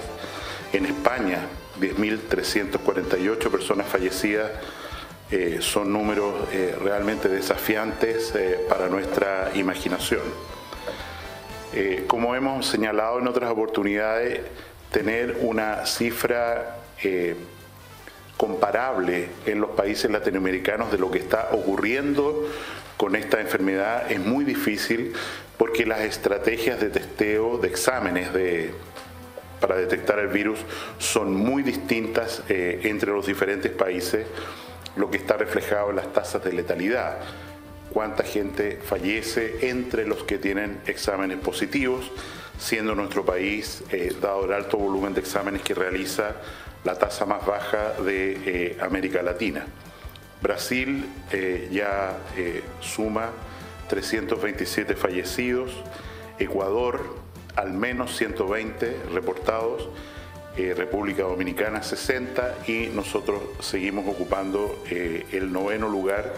en 0.72 0.86
España 0.86 1.46
10.348 1.80 3.50
personas 3.50 3.86
fallecidas 3.86 4.50
eh, 5.30 5.58
son 5.60 5.92
números 5.92 6.34
eh, 6.52 6.76
realmente 6.80 7.28
desafiantes 7.28 8.34
eh, 8.36 8.60
para 8.68 8.88
nuestra 8.88 9.50
imaginación. 9.54 10.22
como 12.06 12.36
hemos 12.36 12.66
señalado 12.66 13.18
en 13.18 13.26
otras 13.26 13.50
oportunidades, 13.50 14.42
tener 14.92 15.38
una 15.40 15.86
cifra 15.86 16.83
comparable 18.36 19.28
en 19.46 19.60
los 19.60 19.70
países 19.70 20.10
latinoamericanos 20.10 20.90
de 20.90 20.98
lo 20.98 21.10
que 21.10 21.18
está 21.18 21.50
ocurriendo 21.52 22.48
con 22.96 23.16
esta 23.16 23.40
enfermedad 23.40 24.10
es 24.10 24.20
muy 24.20 24.44
difícil 24.44 25.12
porque 25.56 25.86
las 25.86 26.00
estrategias 26.00 26.80
de 26.80 26.90
testeo, 26.90 27.58
de 27.58 27.68
exámenes, 27.68 28.32
de 28.32 28.72
para 29.60 29.76
detectar 29.76 30.18
el 30.18 30.28
virus 30.28 30.58
son 30.98 31.34
muy 31.34 31.62
distintas 31.62 32.42
eh, 32.50 32.80
entre 32.84 33.12
los 33.12 33.26
diferentes 33.26 33.72
países, 33.72 34.26
lo 34.96 35.10
que 35.10 35.16
está 35.16 35.38
reflejado 35.38 35.90
en 35.90 35.96
las 35.96 36.12
tasas 36.12 36.44
de 36.44 36.52
letalidad. 36.52 37.18
Cuánta 37.90 38.24
gente 38.24 38.78
fallece 38.84 39.70
entre 39.70 40.06
los 40.06 40.24
que 40.24 40.36
tienen 40.36 40.80
exámenes 40.86 41.38
positivos, 41.38 42.10
siendo 42.58 42.94
nuestro 42.94 43.24
país, 43.24 43.82
eh, 43.90 44.14
dado 44.20 44.44
el 44.44 44.52
alto 44.52 44.76
volumen 44.76 45.14
de 45.14 45.20
exámenes 45.20 45.62
que 45.62 45.74
realiza, 45.74 46.36
la 46.84 46.98
tasa 46.98 47.24
más 47.24 47.44
baja 47.46 47.94
de 48.02 48.40
eh, 48.44 48.78
América 48.80 49.22
Latina. 49.22 49.64
Brasil 50.42 51.06
ya 51.70 52.18
suma 52.82 53.30
327 53.88 54.94
fallecidos, 54.94 55.72
Ecuador 56.38 57.16
al 57.56 57.72
menos 57.72 58.16
120 58.16 59.04
reportados, 59.12 59.88
eh, 60.56 60.72
República 60.72 61.24
Dominicana 61.24 61.82
60 61.82 62.58
y 62.68 62.86
nosotros 62.86 63.40
seguimos 63.60 64.06
ocupando 64.06 64.84
eh, 64.88 65.26
el 65.32 65.52
noveno 65.52 65.88
lugar, 65.88 66.32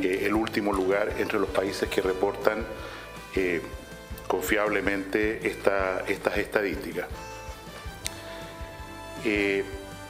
eh, 0.00 0.22
el 0.24 0.34
último 0.34 0.72
lugar 0.72 1.12
entre 1.18 1.38
los 1.38 1.50
países 1.50 1.88
que 1.88 2.00
reportan 2.00 2.64
confiablemente 4.30 5.48
estas 5.48 6.38
estadísticas. 6.38 7.08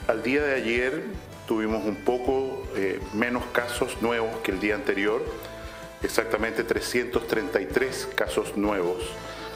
al 0.07 0.21
día 0.21 0.43
de 0.43 0.53
ayer 0.53 1.03
tuvimos 1.47 1.83
un 1.83 1.95
poco 1.95 2.63
menos 3.13 3.43
casos 3.51 3.99
nuevos 4.01 4.37
que 4.43 4.51
el 4.51 4.59
día 4.59 4.75
anterior, 4.75 5.25
exactamente 6.03 6.63
333 6.63 8.09
casos 8.15 8.55
nuevos 8.55 9.03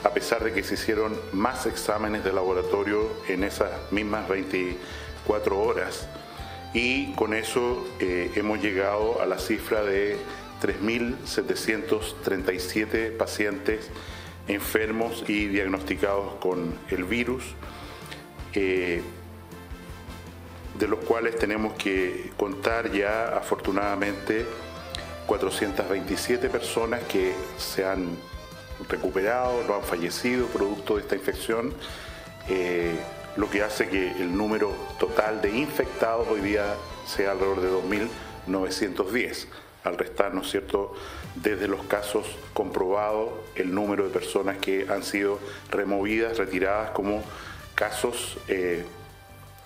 a 0.05 0.13
pesar 0.13 0.41
de 0.43 0.53
que 0.53 0.63
se 0.63 0.76
hicieron 0.76 1.20
más 1.34 1.66
exámenes 1.66 2.24
de 2.24 2.32
laboratorio 2.32 3.09
en 3.28 3.43
esas 3.43 3.72
mismas 3.91 4.30
24 4.30 5.59
horas. 5.59 6.07
Y 6.76 7.11
con 7.13 7.34
eso 7.34 7.84
eh, 7.99 8.32
hemos 8.36 8.61
llegado 8.61 9.20
a 9.20 9.26
la 9.26 9.39
cifra 9.39 9.84
de 9.84 10.18
3.737 10.61 13.18
pacientes 13.18 13.89
enfermos 14.48 15.24
y 15.28 15.48
diagnosticados 15.48 16.36
con 16.36 16.78
el 16.89 17.04
virus, 17.04 17.43
eh, 18.54 19.02
de 20.78 20.88
los 20.88 21.00
cuales 21.00 21.38
tenemos 21.38 21.74
que 21.74 22.32
contar 22.38 22.91
ya 22.91 23.38
afortunadamente 23.38 24.46
427 25.26 26.50
personas 26.50 27.04
que 27.04 27.34
se 27.58 27.86
han 27.86 28.18
recuperado, 28.89 29.64
no 29.68 29.76
han 29.76 29.84
fallecido 29.84 30.48
producto 30.48 30.96
de 30.96 31.02
esta 31.02 31.16
infección, 31.16 31.74
eh, 32.50 32.96
lo 33.38 33.50
que 33.50 33.64
hace 33.64 33.89
que 33.89 34.12
el 34.12 34.36
número 34.36 34.72
total 35.00 35.41
de 35.41 35.58
infectados 35.58 36.28
hoy 36.28 36.41
día 36.41 36.76
sea 37.06 37.32
alrededor 37.32 37.62
de 37.62 37.98
2.910, 38.48 39.48
al 39.84 39.98
restar, 39.98 40.34
¿no 40.34 40.41
es 40.41 40.52
cierto?, 40.52 40.93
desde 41.36 41.67
los 41.67 41.83
casos 41.86 42.25
comprobados 42.53 43.31
el 43.55 43.73
número 43.73 44.05
de 44.05 44.09
personas 44.09 44.57
que 44.57 44.88
han 44.89 45.03
sido 45.03 45.39
removidas, 45.69 46.38
retiradas 46.38 46.91
como 46.91 47.23
casos 47.75 48.38
eh, 48.47 48.86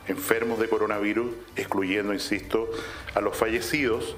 enfermos 0.08 0.60
de 0.60 0.68
coronavirus, 0.68 1.32
excluyendo, 1.56 2.14
insisto, 2.14 2.70
a 3.14 3.22
los 3.22 3.38
fallecidos 3.38 4.16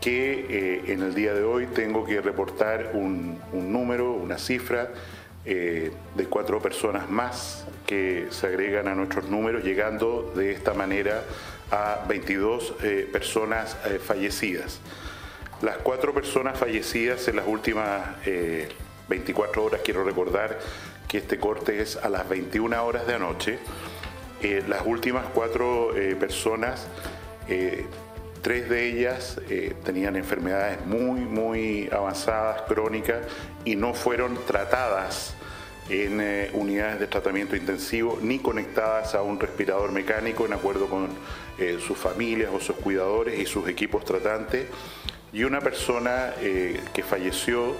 que 0.00 0.46
eh, 0.48 0.92
en 0.92 1.02
el 1.02 1.14
día 1.14 1.34
de 1.34 1.42
hoy 1.42 1.66
tengo 1.66 2.04
que 2.04 2.20
reportar 2.20 2.92
un, 2.94 3.40
número, 3.52 4.12
una 4.12 4.38
cifra 4.38 4.90
eh, 5.44 5.90
de 6.14 6.24
cuatro 6.26 6.60
personas 6.60 7.10
más 7.10 7.66
que 7.86 8.28
se 8.30 8.46
agregan 8.46 8.88
a 8.88 8.94
nuestros 8.94 9.28
números, 9.28 9.64
llegando 9.64 10.32
de 10.36 10.52
esta 10.52 10.74
manera 10.74 11.24
a 11.70 12.04
22 12.08 12.74
eh, 12.82 13.08
personas 13.12 13.76
fallecidas. 14.04 14.80
Las 15.62 15.78
cuatro 15.78 16.12
personas 16.12 16.58
fallecidas 16.58 17.28
en 17.28 17.36
las 17.36 17.46
últimas 17.46 18.02
24 19.08 19.64
horas, 19.64 19.80
quiero 19.84 20.04
recordar 20.04 20.58
que 21.08 21.18
este 21.18 21.38
corte 21.38 21.80
es 21.80 21.96
a 21.96 22.08
las 22.08 22.28
21 22.28 22.84
horas 22.84 23.06
de 23.06 23.14
anoche, 23.14 23.58
las 24.68 24.84
últimas 24.84 25.24
cuatro 25.32 25.94
personas 26.20 26.86
Tres 28.46 28.68
de 28.68 28.88
ellas 28.88 29.40
eh, 29.50 29.74
tenían 29.82 30.14
enfermedades 30.14 30.86
muy, 30.86 31.22
muy 31.22 31.88
avanzadas, 31.90 32.62
crónicas, 32.62 33.22
y 33.64 33.74
no 33.74 33.92
fueron 33.92 34.38
tratadas 34.46 35.34
en 35.88 36.20
eh, 36.20 36.50
unidades 36.52 37.00
de 37.00 37.08
tratamiento 37.08 37.56
intensivo 37.56 38.20
ni 38.22 38.38
conectadas 38.38 39.16
a 39.16 39.22
un 39.22 39.40
respirador 39.40 39.90
mecánico 39.90 40.46
en 40.46 40.52
acuerdo 40.52 40.86
con 40.86 41.08
eh, 41.58 41.78
sus 41.84 41.98
familias 41.98 42.52
o 42.54 42.60
sus 42.60 42.76
cuidadores 42.76 43.36
y 43.36 43.46
sus 43.46 43.66
equipos 43.68 44.04
tratantes. 44.04 44.68
Y 45.36 45.44
una 45.44 45.60
persona 45.60 46.32
eh, 46.40 46.80
que 46.94 47.02
falleció 47.02 47.76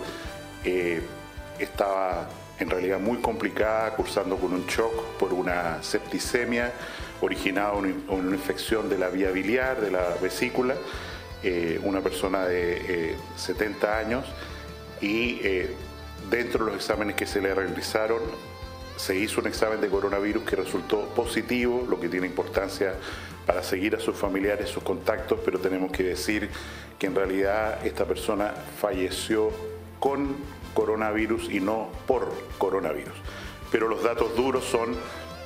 estaba 1.59 2.29
en 2.59 2.69
realidad 2.69 3.01
muy 3.01 3.17
complicada, 3.23 3.93
cursando 3.97 4.37
con 4.37 4.53
un 4.53 4.67
shock 4.67 5.17
por 5.19 5.33
una 5.33 5.83
septicemia 5.83 6.71
originada 7.23 7.79
en 7.79 8.05
una 8.11 8.37
infección 8.37 8.91
de 8.91 8.99
la 8.99 9.09
vía 9.09 9.31
biliar, 9.31 9.81
de 9.81 9.91
la 9.91 10.05
vesícula, 10.21 10.75
una 11.83 12.03
persona 12.03 12.45
de 12.45 13.17
70 13.37 13.99
años. 13.99 14.27
Y 15.01 15.41
dentro 16.29 16.67
de 16.67 16.73
los 16.73 16.75
exámenes 16.75 17.17
que 17.17 17.25
se 17.25 17.41
le 17.41 17.55
realizaron, 17.55 18.21
se 18.97 19.17
hizo 19.17 19.41
un 19.41 19.47
examen 19.47 19.81
de 19.81 19.89
coronavirus 19.89 20.43
que 20.43 20.57
resultó 20.57 21.09
positivo, 21.15 21.87
lo 21.89 21.99
que 21.99 22.11
tiene 22.11 22.27
importancia 22.27 22.93
para 23.47 23.63
seguir 23.63 23.95
a 23.95 24.01
sus 24.01 24.17
familiares, 24.17 24.69
sus 24.69 24.83
contactos, 24.83 25.39
pero 25.45 25.59
tenemos 25.59 25.93
que 25.93 26.03
decir 26.03 26.51
que 26.99 27.07
en 27.07 27.15
realidad 27.15 27.87
esta 27.87 28.05
persona 28.05 28.53
falleció 28.81 29.51
con 30.01 30.37
coronavirus 30.75 31.51
y 31.51 31.61
no 31.61 31.89
por 32.07 32.33
coronavirus. 32.59 33.15
Pero 33.71 33.89
los 33.89 34.03
datos 34.03 34.35
duros 34.37 34.65
son 34.65 34.97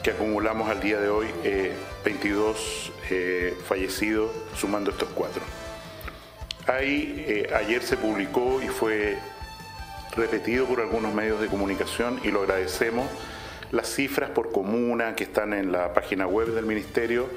que 0.03 0.11
acumulamos 0.12 0.70
al 0.70 0.80
día 0.80 0.98
de 0.98 1.11
hoy 1.11 1.26
22 2.05 2.57
eh, 2.57 3.11
eh, 3.11 3.57
fallecidos, 3.66 4.30
sumando 4.57 4.90
estos 4.90 5.09
cuatro. 5.14 5.42
Eh, 6.68 7.51
ayer 7.55 7.82
se 7.82 7.96
publicó 7.96 8.62
y 8.62 8.68
fue 8.68 9.18
repetido 10.16 10.66
por 10.66 10.80
algunos 10.80 11.12
medios 11.12 11.40
de 11.40 11.48
comunicación 11.48 12.20
y 12.22 12.30
lo 12.30 12.42
agradecemos. 12.42 13.07
Las 13.72 13.88
cifras 13.88 14.30
por 14.30 14.53
comuna 14.53 15.14
que 15.14 15.24
están 15.24 15.53
en 15.53 15.70
la 15.72 15.92
página 15.94 16.26
web 16.26 16.48
del 16.48 16.66
Ministerio, 16.66 17.28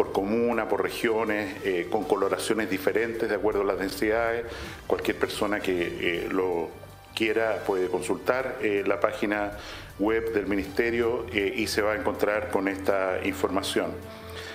por 0.00 0.12
comuna, 0.12 0.66
por 0.66 0.82
regiones, 0.82 1.56
eh, 1.62 1.88
con 1.90 2.04
coloraciones 2.04 2.70
diferentes 2.70 3.28
de 3.28 3.34
acuerdo 3.34 3.60
a 3.60 3.64
las 3.64 3.78
densidades. 3.78 4.46
Cualquier 4.86 5.18
persona 5.18 5.60
que 5.60 5.72
eh, 6.00 6.28
lo 6.30 6.70
quiera 7.14 7.62
puede 7.66 7.88
consultar 7.88 8.56
eh, 8.62 8.82
la 8.86 8.98
página 8.98 9.58
web 9.98 10.32
del 10.32 10.46
Ministerio 10.46 11.26
y 11.30 11.66
se 11.66 11.82
va 11.82 11.92
a 11.92 11.96
encontrar 11.96 12.48
con 12.48 12.66
esta 12.66 13.18
información. 13.24 13.90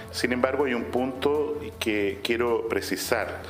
Sin 0.09 0.33
embargo, 0.33 0.65
hay 0.65 0.73
un 0.73 0.85
punto 0.85 1.61
que 1.79 2.21
quiero 2.23 2.67
precisar. 2.67 3.43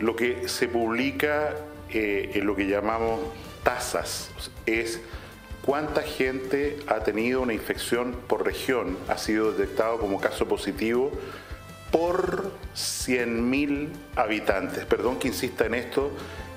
Lo 0.00 0.16
que 0.16 0.48
se 0.48 0.66
publica 0.66 1.54
en 1.88 2.44
lo 2.44 2.56
que 2.56 2.66
llamamos 2.66 3.20
tasas, 3.62 4.32
es 4.66 5.00
cuánta 5.64 6.02
gente 6.02 6.78
ha 6.86 7.00
tenido 7.00 7.40
una 7.40 7.54
infección 7.54 8.16
por 8.26 8.44
región, 8.44 8.98
ha 9.08 9.16
sido 9.16 9.52
detectado 9.52 9.98
como 9.98 10.20
caso 10.20 10.46
positivo 10.46 11.12
por 11.90 12.50
100.000 12.74 13.88
habitantes. 14.16 14.84
Perdón 14.86 15.18
que 15.18 15.28
insista 15.28 15.66
en 15.66 15.74
esto, 15.74 16.10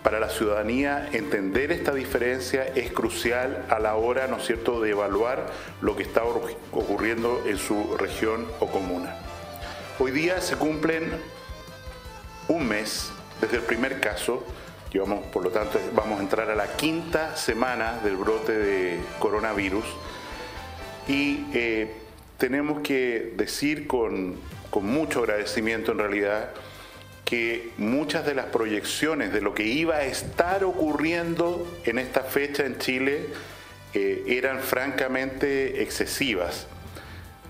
para 0.03 0.21
la 0.21 0.31
ciudadanía 0.31 1.11
entender 1.13 1.73
esta 1.73 1.93
diferencia 1.93 2.65
es 2.65 2.91
crucial 2.93 3.67
a 3.69 3.79
la 3.79 3.97
hora, 3.97 4.27
¿no 4.29 4.39
es 4.39 4.47
cierto?, 4.47 4.81
de 4.81 4.91
evaluar 4.91 5.47
lo 5.83 5.95
que 5.97 6.05
está 6.05 6.23
ocurriendo 6.25 7.43
en 7.47 7.59
su 7.59 7.99
región 7.99 8.47
o 8.61 8.69
comuna. 8.69 9.17
Hoy 9.99 10.13
día 10.13 10.41
se 10.41 10.57
cumplen 10.57 11.13
un 12.49 12.67
mes 12.67 13.13
desde 13.41 13.57
el 13.57 13.63
primer 13.63 14.01
caso, 14.01 14.43
por 15.33 15.45
lo 15.45 15.51
tanto, 15.51 15.79
vamos 15.95 16.19
a 16.19 16.23
entrar 16.23 16.51
a 16.51 16.57
la 16.57 16.77
quinta 16.77 17.37
semana 17.37 18.01
del 18.03 18.17
brote 18.17 18.59
de 18.59 18.99
coronavirus 19.19 19.85
y 21.11 21.45
eh, 21.55 21.91
tenemos 22.39 22.83
que 22.83 23.33
decir 23.37 23.89
con, 23.89 24.37
mucho 24.81 25.21
agradecimiento 25.21 25.91
en 25.91 25.99
realidad 25.99 26.51
que 27.25 27.71
muchas 27.77 28.25
de 28.25 28.37
las 28.37 28.47
proyecciones 28.47 29.33
de 29.33 29.41
lo 29.41 29.53
que 29.53 29.65
iba 29.65 29.97
a 29.97 30.05
estar 30.05 30.63
ocurriendo 30.63 31.67
en 31.85 31.99
esta 31.99 32.23
fecha 32.23 32.65
en 32.65 32.79
Chile 32.79 33.27
eh, 33.93 34.23
eran 34.29 34.61
francamente 34.61 35.83
excesivas. 35.83 36.69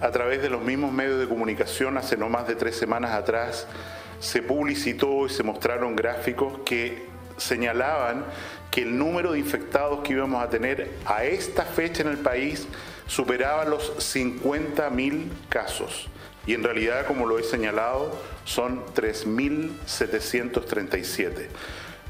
A 0.00 0.10
través 0.10 0.40
de 0.40 0.48
los 0.48 0.62
mismos 0.62 0.92
medios 0.92 1.20
de 1.20 1.28
comunicación, 1.28 1.98
hace 1.98 2.16
no 2.16 2.30
más 2.30 2.48
de 2.48 2.54
tres 2.54 2.76
semanas 2.76 3.10
atrás, 3.10 3.66
se 4.20 4.40
publicitó 4.40 5.26
y 5.26 5.28
se 5.28 5.42
mostraron 5.42 5.94
gráficos 5.94 6.60
que 6.64 7.04
señalaban 7.36 8.24
que 8.70 8.82
el 8.82 8.96
número 8.96 9.32
de 9.32 9.38
infectados 9.38 10.00
que 10.00 10.14
íbamos 10.14 10.42
a 10.42 10.48
tener 10.48 10.90
a 11.04 11.24
esta 11.24 11.64
fecha 11.64 12.00
en 12.00 12.08
el 12.08 12.18
país 12.18 12.66
superaba 13.10 13.64
los 13.64 14.14
50.000 14.14 15.28
casos 15.48 16.06
y 16.46 16.54
en 16.54 16.62
realidad, 16.62 17.06
como 17.06 17.26
lo 17.26 17.40
he 17.40 17.42
señalado, 17.42 18.16
son 18.44 18.86
3.737. 18.94 21.48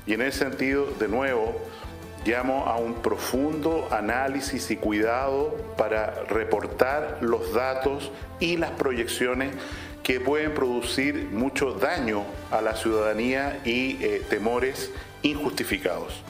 Y 0.06 0.12
en 0.12 0.22
ese 0.22 0.40
sentido, 0.40 0.90
de 0.98 1.08
nuevo, 1.08 1.58
llamo 2.26 2.66
a 2.66 2.76
un 2.76 2.96
profundo 2.96 3.88
análisis 3.90 4.70
y 4.70 4.76
cuidado 4.76 5.56
para 5.78 6.24
reportar 6.24 7.16
los 7.22 7.54
datos 7.54 8.12
y 8.38 8.58
las 8.58 8.72
proyecciones 8.72 9.54
que 10.02 10.20
pueden 10.20 10.52
producir 10.52 11.30
mucho 11.32 11.72
daño 11.72 12.24
a 12.50 12.60
la 12.60 12.76
ciudadanía 12.76 13.62
y 13.64 13.96
eh, 14.04 14.22
temores 14.28 14.90
injustificados. 15.22 16.22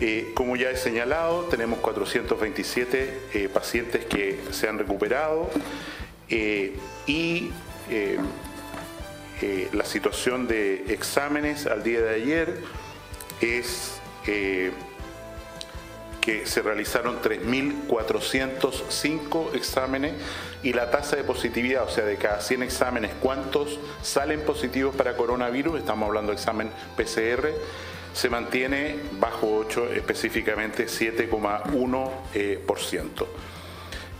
Eh, 0.00 0.30
como 0.34 0.54
ya 0.54 0.70
he 0.70 0.76
señalado, 0.76 1.42
tenemos 1.44 1.80
427 1.80 3.20
eh, 3.34 3.48
pacientes 3.52 4.04
que 4.04 4.38
se 4.52 4.68
han 4.68 4.78
recuperado 4.78 5.50
eh, 6.28 6.76
y 7.06 7.50
la 9.72 9.84
situación 9.84 10.46
de 10.46 10.92
exámenes 10.92 11.66
al 11.66 11.82
día 11.82 12.00
de 12.00 12.14
ayer 12.14 12.58
es 13.40 13.98
que 16.20 16.44
se 16.44 16.60
realizaron 16.60 17.22
3.405 17.22 19.54
exámenes 19.54 20.12
y 20.62 20.72
la 20.72 20.90
tasa 20.90 21.16
de 21.16 21.24
positividad, 21.24 21.84
o 21.84 21.88
sea, 21.88 22.04
de 22.04 22.16
cada 22.16 22.40
100 22.40 22.64
exámenes, 22.64 23.12
¿cuántos 23.22 23.78
salen 24.02 24.40
positivos 24.40 24.94
para 24.94 25.16
coronavirus? 25.16 25.78
Estamos 25.78 26.08
hablando 26.08 26.32
de 26.32 26.36
examen 26.36 26.70
PCR 26.96 27.48
se 28.18 28.28
mantiene 28.28 28.96
bajo 29.20 29.58
8, 29.58 29.92
específicamente 29.92 30.86
7,1%. 30.86 32.10
Eh, 32.34 32.58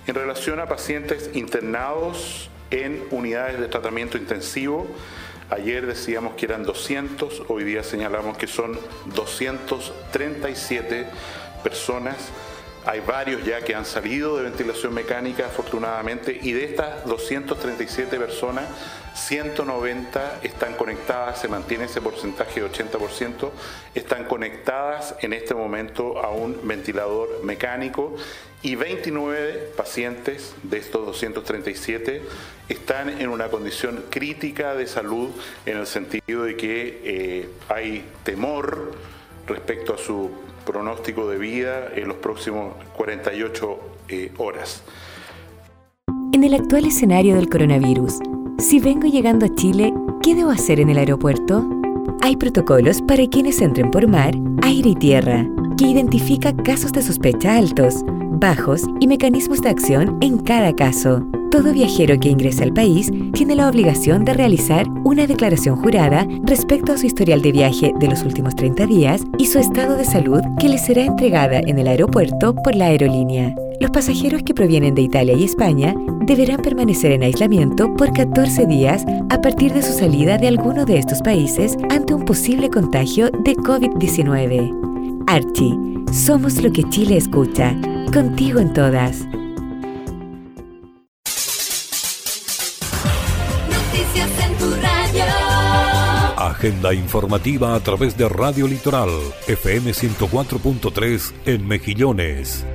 en 0.06 0.14
relación 0.14 0.60
a 0.60 0.66
pacientes 0.66 1.30
internados 1.34 2.48
en 2.70 3.04
unidades 3.10 3.58
de 3.58 3.66
tratamiento 3.66 4.16
intensivo, 4.16 4.86
ayer 5.50 5.84
decíamos 5.84 6.36
que 6.36 6.46
eran 6.46 6.62
200, 6.62 7.42
hoy 7.48 7.64
día 7.64 7.82
señalamos 7.82 8.38
que 8.38 8.46
son 8.46 8.78
237 9.06 11.06
personas 11.64 12.30
Hay 12.86 13.00
varios 13.00 13.44
ya 13.44 13.62
que 13.62 13.74
han 13.74 13.84
salido 13.84 14.36
de 14.36 14.44
ventilación 14.44 14.94
mecánica, 14.94 15.46
afortunadamente, 15.46 16.38
y 16.40 16.52
de 16.52 16.64
estas 16.64 17.04
237 17.04 18.16
personas, 18.16 18.64
190 19.18 20.40
están 20.42 20.74
conectadas, 20.74 21.40
se 21.40 21.48
mantiene 21.48 21.84
ese 21.84 22.00
porcentaje 22.00 22.60
de 22.60 22.70
80%, 22.70 23.50
están 23.94 24.24
conectadas 24.24 25.14
en 25.20 25.32
este 25.32 25.54
momento 25.54 26.18
a 26.20 26.30
un 26.30 26.58
ventilador 26.62 27.42
mecánico 27.42 28.14
y 28.62 28.74
29 28.74 29.72
pacientes 29.76 30.54
de 30.62 30.78
estos 30.78 31.06
237 31.06 32.22
están 32.68 33.08
en 33.20 33.28
una 33.28 33.48
condición 33.48 34.04
crítica 34.10 34.74
de 34.74 34.86
salud 34.86 35.30
en 35.64 35.78
el 35.78 35.86
sentido 35.86 36.44
de 36.44 36.56
que 36.56 37.00
eh, 37.04 37.48
hay 37.68 38.04
temor 38.24 38.92
respecto 39.46 39.94
a 39.94 39.98
su 39.98 40.30
pronóstico 40.66 41.28
de 41.28 41.38
vida 41.38 41.90
en 41.94 42.08
los 42.08 42.18
próximos 42.18 42.74
48 42.94 43.80
eh, 44.08 44.32
horas. 44.38 44.82
En 46.32 46.44
el 46.44 46.54
actual 46.54 46.84
escenario 46.84 47.36
del 47.36 47.48
coronavirus, 47.48 48.18
si 48.58 48.80
vengo 48.80 49.06
llegando 49.06 49.46
a 49.46 49.54
Chile, 49.54 49.94
¿qué 50.22 50.34
debo 50.34 50.50
hacer 50.50 50.80
en 50.80 50.90
el 50.90 50.98
aeropuerto? 50.98 51.66
Hay 52.20 52.36
protocolos 52.36 53.00
para 53.00 53.26
quienes 53.26 53.62
entren 53.62 53.90
por 53.90 54.08
mar, 54.08 54.34
aire 54.62 54.90
y 54.90 54.94
tierra, 54.94 55.46
que 55.78 55.86
identifica 55.86 56.54
casos 56.54 56.92
de 56.92 57.02
sospecha 57.02 57.56
altos, 57.56 58.02
bajos 58.04 58.82
y 59.00 59.06
mecanismos 59.06 59.62
de 59.62 59.70
acción 59.70 60.18
en 60.20 60.38
cada 60.38 60.74
caso. 60.74 61.24
Todo 61.50 61.72
viajero 61.72 62.18
que 62.18 62.28
ingrese 62.28 62.64
al 62.64 62.74
país 62.74 63.10
tiene 63.32 63.54
la 63.54 63.68
obligación 63.68 64.24
de 64.24 64.34
realizar 64.34 64.86
una 65.04 65.26
declaración 65.26 65.76
jurada 65.76 66.26
respecto 66.42 66.92
a 66.92 66.98
su 66.98 67.06
historial 67.06 67.40
de 67.40 67.52
viaje 67.52 67.94
de 67.98 68.08
los 68.08 68.22
últimos 68.22 68.54
30 68.54 68.86
días 68.86 69.22
y 69.38 69.46
su 69.46 69.58
estado 69.58 69.96
de 69.96 70.04
salud 70.04 70.42
que 70.60 70.68
le 70.68 70.78
será 70.78 71.04
entregada 71.04 71.60
en 71.60 71.78
el 71.78 71.88
aeropuerto 71.88 72.54
por 72.54 72.74
la 72.74 72.86
aerolínea. 72.86 73.54
Los 73.80 73.90
pasajeros 73.92 74.42
que 74.42 74.54
provienen 74.54 74.94
de 74.94 75.02
Italia 75.02 75.34
y 75.34 75.44
España 75.44 75.94
deberán 76.22 76.60
permanecer 76.60 77.12
en 77.12 77.22
aislamiento 77.22 77.94
por 77.94 78.12
14 78.12 78.66
días 78.66 79.04
a 79.30 79.40
partir 79.40 79.72
de 79.72 79.82
su 79.82 79.92
salida 79.92 80.36
de 80.36 80.48
alguno 80.48 80.84
de 80.84 80.98
estos 80.98 81.22
países 81.22 81.76
ante 81.88 82.12
un 82.12 82.24
posible 82.24 82.70
contagio 82.70 83.30
de 83.30 83.54
COVID-19. 83.54 85.24
Archie, 85.28 85.78
somos 86.12 86.60
lo 86.60 86.72
que 86.72 86.82
Chile 86.88 87.16
escucha. 87.16 87.76
Contigo 88.12 88.58
en 88.58 88.72
todas. 88.72 89.26
Noticias 93.68 94.30
en 94.44 94.58
tu 94.58 94.70
radio. 94.82 95.24
Agenda 96.36 96.92
informativa 96.94 97.76
a 97.76 97.80
través 97.80 98.16
de 98.16 98.28
Radio 98.28 98.66
Litoral, 98.66 99.10
FM 99.46 99.92
104.3 99.92 101.32
en 101.46 101.68
Mejillones. 101.68 102.66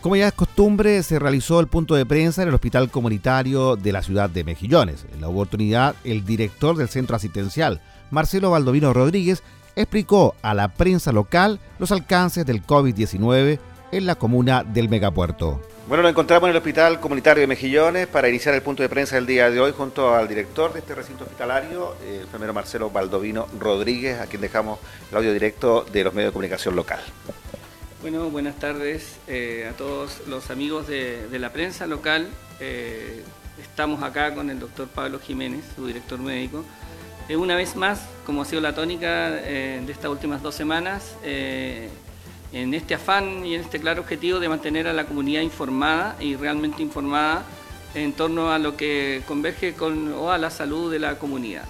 Como 0.00 0.14
ya 0.14 0.28
es 0.28 0.32
costumbre, 0.32 1.02
se 1.02 1.18
realizó 1.18 1.58
el 1.58 1.66
punto 1.66 1.96
de 1.96 2.06
prensa 2.06 2.42
en 2.42 2.48
el 2.48 2.54
Hospital 2.54 2.88
Comunitario 2.88 3.74
de 3.74 3.90
la 3.90 4.02
ciudad 4.02 4.30
de 4.30 4.44
Mejillones. 4.44 5.04
En 5.12 5.20
la 5.20 5.28
oportunidad, 5.28 5.96
el 6.04 6.24
director 6.24 6.76
del 6.76 6.88
centro 6.88 7.16
asistencial, 7.16 7.80
Marcelo 8.12 8.52
Baldovino 8.52 8.92
Rodríguez, 8.92 9.42
explicó 9.74 10.36
a 10.40 10.54
la 10.54 10.68
prensa 10.68 11.10
local 11.10 11.58
los 11.80 11.90
alcances 11.90 12.46
del 12.46 12.64
COVID-19 12.64 13.58
en 13.90 14.06
la 14.06 14.14
comuna 14.14 14.62
del 14.62 14.88
megapuerto. 14.88 15.60
Bueno, 15.88 16.02
nos 16.02 16.10
encontramos 16.10 16.46
en 16.46 16.50
el 16.50 16.58
Hospital 16.58 17.00
Comunitario 17.00 17.40
de 17.40 17.46
Mejillones 17.48 18.06
para 18.06 18.28
iniciar 18.28 18.54
el 18.54 18.62
punto 18.62 18.84
de 18.84 18.88
prensa 18.88 19.16
del 19.16 19.26
día 19.26 19.50
de 19.50 19.58
hoy 19.58 19.72
junto 19.76 20.14
al 20.14 20.28
director 20.28 20.72
de 20.74 20.78
este 20.78 20.94
recinto 20.94 21.24
hospitalario, 21.24 21.96
el 22.06 22.20
enfermero 22.20 22.54
Marcelo 22.54 22.90
Baldovino 22.90 23.48
Rodríguez, 23.58 24.20
a 24.20 24.26
quien 24.26 24.42
dejamos 24.42 24.78
el 25.10 25.16
audio 25.16 25.32
directo 25.32 25.84
de 25.90 26.04
los 26.04 26.14
medios 26.14 26.28
de 26.30 26.32
comunicación 26.34 26.76
local. 26.76 27.00
Bueno, 28.00 28.30
buenas 28.30 28.54
tardes 28.54 29.16
eh, 29.26 29.68
a 29.68 29.76
todos 29.76 30.22
los 30.28 30.52
amigos 30.52 30.86
de, 30.86 31.26
la 31.32 31.52
prensa 31.52 31.84
local. 31.88 32.28
Eh, 32.60 33.24
estamos 33.60 34.04
acá 34.04 34.36
con 34.36 34.50
el 34.50 34.60
doctor 34.60 34.86
Pablo 34.86 35.18
Jiménez, 35.18 35.64
su 35.74 35.84
director 35.84 36.20
médico. 36.20 36.64
Eh, 37.28 37.34
una 37.34 37.56
vez 37.56 37.74
más, 37.74 38.06
como 38.24 38.42
ha 38.42 38.44
sido 38.44 38.62
la 38.62 38.72
tónica 38.72 39.30
de 39.30 39.90
estas 39.90 40.12
últimas 40.12 40.44
dos 40.44 40.54
semanas, 40.54 41.16
en 41.24 42.72
este 42.72 42.94
afán 42.94 43.44
y 43.44 43.56
en 43.56 43.62
este 43.62 43.80
claro 43.80 44.02
objetivo 44.02 44.38
de 44.38 44.48
mantener 44.48 44.86
a 44.86 44.92
la 44.92 45.04
comunidad 45.04 45.42
informada 45.42 46.16
y 46.20 46.36
realmente 46.36 46.82
informada 46.84 47.42
en 47.96 48.12
torno 48.12 48.52
a 48.52 48.60
lo 48.60 48.76
que 48.76 49.22
converge 49.26 49.74
con 49.74 50.12
o 50.12 50.30
a 50.30 50.38
la 50.38 50.50
salud 50.50 50.88
de 50.92 51.00
la 51.00 51.18
comunidad. 51.18 51.64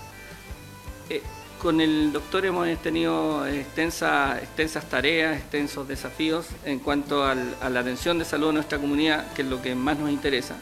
Con 1.60 1.80
el 1.80 2.12
doctor 2.12 2.46
hemos 2.46 2.68
tenido 2.78 3.46
extensa, 3.46 4.38
extensas 4.40 4.88
tareas, 4.88 5.36
extensos 5.36 5.88
desafíos 5.88 6.46
en 6.64 6.78
cuanto 6.78 7.24
a 7.24 7.34
la 7.34 7.80
atención 7.80 8.18
de 8.18 8.24
salud 8.24 8.48
de 8.48 8.52
nuestra 8.54 8.78
comunidad, 8.78 9.32
que 9.32 9.42
es 9.42 9.48
lo 9.48 9.60
que 9.60 9.74
más 9.74 9.98
nos 9.98 10.10
interesa. 10.10 10.56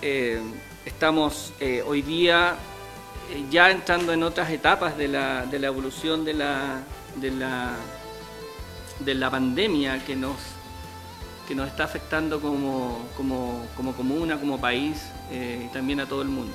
Eh, 0.00 0.40
estamos 0.84 1.52
eh, 1.58 1.82
hoy 1.84 2.02
día 2.02 2.54
eh, 3.32 3.44
ya 3.50 3.70
entrando 3.70 4.12
en 4.12 4.22
otras 4.22 4.50
etapas 4.50 4.96
de 4.96 5.08
la, 5.08 5.44
evolución 5.50 6.24
de 6.24 6.34
la, 6.34 6.80
de 7.16 7.32
la 7.32 7.74
de 9.00 9.14
la 9.14 9.30
pandemia 9.30 10.04
que 10.04 10.16
nos, 10.16 10.36
que 11.46 11.54
nos 11.54 11.68
está 11.68 11.84
afectando 11.84 12.40
como, 12.40 13.06
como, 13.16 13.66
como 13.76 13.94
comuna, 13.94 14.38
como 14.38 14.60
país 14.60 15.02
eh, 15.30 15.66
y 15.66 15.72
también 15.72 16.00
a 16.00 16.06
todo 16.06 16.22
el 16.22 16.28
mundo. 16.28 16.54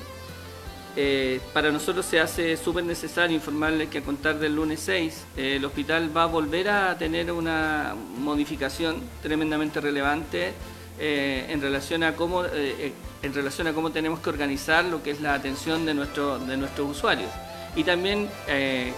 Eh, 0.95 1.41
para 1.53 1.71
nosotros 1.71 2.05
se 2.05 2.19
hace 2.19 2.55
súper 2.55 2.83
necesario 2.83 3.35
informarles 3.35 3.89
que 3.89 3.97
a 3.97 4.01
contar 4.01 4.37
del 4.37 4.55
lunes 4.55 4.79
6 4.81 5.25
eh, 5.35 5.55
el 5.55 5.65
hospital 5.65 6.15
va 6.15 6.23
a 6.23 6.25
volver 6.27 6.69
a 6.69 6.95
tener 6.99 7.31
una 7.31 7.95
modificación 8.19 9.01
tremendamente 9.23 9.81
relevante 9.81 10.53
eh, 10.99 11.47
en, 11.49 11.61
relación 11.61 12.03
a 12.03 12.15
cómo, 12.15 12.45
en 12.45 13.33
relación 13.33 13.65
a 13.65 13.73
cómo 13.73 13.91
tenemos 13.91 14.19
que 14.19 14.29
organizar 14.29 14.85
lo 14.85 15.01
que 15.01 15.09
es 15.09 15.21
la 15.21 15.33
atención 15.33 15.83
de, 15.87 15.95
nuestro, 15.95 16.37
de 16.37 16.57
nuestros 16.57 16.91
usuarios. 16.91 17.31
Y 17.75 17.83
también 17.83 18.29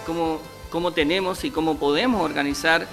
cómo, 0.04 0.42
cómo 0.68 0.92
tenemos 0.92 1.44
y 1.44 1.50
cómo 1.50 1.78
podemos 1.78 2.20
organizar 2.20 2.86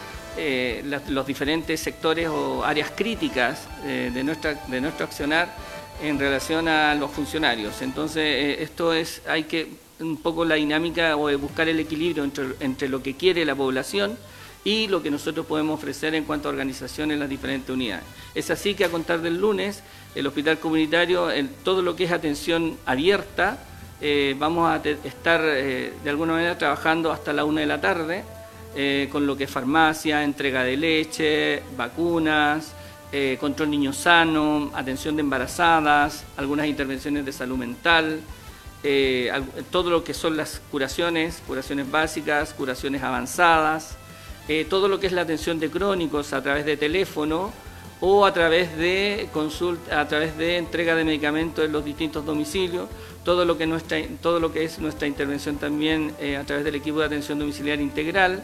los 1.09 1.27
diferentes 1.27 1.81
sectores 1.81 2.29
o 2.29 2.63
áreas 2.63 2.91
críticas 2.95 3.67
de, 3.83 4.23
nuestra, 4.23 4.53
de 4.67 4.79
nuestro 4.79 5.05
accionar 5.05 5.53
en 6.01 6.19
relación 6.19 6.67
a 6.67 6.95
los 6.95 7.11
funcionarios. 7.11 7.81
Entonces, 7.81 8.23
eh, 8.23 8.63
esto 8.63 8.93
es, 8.93 9.21
hay 9.27 9.43
que 9.43 9.83
un 9.99 10.17
poco 10.17 10.45
la 10.45 10.55
dinámica 10.55 11.15
o 11.15 11.35
buscar 11.37 11.69
el 11.69 11.79
equilibrio 11.79 12.23
entre, 12.59 12.89
lo 12.89 13.01
que 13.01 13.15
quiere 13.15 13.45
la 13.45 13.55
población 13.55 14.17
y 14.63 14.87
lo 14.87 15.03
que 15.03 15.11
nosotros 15.11 15.45
podemos 15.45 15.79
ofrecer 15.79 16.15
en 16.15 16.23
cuanto 16.23 16.47
a 16.47 16.51
organización 16.51 17.11
en 17.11 17.19
las 17.19 17.29
diferentes 17.29 17.69
unidades. 17.69 18.05
Es 18.33 18.49
así 18.49 18.75
que 18.75 18.85
a 18.85 18.89
contar 18.89 19.21
del 19.21 19.39
lunes, 19.39 19.83
el 20.15 20.25
hospital 20.27 20.59
comunitario, 20.59 21.31
en 21.31 21.49
todo 21.63 21.81
lo 21.81 21.95
que 21.95 22.05
es 22.05 22.11
atención 22.11 22.77
abierta, 22.85 23.59
eh, 24.01 24.35
vamos 24.37 24.69
a 24.69 24.81
estar 25.05 25.41
eh, 25.43 25.93
de 26.03 26.09
alguna 26.09 26.33
manera 26.33 26.57
trabajando 26.57 27.11
hasta 27.11 27.33
la 27.33 27.45
una 27.45 27.61
de 27.61 27.67
la 27.67 27.81
tarde, 27.81 28.23
eh, 28.75 29.07
con 29.11 29.27
lo 29.27 29.37
que 29.37 29.45
es 29.45 29.49
farmacia, 29.49 30.23
entrega 30.23 30.63
de 30.63 30.77
leche, 30.77 31.63
vacunas, 31.77 32.73
eh, 33.13 33.37
control 33.39 33.69
niño 33.69 33.93
sano, 33.93 34.71
atención 34.73 35.15
de 35.15 35.21
embarazadas, 35.21 36.25
algunas 36.35 36.65
intervenciones 36.65 37.23
de 37.23 37.31
salud 37.31 37.57
mental, 37.57 38.19
eh, 38.83 39.31
todo 39.71 39.89
lo 39.89 40.03
que 40.03 40.13
son 40.13 40.35
las 40.35 40.61
curaciones, 40.69 41.41
curaciones 41.47 41.89
básicas, 41.89 42.53
curaciones 42.53 43.01
avanzadas, 43.01 43.95
eh, 44.49 44.65
todo 44.69 44.89
lo 44.89 44.99
que 44.99 45.07
es 45.07 45.13
la 45.13 45.21
atención 45.21 45.57
de 45.57 45.69
crónicos 45.69 46.33
a 46.33 46.43
través 46.43 46.65
de 46.65 46.75
teléfono 46.75 47.53
o 48.01 48.25
a 48.25 48.33
través 48.33 48.75
de 48.77 49.29
consulta, 49.31 50.01
a 50.01 50.07
través 50.09 50.37
de 50.37 50.57
entrega 50.57 50.95
de 50.95 51.05
medicamentos 51.05 51.63
en 51.63 51.71
los 51.71 51.85
distintos 51.85 52.25
domicilios, 52.25 52.89
todo 53.23 53.45
lo 53.45 53.57
que 53.57 54.63
es 54.63 54.79
nuestra 54.79 55.07
intervención 55.07 55.55
también 55.55 56.13
eh, 56.19 56.35
a 56.35 56.43
través 56.43 56.65
del 56.65 56.75
equipo 56.75 56.99
de 56.99 57.05
atención 57.05 57.39
domiciliaria 57.39 57.83
integral. 57.83 58.43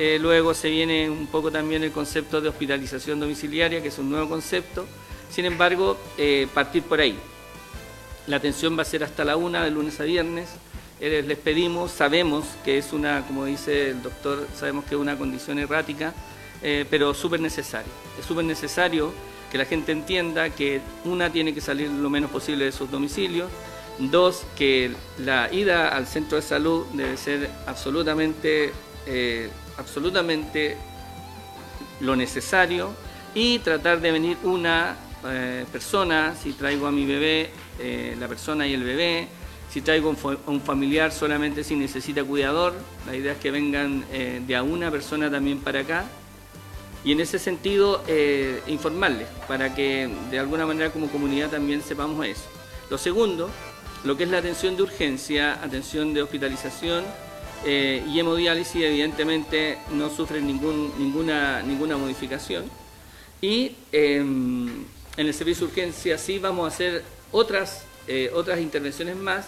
Eh, 0.00 0.16
luego 0.20 0.54
se 0.54 0.70
viene 0.70 1.10
un 1.10 1.26
poco 1.26 1.50
también 1.50 1.82
el 1.82 1.90
concepto 1.90 2.40
de 2.40 2.48
hospitalización 2.48 3.18
domiciliaria, 3.18 3.82
que 3.82 3.88
es 3.88 3.98
un 3.98 4.08
nuevo 4.08 4.28
concepto. 4.28 4.86
Sin 5.28 5.44
embargo, 5.44 5.98
eh, 6.16 6.46
partir 6.54 6.84
por 6.84 7.00
ahí. 7.00 7.18
La 8.28 8.36
atención 8.36 8.78
va 8.78 8.82
a 8.82 8.84
ser 8.84 9.02
hasta 9.02 9.24
la 9.24 9.36
una, 9.36 9.64
de 9.64 9.72
lunes 9.72 9.98
a 9.98 10.04
viernes. 10.04 10.50
Eh, 11.00 11.24
les 11.26 11.36
pedimos, 11.38 11.90
sabemos 11.90 12.44
que 12.64 12.78
es 12.78 12.92
una, 12.92 13.26
como 13.26 13.44
dice 13.44 13.90
el 13.90 14.00
doctor, 14.00 14.46
sabemos 14.54 14.84
que 14.84 14.94
es 14.94 15.00
una 15.00 15.18
condición 15.18 15.58
errática, 15.58 16.14
pero 16.90 17.12
súper 17.12 17.40
necesario. 17.40 17.90
Es 18.18 18.24
súper 18.24 18.44
necesario 18.44 19.12
que 19.50 19.58
la 19.58 19.64
gente 19.64 19.90
entienda 19.90 20.50
que 20.50 20.80
una 21.04 21.30
tiene 21.30 21.54
que 21.54 21.60
salir 21.60 21.88
lo 21.88 22.10
menos 22.10 22.30
posible 22.30 22.64
de 22.64 22.72
sus 22.72 22.88
domicilios, 22.90 23.50
dos, 23.98 24.44
que 24.56 24.92
la 25.18 25.52
ida 25.52 25.88
al 25.88 26.06
centro 26.06 26.36
de 26.36 26.42
salud 26.42 26.84
debe 26.92 27.16
ser 27.16 27.48
absolutamente, 27.66 28.72
absolutamente 29.78 30.76
lo 32.00 32.16
necesario 32.16 32.92
y 33.34 33.58
tratar 33.60 34.00
de 34.00 34.12
venir 34.12 34.36
una 34.42 34.96
eh, 35.26 35.64
persona, 35.70 36.34
si 36.40 36.52
traigo 36.52 36.86
a 36.86 36.92
mi 36.92 37.06
bebé, 37.06 37.50
eh, 37.78 38.16
la 38.18 38.28
persona 38.28 38.66
y 38.66 38.74
el 38.74 38.84
bebé, 38.84 39.28
si 39.70 39.82
traigo 39.82 40.08
un, 40.10 40.38
un 40.46 40.60
familiar 40.60 41.12
solamente 41.12 41.62
si 41.62 41.76
necesita 41.76 42.24
cuidador, 42.24 42.74
la 43.06 43.14
idea 43.14 43.32
es 43.32 43.38
que 43.38 43.50
vengan 43.50 44.04
eh, 44.10 44.40
de 44.46 44.56
a 44.56 44.62
una 44.62 44.90
persona 44.90 45.30
también 45.30 45.60
para 45.60 45.80
acá, 45.80 46.04
Y 47.04 47.12
en 47.12 47.20
ese 47.20 47.38
sentido, 47.38 48.02
eh, 48.08 48.60
informarles 48.66 49.28
para 49.46 49.74
que 49.74 50.10
de 50.30 50.38
alguna 50.38 50.66
manera 50.66 50.90
como 50.90 51.08
comunidad 51.08 51.48
también 51.50 51.80
sepamos 51.80 52.26
eso. 52.26 52.44
Lo 52.90 52.98
segundo, 52.98 53.50
lo 54.04 54.16
que 54.16 54.24
es 54.24 54.30
la 54.30 54.38
atención 54.38 54.76
de 54.76 54.82
urgencia, 54.82 55.62
atención 55.62 56.12
de 56.12 56.22
hospitalización 56.22 57.04
eh, 57.64 58.04
y 58.08 58.18
hemodiálisis, 58.20 58.82
evidentemente 58.82 59.78
no 59.92 60.10
sufren 60.10 60.46
ningún, 60.46 60.92
ninguna, 60.98 61.62
ninguna 61.62 61.96
modificación. 61.96 62.64
Y 63.40 63.72
em, 63.92 64.84
en 65.16 65.26
el 65.26 65.34
servicio 65.34 65.66
de 65.66 65.72
urgencia 65.72 66.18
sí 66.18 66.38
vamos 66.38 66.64
a 66.64 66.74
hacer 66.74 67.02
otras, 67.32 67.84
eh, 68.06 68.30
otras 68.34 68.60
intervenciones 68.60 69.16
más 69.16 69.46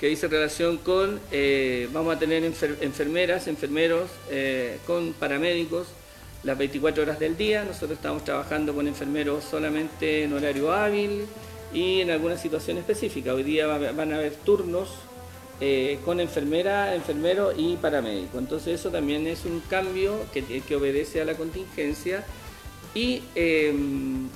que 0.00 0.06
dice 0.06 0.28
relación 0.28 0.78
con, 0.78 1.20
eh, 1.32 1.88
vamos 1.92 2.14
a 2.14 2.18
tener 2.18 2.44
enfermeras, 2.44 3.48
enfermeros, 3.48 4.10
con 4.86 5.12
paramédicos 5.12 5.88
las 6.44 6.56
24 6.56 7.02
horas 7.02 7.18
del 7.18 7.36
día. 7.36 7.64
Nosotros 7.64 7.92
estamos 7.92 8.24
trabajando 8.24 8.74
con 8.74 8.86
enfermeros 8.86 9.42
solamente 9.42 10.22
en 10.22 10.32
horario 10.32 10.72
hábil 10.72 11.26
y 11.74 12.00
en 12.00 12.10
alguna 12.10 12.36
situación 12.36 12.78
específica. 12.78 13.34
Hoy 13.34 13.42
día 13.42 13.66
van 13.66 14.12
a 14.12 14.16
haber 14.16 14.34
turnos 14.34 14.88
eh, 15.60 15.98
con 16.04 16.20
enfermera, 16.20 16.94
enfermero 16.94 17.52
y 17.56 17.76
paramédico. 17.76 18.38
Entonces 18.38 18.78
eso 18.78 18.90
también 18.90 19.26
es 19.26 19.44
un 19.44 19.60
cambio 19.60 20.20
que, 20.32 20.76
obedece 20.76 21.20
a 21.20 21.24
la 21.24 21.34
contingencia. 21.34 22.24
Y 22.94 23.22
eh, 23.34 23.74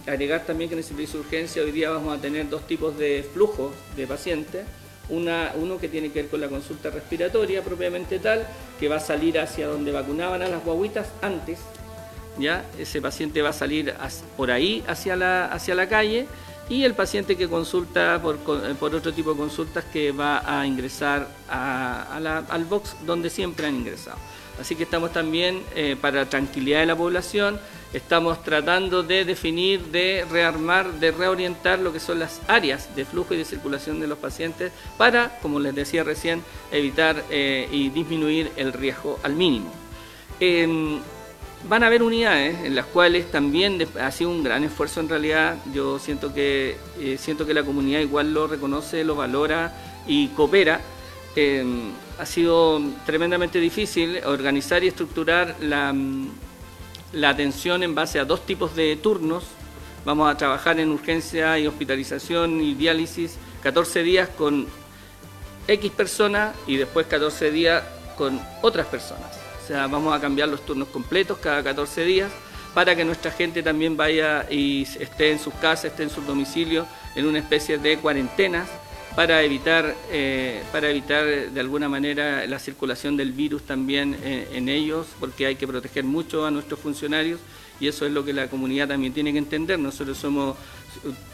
agregar 0.07 0.45
también 0.45 0.69
que 0.69 0.75
en 0.75 0.81
el 0.81 0.85
servicio 0.85 1.21
de 1.21 1.27
urgencia 1.27 1.63
hoy 1.63 1.73
día 1.73 1.91
vamos 1.91 2.17
a 2.17 2.21
tener 2.21 2.49
dos 2.49 2.67
tipos 2.67 2.99
de 2.99 3.25
flujos 3.33 3.73
de 3.97 4.07
pacientes. 4.07 4.65
Una, 5.09 5.53
uno 5.57 5.79
que 5.79 5.89
tiene 5.89 6.11
que 6.11 6.23
ver 6.23 6.31
con 6.31 6.41
la 6.41 6.49
consulta 6.49 6.91
respiratoria 6.91 7.63
propiamente 7.63 8.19
tal, 8.19 8.47
que 8.79 8.89
va 8.89 8.97
a 8.97 9.01
salir 9.01 9.39
hacia 9.39 9.67
donde 9.67 9.93
vacunaban 9.93 10.43
a 10.43 10.49
las 10.49 10.65
guaguitas 10.65 11.09
antes, 11.23 11.59
¿ya? 12.39 12.65
Ese 12.79 13.01
paciente 13.01 13.43
va 13.43 13.51
a 13.51 13.53
salir 13.53 13.95
por 14.37 14.51
ahí 14.51 14.83
hacia 14.87 15.17
la, 15.17 15.47
hacia 15.47 15.75
la 15.75 15.89
calle 15.89 16.27
y 16.69 16.85
el 16.85 16.95
paciente 16.95 17.37
que 17.37 17.49
consulta 17.49 18.21
por, 18.23 18.39
por 18.39 18.95
otro 18.95 19.13
tipo 19.13 19.33
de 19.33 19.39
consultas 19.39 19.85
que 19.93 20.13
va 20.13 20.43
a 20.47 20.67
ingresar 20.67 21.29
al 21.49 22.65
box 22.65 22.97
donde 23.05 23.31
siempre 23.31 23.67
han 23.67 23.77
ingresado. 23.77 24.19
Así 24.61 24.77
que 24.77 24.85
estamos 24.85 25.13
también, 25.13 25.63
eh, 25.75 25.97
para 26.01 26.29
tranquilidad 26.29 26.81
de 26.81 26.87
la 26.87 26.97
población, 26.97 27.59
estamos 27.93 28.43
tratando 28.45 29.03
de 29.03 29.25
definir, 29.25 29.87
de 29.87 30.27
rearmar, 30.31 30.93
de 30.95 31.11
reorientar 31.11 31.79
lo 31.79 31.93
que 31.93 32.01
son 32.01 32.19
las 32.19 32.41
áreas 32.49 32.95
de 32.95 33.05
flujo 33.05 33.35
y 33.35 33.39
de 33.39 33.45
circulación 33.45 33.99
de 34.01 34.07
los 34.07 34.19
pacientes 34.19 34.73
para, 34.99 35.39
como 35.41 35.59
les 35.59 35.75
decía 35.75 36.05
recién, 36.05 36.43
evitar 36.71 37.25
eh, 37.31 37.69
y 37.73 37.89
disminuir 37.89 38.53
el 38.57 38.73
riesgo 38.73 39.19
al 39.23 39.35
mínimo. 39.35 39.73
Van 41.69 41.83
a 41.83 41.87
haber 41.87 42.03
unidades 42.03 42.65
en 42.65 42.75
las 42.75 42.87
cuales 42.87 43.31
también 43.31 43.87
ha 44.01 44.11
sido 44.11 44.31
un 44.31 44.43
gran 44.43 44.65
esfuerzo 44.65 45.01
en 45.01 45.09
realidad. 45.09 45.57
Yo 45.73 45.99
siento 45.99 46.35
que, 46.35 46.77
eh, 47.01 47.17
siento 47.19 47.47
que 47.47 47.55
la 47.55 47.63
comunidad 47.63 48.01
igual 48.01 48.35
lo 48.35 48.47
reconoce, 48.47 49.05
lo 49.05 49.15
valora 49.15 49.73
y 50.07 50.29
coopera. 50.29 50.81
Em, 51.35 51.93
ha 52.19 52.27
sido 52.27 52.81
tremendamente 53.07 53.59
difícil 53.59 54.21
organizar 54.25 54.85
y 54.85 54.89
estructurar 54.89 55.57
la, 55.61 55.95
la 57.13 57.29
atención 57.31 57.83
en 57.83 57.95
base 57.95 58.19
a 58.19 58.25
dos 58.25 58.45
tipos 58.45 58.77
de 58.77 58.97
turnos. 58.97 59.45
Vamos 60.05 60.31
a 60.31 60.37
trabajar 60.37 60.79
en 60.81 60.91
urgencia 60.91 61.59
y 61.59 61.67
hospitalización 61.67 62.61
y 62.61 62.75
diálisis 62.75 63.39
14 63.63 64.03
días 64.03 64.29
con 64.29 64.67
X 65.69 65.93
personas 65.93 66.55
y 66.67 66.77
después 66.77 67.07
14 67.07 67.51
días 67.51 67.83
con 68.17 68.41
otras 68.63 68.87
personas. 68.89 69.42
Sea, 69.73 69.87
vamos 69.87 70.15
a 70.15 70.21
cambiar 70.21 70.51
los 70.51 70.67
turnos 70.67 70.89
completos 70.89 71.39
cada 71.39 71.63
14 71.63 72.05
días 72.05 72.31
para 72.75 72.95
que 72.95 73.07
nuestra 73.07 73.31
gente 73.31 73.63
también 73.63 73.97
vaya 73.97 74.47
y 74.51 74.83
esté 74.83 75.33
en 75.33 75.39
sus 75.39 75.55
casas, 75.55 75.87
esté 75.87 76.03
en 76.03 76.11
sus 76.11 76.27
domicilios, 76.27 76.87
en 77.15 77.25
una 77.25 77.39
especie 77.39 77.79
de 77.79 77.97
cuarentenas 77.97 78.69
para 79.17 79.43
evitar, 79.43 79.97
eh, 80.11 80.63
para 80.73 80.91
evitar 80.91 81.25
de 81.25 81.59
alguna 81.59 81.89
manera 81.89 82.47
la 82.47 82.59
circulación 82.59 83.17
del 83.17 83.33
virus 83.33 83.63
también 83.63 84.15
eh, 84.23 84.47
en 84.53 84.69
ellos, 84.69 85.07
porque 85.19 85.47
hay 85.47 85.57
que 85.57 85.67
proteger 85.67 86.05
mucho 86.05 86.45
a 86.45 86.51
nuestros 86.51 86.79
funcionarios 86.79 87.41
y 87.81 87.89
eso 87.89 88.05
es 88.05 88.13
lo 88.13 88.27
que 88.27 88.35
la 88.35 88.49
comunidad 88.49 88.89
también 88.89 89.15
tiene 89.15 89.33
que 89.33 89.39
entender. 89.39 89.79
Nosotros 89.79 90.19
somos, 90.19 90.55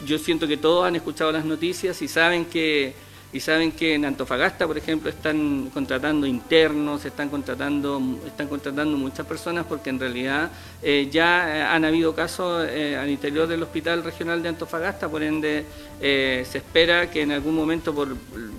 yo 0.05 0.17
siento 0.17 0.47
que 0.47 0.55
todos 0.55 0.85
han 0.85 0.95
escuchado 0.95 1.33
las 1.33 1.43
noticias 1.43 2.01
y 2.01 2.07
saben 2.07 2.45
que 2.45 2.93
y 3.31 3.39
saben 3.39 3.71
que 3.71 3.93
en 3.93 4.05
Antofagasta, 4.05 4.65
por 4.65 4.77
ejemplo, 4.77 5.09
están 5.09 5.69
contratando 5.71 6.25
internos, 6.25 7.05
están 7.05 7.29
contratando, 7.29 8.01
están 8.25 8.47
contratando 8.47 8.97
muchas 8.97 9.25
personas 9.25 9.67
porque 9.67 9.91
en 9.91 9.99
realidad 9.99 10.49
eh, 10.81 11.09
ya 11.11 11.73
han 11.73 11.85
habido 11.85 12.15
casos 12.15 12.67
eh, 12.67 12.97
al 12.97 13.07
interior 13.07 13.47
del 13.47 13.61
Hospital 13.61 14.03
Regional 14.03 14.41
de 14.41 14.49
Antofagasta, 14.49 15.07
por 15.09 15.21
ende 15.21 15.63
eh, 16.01 16.43
se 16.49 16.57
espera 16.57 17.11
que 17.11 17.21
en 17.21 17.31
algún 17.31 17.53
momento 17.55 17.93
por, 17.93 18.15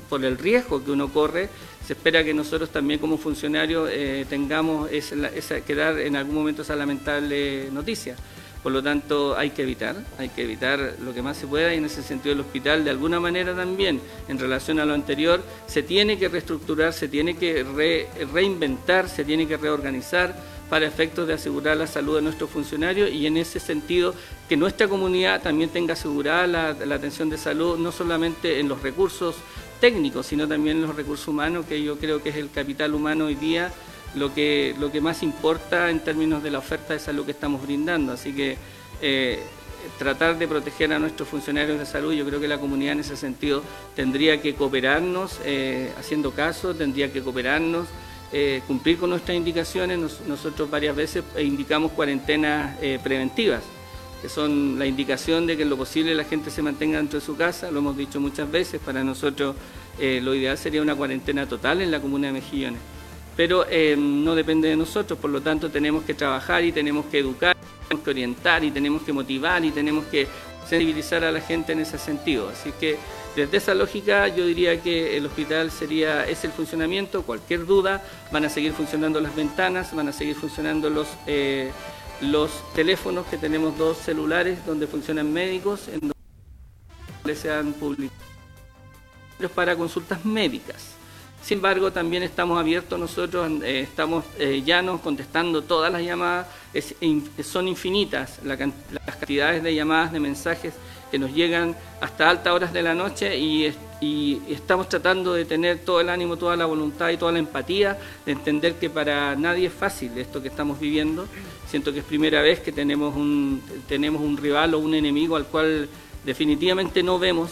por, 0.09 0.25
el 0.25 0.39
riesgo 0.39 0.85
que 0.85 0.93
uno 0.93 1.13
corre, 1.13 1.49
se 1.85 1.95
espera 1.95 2.23
que 2.23 2.33
nosotros 2.33 2.71
también 2.71 3.01
como 3.01 3.19
funcionarios 3.19 3.91
tengamos 4.29 4.89
que 4.89 5.75
dar 5.75 5.99
en 5.99 6.15
algún 6.15 6.37
momento 6.37 6.63
esa 6.63 6.77
lamentable 6.77 7.69
noticia. 7.73 8.15
Por 8.63 8.73
lo 8.73 8.83
tanto, 8.83 9.37
hay 9.39 9.51
que 9.51 9.63
evitar, 9.63 9.97
hay 10.19 10.29
que 10.29 10.43
evitar 10.43 10.97
lo 11.03 11.15
que 11.15 11.23
más 11.23 11.39
se 11.39 11.47
pueda 11.47 11.73
y 11.73 11.79
en 11.79 11.87
ese 11.87 12.03
sentido 12.03 12.35
el 12.35 12.41
hospital, 12.41 12.85
de 12.85 12.91
alguna 12.91 13.19
manera 13.19 13.55
también, 13.55 14.01
en 14.29 14.39
relación 14.39 14.79
a 14.79 14.85
lo 14.85 14.93
anterior, 14.93 15.43
se 15.67 15.83
tiene 15.83 16.19
que 16.19 16.29
reestructurar, 16.29 16.93
se 16.93 17.09
tiene 17.09 17.37
que 17.37 17.65
reinventar, 18.33 19.09
se 19.09 19.25
tiene 19.25 19.49
que 19.49 19.57
reorganizar 19.57 20.35
para 20.71 20.87
efectos 20.87 21.27
de 21.27 21.35
asegurar 21.35 21.77
la 21.77 21.87
salud 21.87 22.17
de 22.17 22.23
nuestros 22.23 22.49
funcionarios 22.49 23.11
y 23.11 23.27
en 23.27 23.37
ese 23.37 23.59
sentido 23.59 24.15
que 24.49 24.57
nuestra 24.57 24.87
comunidad 24.87 25.43
también 25.43 25.69
tenga 25.71 25.95
asegurada 25.95 26.47
la, 26.47 26.95
atención 26.95 27.29
de 27.29 27.39
salud, 27.39 27.77
no 27.77 27.91
solamente 27.91 28.61
en 28.61 28.69
los 28.69 28.81
recursos 28.81 29.35
técnicos, 29.81 30.27
sino 30.27 30.47
también 30.47 30.77
en 30.77 30.83
los 30.87 30.95
recursos 30.95 31.27
humanos, 31.27 31.67
que 31.67 31.83
yo 31.83 31.99
creo 31.99 32.23
que 32.23 32.29
es 32.29 32.37
el 32.37 32.51
capital 32.51 32.95
humano 32.95 33.27
hoy 33.27 33.35
día 33.35 33.73
lo 34.15 34.35
que, 34.35 34.75
lo 34.79 34.91
que 34.91 35.01
más 35.01 35.23
importa 35.23 35.91
en 35.91 36.01
términos 36.01 36.43
de 36.43 36.51
la 36.51 36.59
oferta 36.59 36.95
de 36.95 36.99
salud 36.99 37.25
que 37.25 37.33
estamos 37.33 37.63
brindando. 37.63 38.13
Así 38.13 38.33
que 38.33 38.57
eh, 39.01 39.41
tratar 39.99 40.39
de 40.39 40.49
proteger 40.49 40.93
a 40.93 40.99
nuestros 40.99 41.29
funcionarios 41.29 41.79
de 41.79 41.87
salud, 41.87 42.13
yo 42.13 42.27
creo 42.27 42.41
que 42.41 42.49
la 42.49 42.59
comunidad 42.59 42.93
en 42.93 43.01
ese 43.01 43.17
sentido 43.17 43.63
tendría 43.95 44.41
que 44.43 44.55
cooperarnos, 44.55 45.41
eh, 45.45 45.93
haciendo 45.99 46.33
caso, 46.33 46.75
tendría 46.75 47.13
que 47.13 47.23
cooperarnos, 47.23 47.87
eh, 48.33 48.63
cumplir 48.67 48.99
con 48.99 49.11
nuestras 49.11 49.37
indicaciones. 49.37 49.99
nosotros 50.27 50.71
varias 50.71 50.95
veces 50.95 51.25
indicamos 51.39 51.93
cuarentenas 51.93 52.79
preventivas 53.03 53.63
que 54.23 54.29
son 54.29 54.79
la 54.79 54.85
indicación 54.85 55.47
de 55.47 55.57
que 55.57 55.63
en 55.63 55.71
lo 55.71 55.79
posible 55.79 56.15
la 56.15 56.25
gente 56.25 56.51
se 56.51 56.61
mantenga 56.61 56.99
dentro 56.99 57.19
de 57.19 57.25
su 57.25 57.39
casa, 57.39 57.71
lo 57.71 57.79
hemos 57.79 57.97
dicho 57.97 58.21
muchas 58.21 58.51
veces, 58.51 58.79
para 58.79 59.03
nosotros 59.03 59.57
lo 59.99 60.35
ideal 60.35 60.59
sería 60.59 60.83
una 60.83 60.95
cuarentena 60.95 61.47
total 61.49 61.81
en 61.81 61.91
la 61.91 62.01
comuna 62.01 62.27
de 62.27 62.35
Mejillones 62.35 62.81
pero 63.37 63.67
eh, 63.69 63.97
no 63.97 64.35
depende 64.35 64.69
de 64.69 64.77
nosotros, 64.77 65.19
por 65.19 65.31
lo 65.31 65.41
tanto 65.41 65.71
tenemos 65.71 66.05
que 66.05 66.15
trabajar 66.15 66.65
y 66.65 66.73
tenemos 66.73 67.07
que 67.07 67.19
educar, 67.19 67.57
tenemos 67.89 68.05
que 68.05 68.11
orientar 68.11 68.65
y 68.65 68.71
tenemos 68.71 69.03
que 69.03 69.13
motivar 69.13 69.65
y 69.65 69.71
tenemos 69.71 70.05
que 70.07 70.27
sensibilizar 70.69 71.25
a 71.25 71.33
la 71.33 71.41
gente 71.41 71.73
en 71.73 71.81
ese 71.81 71.99
sentido. 71.99 72.49
Así 72.49 72.73
que 72.79 72.97
desde 73.35 73.57
esa 73.57 73.75
lógica 73.75 74.29
yo 74.29 74.47
diría 74.47 74.81
que 74.83 75.17
el 75.17 75.27
hospital 75.27 75.71
sería 75.71 76.27
es 76.27 76.45
el 76.45 76.53
funcionamiento, 76.53 77.23
cualquier 77.23 77.67
duda, 77.67 78.03
van 78.33 78.45
a 78.45 78.49
seguir 78.49 78.73
funcionando 78.73 79.21
las 79.21 79.35
ventanas, 79.35 79.95
van 79.95 80.09
a 80.09 80.13
seguir 80.13 80.37
funcionando 80.37 80.91
los, 80.91 81.09
eh, 81.27 81.71
los 82.21 82.51
teléfonos, 82.75 83.27
que 83.27 83.37
tenemos 83.37 83.77
dos 83.79 83.99
celulares 83.99 84.65
donde 84.67 84.87
funcionan 84.87 85.33
médicos, 85.33 85.89
en 85.89 86.01
donde 86.01 87.41
sean 87.41 87.73
públicos 87.73 88.17
para 89.49 89.77
consultas 89.77 90.25
médicas. 90.25 91.00
Sin 91.43 91.59
embargo, 91.59 91.91
también 91.91 92.23
estamos 92.23 92.59
abiertos 92.61 92.99
nosotros, 92.99 93.51
eh, 93.63 93.81
estamos 93.81 94.25
eh, 94.39 94.63
llanos 94.65 95.01
contestando 95.01 95.63
todas 95.63 95.91
las 95.91 96.03
llamadas, 96.03 96.47
son 97.43 97.67
infinitas 97.67 98.41
las 98.45 98.59
cantidades 99.19 99.63
de 99.63 99.75
llamadas, 99.75 100.13
de 100.13 100.21
mensajes 100.21 100.75
que 101.11 101.19
nos 101.19 101.35
llegan 101.35 101.75
hasta 102.01 102.31
altas 102.31 102.53
horas 102.53 102.73
de 102.73 102.83
la 102.83 102.95
noche 102.95 103.37
y, 103.39 103.75
estamos 104.49 104.89
tratando 104.89 105.35
de 105.35 105.45
tener 105.45 105.81
todo 105.81 106.01
el 106.01 106.09
ánimo, 106.09 106.39
toda 106.39 106.57
la 106.57 106.65
voluntad 106.65 107.11
y 107.11 107.19
toda 107.19 107.33
la 107.33 107.39
empatía 107.39 107.99
de 108.25 108.33
entender 108.33 108.77
que 108.77 108.89
para 108.89 109.37
nadie 109.37 109.67
es 109.67 109.75
fácil 109.75 110.17
esto 110.17 110.41
que 110.41 110.49
estamos 110.49 110.81
viviendo. 110.81 111.27
Siento 111.69 111.93
que 111.93 111.99
es 111.99 112.05
primera 112.07 112.41
vez 112.41 112.61
que 112.61 112.73
tenemos 112.73 113.15
un, 113.15 113.63
tenemos 113.87 114.23
un 114.23 114.39
rival 114.39 114.73
o 114.73 114.79
un 114.79 114.95
enemigo 114.95 115.37
al 115.37 115.45
cual 115.45 115.87
definitivamente 116.25 117.03
no 117.03 117.19
vemos, 117.19 117.51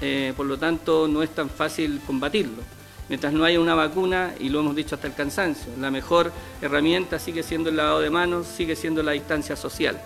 eh, 0.00 0.32
por 0.36 0.46
lo 0.46 0.56
tanto 0.56 1.08
no 1.08 1.20
es 1.24 1.30
tan 1.30 1.50
fácil 1.50 2.00
combatirlo 2.06 2.77
mientras 3.08 3.32
no 3.32 3.44
haya 3.44 3.60
una 3.60 3.74
vacuna, 3.74 4.34
y 4.38 4.48
lo 4.48 4.60
hemos 4.60 4.76
dicho 4.76 4.94
hasta 4.94 5.06
el 5.06 5.14
cansancio, 5.14 5.72
la 5.80 5.90
mejor 5.90 6.32
herramienta 6.60 7.18
sigue 7.18 7.42
siendo 7.42 7.70
el 7.70 7.76
lavado 7.76 8.00
de 8.00 8.10
manos, 8.10 8.46
sigue 8.46 8.76
siendo 8.76 9.02
la 9.02 9.12
distancia 9.12 9.56
social, 9.56 10.00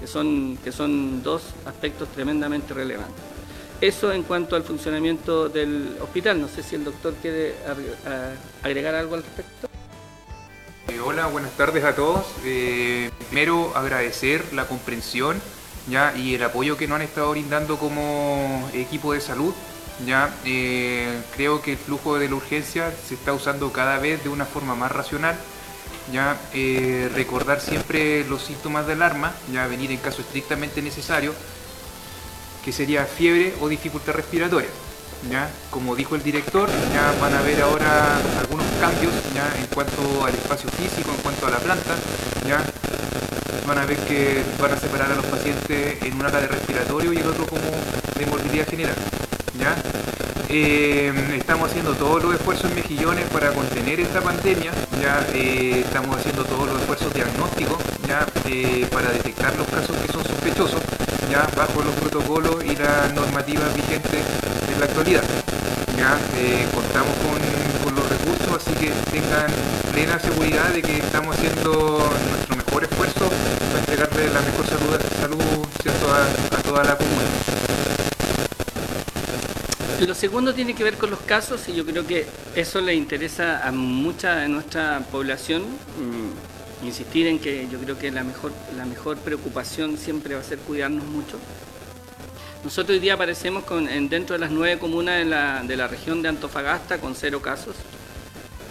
que 0.00 0.06
son, 0.06 0.58
que 0.62 0.72
son 0.72 1.22
dos 1.22 1.42
aspectos 1.66 2.08
tremendamente 2.08 2.74
relevantes. 2.74 3.38
Eso 3.80 4.12
en 4.12 4.24
cuanto 4.24 4.56
al 4.56 4.64
funcionamiento 4.64 5.48
del 5.48 5.96
hospital. 6.00 6.40
No 6.40 6.48
sé 6.48 6.64
si 6.64 6.74
el 6.74 6.82
doctor 6.82 7.14
quiere 7.22 7.54
agregar 8.62 8.96
algo 8.96 9.14
al 9.14 9.22
respecto. 9.22 9.68
hola, 11.04 11.28
buenas 11.28 11.52
tardes 11.52 11.84
a 11.84 11.94
todos. 11.94 12.26
Eh, 12.44 13.10
primero 13.30 13.72
agradecer 13.76 14.52
la 14.52 14.66
comprensión 14.66 15.40
ya 15.88 16.12
y 16.16 16.34
el 16.34 16.42
apoyo 16.42 16.76
que 16.76 16.88
nos 16.88 16.96
han 16.96 17.02
estado 17.02 17.30
brindando 17.30 17.78
como 17.78 18.68
equipo 18.74 19.12
de 19.12 19.20
salud. 19.20 19.54
Ya 20.06 20.32
eh, 20.44 21.20
creo 21.34 21.60
que 21.60 21.72
el 21.72 21.78
flujo 21.78 22.18
de 22.18 22.28
la 22.28 22.36
urgencia 22.36 22.92
se 23.06 23.14
está 23.14 23.32
usando 23.32 23.72
cada 23.72 23.98
vez 23.98 24.22
de 24.22 24.28
una 24.28 24.44
forma 24.44 24.74
más 24.74 24.92
racional. 24.92 25.36
Ya 26.12 26.38
eh, 26.54 27.10
recordar 27.14 27.60
siempre 27.60 28.24
los 28.24 28.42
síntomas 28.42 28.86
de 28.86 28.94
alarma, 28.94 29.34
ya 29.52 29.66
venir 29.66 29.90
en 29.90 29.98
caso 29.98 30.22
estrictamente 30.22 30.80
necesario, 30.80 31.34
que 32.64 32.72
sería 32.72 33.04
fiebre 33.04 33.54
o 33.60 33.68
dificultad 33.68 34.14
respiratoria. 34.14 34.70
¿ya? 35.30 35.50
Como 35.70 35.96
dijo 35.96 36.14
el 36.14 36.22
director, 36.22 36.68
ya 36.92 37.12
van 37.20 37.34
a 37.34 37.42
ver 37.42 37.60
ahora 37.60 38.16
algunos 38.38 38.66
cambios 38.80 39.12
ya 39.34 39.52
en 39.58 39.66
cuanto 39.66 40.24
al 40.24 40.34
espacio 40.34 40.70
físico, 40.70 41.10
en 41.14 41.22
cuanto 41.22 41.46
a 41.46 41.50
la 41.50 41.58
planta, 41.58 41.94
ya 42.46 42.64
van 43.66 43.78
a 43.78 43.84
ver 43.84 43.98
que 43.98 44.42
van 44.60 44.72
a 44.72 44.76
separar 44.78 45.12
a 45.12 45.14
los 45.14 45.26
pacientes 45.26 46.02
en 46.02 46.14
un 46.14 46.24
área 46.24 46.40
de 46.40 46.48
respiratorio 46.48 47.12
y 47.12 47.18
el 47.18 47.26
otro 47.26 47.46
como 47.46 47.70
de 48.16 48.26
morbilidad 48.26 48.66
general. 48.66 48.96
¿Ya? 49.58 49.74
Eh, 50.48 51.12
estamos 51.36 51.70
haciendo 51.70 51.92
todos 51.94 52.22
los 52.22 52.34
esfuerzos 52.34 52.70
en 52.70 52.76
Mejillones 52.76 53.24
para 53.30 53.52
contener 53.52 54.00
esta 54.00 54.20
pandemia, 54.20 54.72
ya 55.00 55.26
eh, 55.34 55.82
estamos 55.84 56.16
haciendo 56.16 56.44
todos 56.44 56.68
los 56.68 56.80
esfuerzos 56.80 57.12
diagnósticos 57.12 57.76
ya 58.06 58.26
eh, 58.46 58.86
para 58.90 59.10
detectar 59.10 59.54
los 59.56 59.66
casos 59.68 59.94
que 59.98 60.10
son 60.10 60.24
sospechosos, 60.24 60.80
ya 61.30 61.46
bajo 61.54 61.82
los 61.82 61.94
protocolos 61.96 62.64
y 62.64 62.74
las 62.76 63.12
normativas 63.12 63.74
vigentes 63.74 64.22
en 64.72 64.80
la 64.80 64.86
actualidad. 64.86 65.22
Ya 65.98 66.16
contamos 66.72 67.12
con, 67.26 67.94
los 67.94 68.08
recursos, 68.08 68.62
así 68.62 68.72
que 68.78 68.92
tengan 69.10 69.50
plena 69.92 70.18
seguridad 70.20 70.68
de 70.68 70.82
que 70.82 70.98
estamos 70.98 71.36
haciendo 71.36 71.98
nuestro 72.30 72.56
mejor 72.56 72.84
esfuerzo 72.84 73.28
para 73.28 73.80
entregarle 73.80 74.28
la 74.32 74.40
mejor 74.40 74.66
salud. 74.66 74.88
A, 76.08 76.56
a 76.56 76.62
toda 76.62 76.84
la 76.84 76.96
comuna. 76.96 77.97
Lo 80.06 80.14
segundo 80.14 80.54
tiene 80.54 80.74
que 80.74 80.84
ver 80.84 80.96
con 80.96 81.10
los 81.10 81.18
casos 81.20 81.68
y 81.68 81.74
yo 81.74 81.84
creo 81.84 82.06
que 82.06 82.24
eso 82.54 82.80
le 82.80 82.94
interesa 82.94 83.66
a 83.66 83.72
mucha 83.72 84.36
de 84.36 84.48
nuestra 84.48 85.00
población. 85.10 85.62
Mm, 85.62 86.86
insistir 86.86 87.26
en 87.26 87.40
que 87.40 87.66
yo 87.70 87.80
creo 87.80 87.98
que 87.98 88.10
la 88.12 88.22
mejor, 88.22 88.52
la 88.76 88.86
mejor 88.86 89.18
preocupación 89.18 89.98
siempre 89.98 90.34
va 90.34 90.40
a 90.40 90.44
ser 90.44 90.58
cuidarnos 90.58 91.04
mucho. 91.04 91.38
Nosotros 92.62 92.94
hoy 92.94 93.00
día 93.00 93.14
aparecemos 93.14 93.64
con, 93.64 93.88
en, 93.88 94.08
dentro 94.08 94.34
de 94.34 94.40
las 94.40 94.50
nueve 94.50 94.78
comunas 94.78 95.18
de 95.18 95.24
la, 95.24 95.62
de 95.64 95.76
la 95.76 95.88
región 95.88 96.22
de 96.22 96.28
Antofagasta 96.28 96.98
con 96.98 97.14
cero 97.14 97.42
casos. 97.42 97.74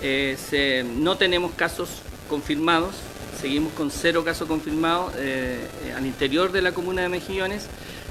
Eh, 0.01 0.85
no 0.97 1.17
tenemos 1.17 1.51
casos 1.53 1.89
confirmados, 2.29 2.95
seguimos 3.41 3.73
con 3.73 3.91
cero 3.91 4.23
casos 4.23 4.47
confirmados 4.47 5.13
eh, 5.17 5.67
eh, 5.85 5.93
al 5.93 6.05
interior 6.05 6.51
de 6.51 6.61
la 6.61 6.71
comuna 6.71 7.01
de 7.01 7.09
Mejillones. 7.09 7.67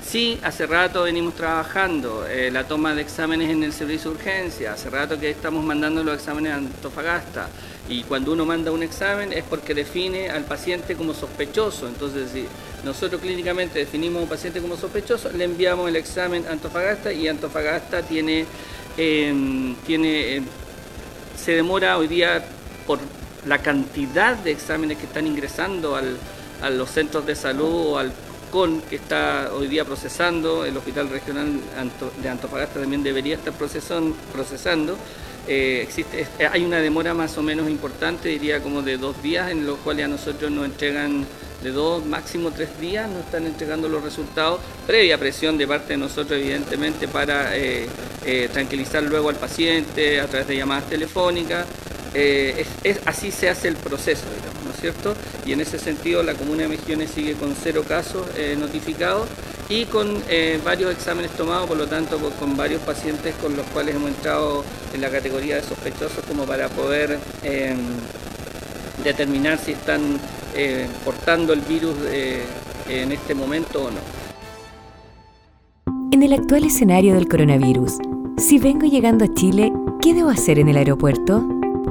Sí, 0.07 0.39
hace 0.45 0.67
rato 0.67 1.03
venimos 1.03 1.35
trabajando 1.35 2.25
eh, 2.29 2.51
la 2.53 2.65
toma 2.65 2.95
de 2.95 3.03
exámenes 3.03 3.51
en 3.51 3.65
el 3.65 3.73
servicio 3.73 4.11
de 4.11 4.17
urgencia, 4.19 4.73
hace 4.73 4.89
rato 4.89 5.19
que 5.19 5.31
estamos 5.31 5.65
mandando 5.65 6.05
los 6.05 6.15
exámenes 6.15 6.53
a 6.53 6.57
Antofagasta. 6.57 7.49
Y 7.89 8.03
cuando 8.05 8.33
uno 8.33 8.45
manda 8.45 8.71
un 8.71 8.83
examen 8.85 9.33
es 9.33 9.43
porque 9.45 9.75
define 9.75 10.31
al 10.31 10.45
paciente 10.45 10.95
como 10.95 11.13
sospechoso, 11.13 11.89
entonces 11.89 12.31
si 12.33 12.47
nosotros 12.85 13.21
clínicamente 13.21 13.81
definimos 13.81 14.21
a 14.21 14.23
un 14.25 14.29
paciente 14.29 14.61
como 14.61 14.77
sospechoso, 14.77 15.31
le 15.33 15.45
enviamos 15.45 15.89
el 15.89 15.97
examen 15.97 16.45
a 16.49 16.53
Antofagasta 16.53 17.13
y 17.13 17.27
Antofagasta 17.27 18.03
tiene, 18.03 18.45
eh, 18.97 19.75
tiene 19.87 20.37
eh, 20.37 20.43
se 21.37 21.53
demora 21.53 21.99
hoy 21.99 22.07
día 22.07 22.45
por 22.87 23.01
la 23.45 23.59
cantidad 23.59 24.37
de 24.37 24.53
exámenes 24.53 24.99
que 24.99 25.07
están 25.07 25.27
ingresando 25.27 25.97
al- 25.97 26.17
a 26.63 26.71
los 26.71 26.91
centros 26.91 27.27
de 27.27 27.35
salud 27.37 27.93
o 27.93 27.99
al 27.99 28.11
Que 28.57 28.97
está 28.97 29.51
hoy 29.53 29.67
día 29.69 29.85
procesando, 29.85 30.65
el 30.65 30.75
Hospital 30.79 31.11
Regional 31.11 31.61
de 32.23 32.29
Antofagasta 32.31 32.81
también 32.81 33.03
debería 33.03 33.35
estar 33.35 33.53
procesan- 33.53 34.15
procesando. 34.33 34.97
Eh, 35.47 35.81
existe, 35.83 36.23
es- 36.23 36.29
hay 36.51 36.65
una 36.65 36.79
demora 36.79 37.13
más 37.13 37.37
o 37.37 37.43
menos 37.43 37.69
importante, 37.69 38.31
diría 38.31 38.63
como 38.63 38.81
de 38.81 38.97
dos 38.97 39.23
días, 39.23 39.51
en 39.51 39.67
los 39.67 39.77
cuales 39.81 40.07
a 40.07 40.09
nosotros 40.09 40.51
nos 40.51 40.65
entregan 40.65 41.27
de 41.63 41.71
dos, 41.71 42.07
máximo 42.07 42.51
tres 42.51 42.71
días, 42.81 43.07
nos 43.11 43.27
están 43.27 43.45
entregando 43.45 43.91
los 43.91 44.03
resultados, 44.03 44.59
previa 44.87 45.19
presión 45.19 45.59
de 45.59 45.67
parte 45.69 45.89
de 45.93 45.99
nosotros, 45.99 46.41
evidentemente, 46.41 47.09
para 47.09 47.55
eh, 47.59 47.87
eh, 48.25 48.49
tranquilizar 48.51 49.03
luego 49.03 49.29
al 49.29 49.37
paciente 49.37 50.19
a 50.19 50.27
través 50.29 50.49
de 50.49 50.57
llamadas 50.57 50.89
telefónicas. 50.89 51.67
Eh, 52.15 52.65
así 53.05 53.31
se 53.31 53.51
hace 53.51 53.69
el 53.69 53.77
proceso, 53.77 54.25
digamos, 54.35 54.55
¿no 54.55 54.56
es 54.56 54.56
Y 55.45 55.53
en 55.53 55.61
ese 55.61 55.79
sentido 55.79 56.23
la 56.23 56.35
Comuna 56.35 56.63
de 56.63 56.69
Mejillones 56.69 57.11
sigue 57.11 57.35
con 57.35 57.55
cero 57.55 57.85
casos 57.87 58.27
eh, 58.37 58.57
notificados 58.59 59.29
y 59.69 59.85
con 59.87 60.23
eh, 60.29 60.61
varios 60.65 60.93
exámenes 60.93 61.31
tomados, 61.33 61.67
por 61.67 61.77
lo 61.77 61.87
tanto 61.87 62.19
con, 62.19 62.57
varios 62.57 62.81
pacientes 62.83 63.35
con 63.37 63.57
los 63.57 63.67
cuales 63.67 63.97
hemos 63.97 64.11
entrado 64.11 64.65
en 64.95 65.01
la 65.01 65.11
categoría 65.11 65.57
de 65.57 65.63
sospechosos 65.63 66.25
como 66.27 66.45
para 66.45 66.69
poder 66.69 67.19
eh, 67.43 67.75
determinar 69.03 69.59
si 69.59 69.73
están 69.73 70.19
eh, 70.55 70.87
portando 71.05 71.53
el 71.53 71.61
virus 71.61 71.95
en 72.89 73.13
este 73.13 73.35
momento 73.35 73.85
o 73.85 73.91
no. 73.91 73.99
En 76.13 76.23
el 76.23 76.33
actual 76.33 76.65
escenario 76.65 77.15
del 77.15 77.29
coronavirus, 77.29 77.99
si 78.39 78.59
vengo 78.59 78.87
llegando 78.87 79.25
a 79.25 79.35
Chile, 79.35 79.73
¿qué 80.01 80.15
debo 80.15 80.31
hacer 80.31 80.59
en 80.59 80.69
el 80.69 80.77
aeropuerto? 80.77 81.45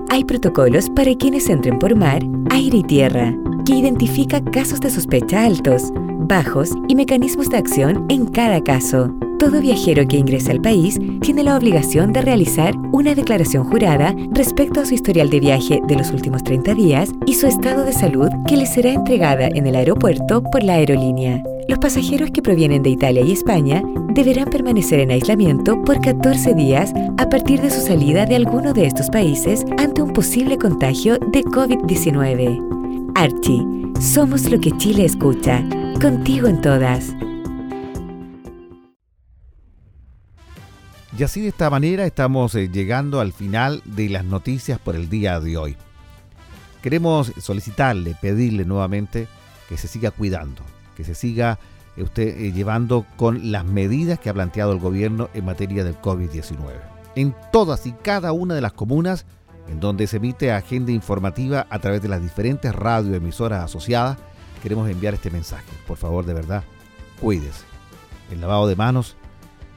Hay 0.10 0.24
protocolos 0.24 0.90
para 0.90 1.14
quienes 1.16 1.50
entren 1.50 1.78
por 1.78 1.96
mar, 1.96 2.24
aire 2.56 2.78
y 2.78 2.84
tierra, 2.84 3.36
que 3.66 3.76
identifica 3.76 4.42
casos 4.42 4.80
de 4.80 4.90
sospecha 4.90 5.44
altos, 5.44 5.92
bajos 6.20 6.70
y 6.88 6.96
mecanismos 6.96 7.50
de 7.50 7.58
acción 7.58 8.06
en 8.08 8.28
cada 8.28 8.64
caso. 8.64 9.14
Todo 9.38 9.60
viajero 9.60 10.08
que 10.08 10.16
ingrese 10.16 10.52
al 10.52 10.62
país 10.62 10.98
tiene 11.20 11.44
la 11.44 11.58
obligación 11.58 12.14
de 12.14 12.22
realizar 12.22 12.74
una 12.94 13.14
declaración 13.14 13.66
jurada 13.66 14.16
respecto 14.32 14.80
a 14.80 14.86
su 14.86 14.94
historial 14.94 15.30
de 15.30 15.42
viaje 15.42 15.82
de 15.86 15.96
los 15.98 16.12
últimos 16.12 16.44
30 16.44 16.74
días 16.76 17.10
y 17.26 17.34
su 17.34 17.46
estado 17.46 17.84
de 17.84 17.92
salud 17.92 18.30
que 18.48 18.56
le 18.56 18.66
será 18.66 18.94
entregada 18.94 19.48
en 19.48 19.68
el 19.68 19.76
aeropuerto 19.76 20.42
por 20.42 20.64
la 20.64 20.76
aerolínea. 20.76 21.44
Los 21.68 21.80
pasajeros 21.80 22.30
que 22.30 22.44
provienen 22.44 22.84
de 22.84 22.92
Italia 22.92 23.24
y 23.24 23.32
España 23.32 23.82
deberán 24.14 24.50
permanecer 24.50 25.00
en 25.00 25.10
aislamiento 25.10 25.82
por 25.84 26.00
14 26.00 26.54
días 26.54 26.94
a 27.18 27.28
partir 27.28 27.60
de 27.60 27.72
su 27.72 27.82
salida 27.82 28.26
de 28.28 28.36
alguno 28.36 28.72
de 28.72 28.86
estos 28.86 29.10
países 29.10 29.66
ante 29.80 30.04
un 30.04 30.14
posible 30.14 30.58
contagio 30.60 31.18
de 31.18 31.44
COVID-19. 31.44 33.14
Archie, 33.16 33.66
somos 34.00 34.50
lo 34.52 34.60
que 34.60 34.78
Chile 34.78 35.06
escucha. 35.06 35.64
Contigo 36.00 36.48
en 36.48 36.62
todas. 36.62 37.16
Y 41.18 41.24
así 41.24 41.42
de 41.42 41.48
esta 41.48 41.70
manera 41.70 42.06
estamos 42.06 42.54
eh, 42.56 42.70
llegando 42.70 43.22
al 43.22 43.34
final 43.34 43.82
de 43.86 44.10
las 44.10 44.26
noticias 44.26 44.78
por 44.78 44.96
el 44.96 45.10
día 45.10 45.40
de 45.40 45.58
hoy. 45.58 45.78
Queremos 46.84 47.32
solicitarle, 47.40 48.16
pedirle 48.22 48.66
nuevamente 48.66 49.28
que 49.68 49.78
se 49.78 49.88
siga 49.88 50.12
cuidando, 50.12 50.62
que 50.96 51.04
se 51.04 51.16
siga 51.16 51.60
eh, 51.96 52.04
usted 52.04 52.38
eh, 52.38 52.52
llevando 52.52 53.06
con 53.18 53.52
las 53.52 53.66
medidas 53.66 54.20
que 54.20 54.30
ha 54.30 54.34
planteado 54.34 54.72
el 54.72 54.80
gobierno 54.80 55.30
en 55.34 55.46
materia 55.46 55.84
del 55.84 56.00
COVID-19. 56.02 56.56
En 57.16 57.36
todas 57.52 57.86
y 57.86 57.94
cada 57.94 58.32
una 58.32 58.56
de 58.56 58.62
las 58.62 58.74
comunas 58.74 59.26
en 59.68 59.80
donde 59.80 60.08
se 60.08 60.18
emite 60.18 60.52
agenda 60.52 60.92
informativa 60.92 61.66
a 61.70 61.80
través 61.80 62.02
de 62.02 62.08
las 62.08 62.22
diferentes 62.22 62.74
radioemisoras 62.74 63.64
asociadas, 63.64 64.18
queremos 64.62 64.90
enviar 64.90 65.14
este 65.14 65.32
mensaje. 65.32 65.66
Por 65.88 65.98
favor, 65.98 66.26
de 66.26 66.34
verdad, 66.34 66.64
cuídese. 67.20 67.64
El 68.32 68.42
lavado 68.42 68.68
de 68.68 68.76
manos 68.76 69.16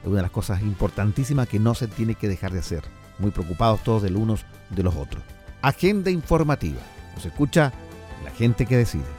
es 0.01 0.07
una 0.07 0.17
de 0.17 0.21
las 0.23 0.31
cosas 0.31 0.61
importantísimas 0.61 1.47
que 1.47 1.59
no 1.59 1.75
se 1.75 1.87
tiene 1.87 2.15
que 2.15 2.27
dejar 2.27 2.51
de 2.51 2.59
hacer. 2.59 2.83
Muy 3.17 3.31
preocupados 3.31 3.83
todos 3.83 4.01
del 4.01 4.15
unos 4.15 4.45
de 4.69 4.83
los 4.83 4.95
otros. 4.95 5.23
Agenda 5.61 6.09
informativa. 6.09 6.79
Nos 7.15 7.25
escucha 7.25 7.73
la 8.23 8.31
gente 8.31 8.65
que 8.65 8.77
decide. 8.77 9.18